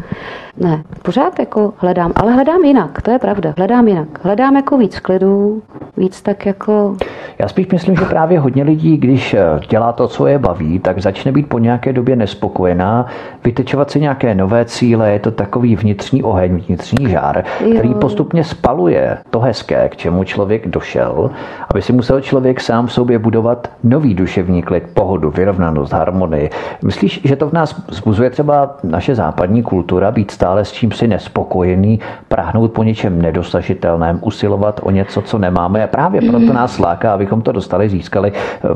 [0.57, 3.53] Ne, pořád jako hledám, ale hledám jinak, to je pravda.
[3.57, 4.07] Hledám jinak.
[4.23, 5.61] Hledám jako víc klidu,
[5.97, 6.95] víc tak jako...
[7.39, 10.99] Já spíš myslím, že právě hodně lidí, když eh, dělá to, co je baví, tak
[10.99, 13.05] začne být po nějaké době nespokojená,
[13.43, 17.71] vytečovat si nějaké nové cíle, je to takový vnitřní oheň, vnitřní žár, jo.
[17.71, 21.31] který postupně spaluje to hezké, k čemu člověk došel,
[21.69, 26.49] aby si musel člověk sám v sobě budovat nový duševní klid, pohodu, vyrovnanost, harmonii.
[26.83, 31.07] Myslíš, že to v nás zbuzuje třeba naše západní kultura, být stále s čím si
[31.07, 37.13] nespokojený, práhnout po něčem nedosažitelném, usilovat o něco, co nemáme a právě proto nás láká,
[37.13, 38.31] abychom to dostali, získali.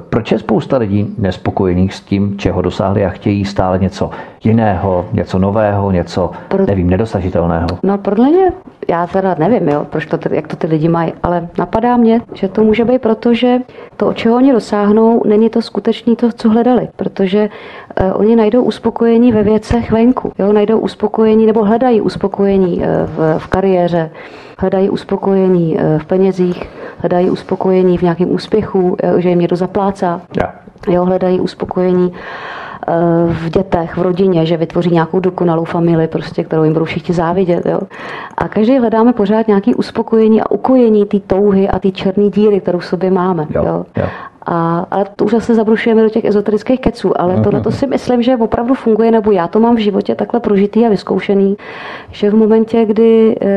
[0.09, 4.09] Proč je spousta lidí nespokojených s tím, čeho dosáhli a chtějí stále něco
[4.45, 6.65] jiného, něco nového, něco, Pro...
[6.65, 7.67] nevím, nedosažitelného?
[7.83, 8.51] No podle mě,
[8.89, 12.47] já teda nevím, jo, proč to, jak to ty lidi mají, ale napadá mě, že
[12.47, 13.57] to může být proto, že
[13.97, 17.49] to, o čeho oni dosáhnou, není to skutečný to, co hledali, protože
[18.01, 23.39] uh, oni najdou uspokojení ve věcech venku, jo, najdou uspokojení nebo hledají uspokojení uh, v,
[23.39, 24.09] v kariéře,
[24.57, 30.53] hledají uspokojení uh, v penězích, hledají uspokojení v nějakém úspěchu, že jim někdo zaplácá, yeah.
[30.87, 32.13] jo, hledají uspokojení
[33.27, 37.65] v dětech, v rodině, že vytvoří nějakou dokonalou familii, prostě, kterou jim budou všichni závidět.
[37.65, 37.79] Jo.
[38.37, 42.79] A každý hledáme pořád nějaké uspokojení a ukojení té touhy a té černé díry, kterou
[42.79, 43.47] v sobě máme.
[43.49, 43.85] Jo, jo.
[43.97, 44.05] Jo.
[44.45, 48.21] A, ale to už zase zabrušujeme do těch ezoterických keců, ale tohle to si myslím,
[48.21, 51.57] že opravdu funguje, nebo já to mám v životě takhle prožitý a vyzkoušený,
[52.11, 53.55] že v momentě, kdy e,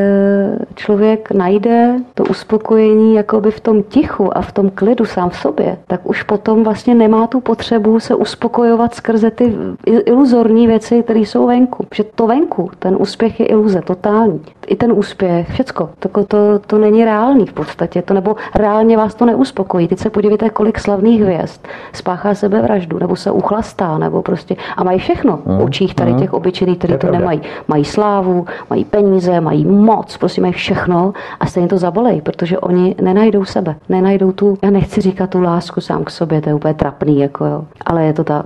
[0.75, 5.77] člověk najde to uspokojení jakoby v tom tichu a v tom klidu sám v sobě,
[5.87, 9.55] tak už potom vlastně nemá tu potřebu se uspokojovat skrze ty
[9.85, 11.85] iluzorní věci, které jsou venku.
[11.95, 14.41] Že to venku, ten úspěch je iluze, totální.
[14.67, 19.15] I ten úspěch, všecko, to, to, to není reálný v podstatě, to nebo reálně vás
[19.15, 19.87] to neuspokojí.
[19.87, 24.99] Teď se podívejte, kolik slavných hvězd spáchá sebevraždu, nebo se uchlastá, nebo prostě a mají
[24.99, 27.41] všechno v očích tady těch obyčejných, kteří to nemají.
[27.67, 32.95] Mají slávu, mají peníze, mají moc, prostě mají všechno a stejně to zabolej, protože oni
[33.01, 36.73] nenajdou sebe, nenajdou tu, já nechci říkat tu lásku sám k sobě, to je úplně
[36.73, 38.45] trapný, jako jo, ale je to tak.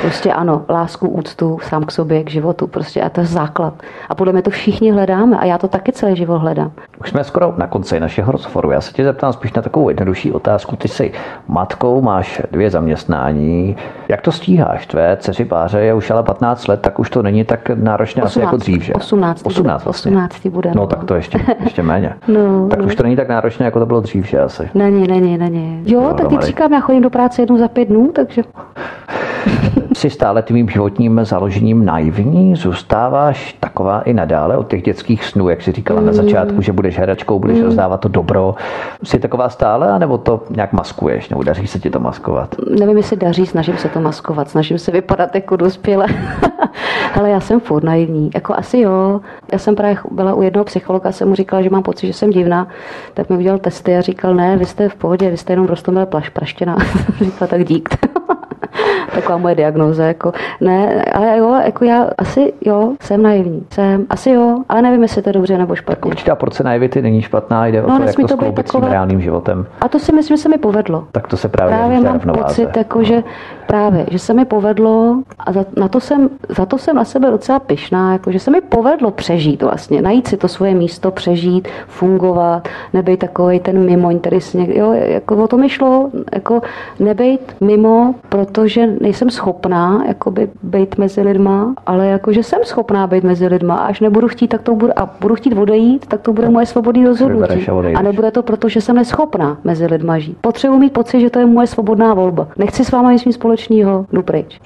[0.00, 3.74] Prostě ano, lásku, úctu sám k sobě, k životu, prostě a to je základ.
[4.08, 6.72] A podle mě to všichni hledáme a já to taky celý život hledám.
[7.00, 8.70] Už jsme skoro na konci našeho rozhovoru.
[8.70, 10.76] Já se tě zeptám spíš na takovou jednodušší otázku.
[10.76, 11.12] Ty jsi
[11.48, 13.76] matkou, máš dvě zaměstnání.
[14.08, 14.86] Jak to stíháš?
[14.86, 18.32] Tvé dceři páře je už ale 15 let, tak už to není tak náročné 18,
[18.32, 18.92] asi jako dřív, že?
[18.92, 19.46] 18.
[19.46, 20.10] 18, bude, vlastně.
[20.10, 20.70] 18 bude.
[20.74, 22.14] No, no tak to ještě, ještě méně.
[22.28, 22.84] no, tak no.
[22.84, 24.70] už to není tak náročné, jako to bylo dřív, že asi?
[24.74, 25.82] Není, není, není.
[25.86, 28.42] Jo, no, tak teď říkám, já chodím do práce jednou za pět dnů, takže...
[29.96, 32.56] si stále tvým životním založením naivní?
[32.56, 36.06] Zůstáváš taková i nadále od těch dětských snů, jak jsi říkala mm.
[36.06, 37.64] na začátku, že budeš herečkou, budeš mm.
[37.64, 38.54] rozdávat to dobro.
[39.02, 42.54] Jsi taková stále, anebo to nějak maskuješ, nebo daří se ti to maskovat?
[42.78, 46.06] Nevím, jestli daří, snažím se to maskovat, snažím se vypadat jako dospělé.
[47.14, 48.30] Ale já jsem furt naivní.
[48.34, 49.20] Jako asi jo.
[49.52, 52.30] Já jsem právě byla u jednoho psychologa, jsem mu říkala, že mám pocit, že jsem
[52.30, 52.68] divná.
[53.14, 56.06] Tak mi udělal testy a říkal, ne, vy jste v pohodě, vy jste jenom rostomilé
[56.06, 56.76] plaš, praštěná.
[57.18, 57.88] říkala, tak dík.
[59.14, 64.30] Taková moje diagnóza, jako ne, ale jo, jako já asi jo, jsem naivní, jsem, asi
[64.30, 66.00] jo, ale nevím, jestli to je dobře nebo špatně.
[66.00, 68.88] Tak určitá porce naivity není špatná, jde no, o to, jako to být takové...
[68.88, 69.66] reálným životem.
[69.80, 71.04] A to si myslím, že se mi povedlo.
[71.12, 73.22] Tak to se právě Právě mám pocit, jako, že
[73.66, 77.30] právě, že se mi povedlo a za, na to jsem, za to jsem na sebe
[77.30, 81.68] docela pyšná, jako, že se mi povedlo přežít vlastně, najít si to svoje místo, přežít,
[81.86, 86.60] fungovat, nebejt takový ten mimoň, který si někdy, jo, jako o to mi šlo, jako
[87.00, 93.46] nebejt mimo, protože nejsem schopná jakoby být mezi lidma, ale jakože jsem schopná být mezi
[93.46, 96.48] lidma a až nebudu chtít, tak to budu, a budu chtít odejít, tak to bude
[96.48, 97.68] moje svobodné rozhodnutí.
[97.94, 100.38] A nebude to proto, že jsem neschopná mezi lidma žít.
[100.40, 102.48] Potřebuji mít pocit, že to je moje svobodná volba.
[102.56, 104.60] Nechci s váma nic společného, jdu pryč.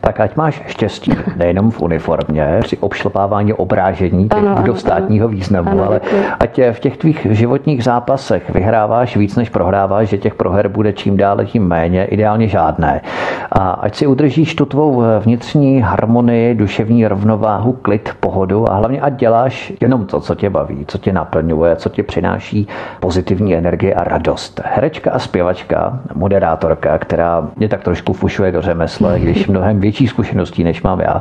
[0.00, 5.36] Tak ať máš štěstí, nejenom v uniformě, při obšlapávání obrážení těch ano, budov státního ano,
[5.36, 6.24] významu, ano, ale děkuji.
[6.40, 11.16] ať v těch tvých životních zápasech vyhráváš víc, než prohráváš, že těch proher bude čím
[11.16, 13.00] dále tím méně, ideálně žádné.
[13.52, 19.16] A ať si udržíš tu tvou vnitřní harmonii, duševní rovnováhu, klid, pohodu a hlavně ať
[19.16, 22.68] děláš jenom to, co tě baví, co tě naplňuje, co tě přináší
[23.00, 24.60] pozitivní energii a radost.
[24.64, 30.64] Herečka a zpěvačka, moderátorka, která mě tak trošku fušuje do řemesle, když mnohem větší zkušeností,
[30.64, 31.20] než mám já,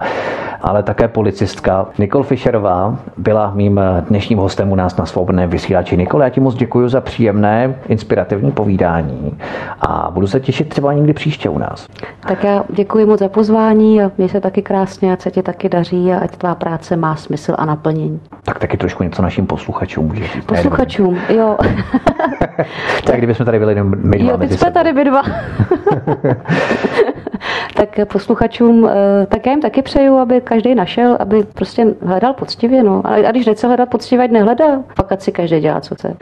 [0.61, 5.97] ale také policistka Nikol Fischerová byla mým dnešním hostem u nás na svobodném vysílači.
[5.97, 9.37] Nikol, já ti moc děkuji za příjemné, inspirativní povídání
[9.81, 11.87] a budu se těšit třeba někdy příště u nás.
[12.27, 15.69] Tak já děkuji moc za pozvání a měj se taky krásně, ať se ti taky
[15.69, 18.19] daří a ať tvá práce má smysl a naplnění.
[18.43, 20.45] Tak taky trošku něco našim posluchačům můžeš říct.
[20.45, 21.57] Posluchačům, jo.
[23.05, 24.31] tak kdybychom tady byli jenom my dva.
[24.31, 25.21] Jo, teď jsme tady my dva.
[27.75, 32.83] tak posluchačům, eh, tak já jim taky přeju, aby každý našel, aby prostě hledal poctivě.
[32.83, 33.01] No.
[33.05, 34.83] A když nechce hledat poctivě, ať nehledá.
[34.95, 36.17] Pak si každý dělá, co chce.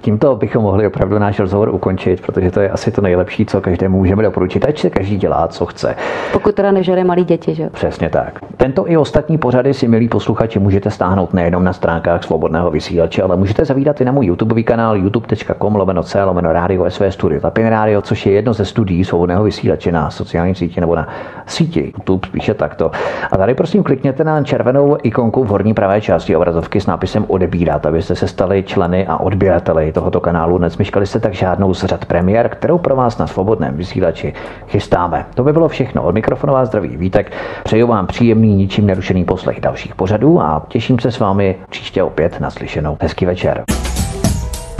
[0.00, 3.98] Tímto bychom mohli opravdu náš rozhovor ukončit, protože to je asi to nejlepší, co každému
[3.98, 4.64] můžeme doporučit.
[4.68, 5.94] Ať si každý dělá, co chce.
[6.32, 7.70] Pokud teda nežere malí děti, že?
[7.70, 8.38] Přesně tak.
[8.56, 13.36] Tento i ostatní pořady si, milí posluchači, můžete stáhnout nejenom na stránkách svobodného vysílače, ale
[13.36, 17.66] můžete zavídat i na můj YouTube kanál youtube.com lomeno c lomeno radio sv studio Tapin
[17.66, 21.08] Radio, což je jedno ze studií svobodného vysílače na sociálním síti nebo na
[21.46, 22.90] síti YouTube, spíše takto.
[23.32, 27.86] A tady prosím klikněte na červenou ikonku v horní pravé části obrazovky s nápisem odebírat,
[27.86, 30.58] abyste se stali členy a odběrateli tohoto kanálu.
[30.58, 34.34] Nezmeškali jste tak žádnou z řad premiér, kterou pro vás na svobodném vysílači
[34.68, 35.26] chystáme.
[35.34, 36.02] To by bylo všechno.
[36.02, 37.32] Od mikrofonu vás zdraví Vítek.
[37.64, 42.40] Přeju vám příjemný, ničím nerušený poslech dalších pořadů a těším se s vámi příště opět
[42.40, 42.96] na slyšenou.
[43.00, 43.64] Hezký večer.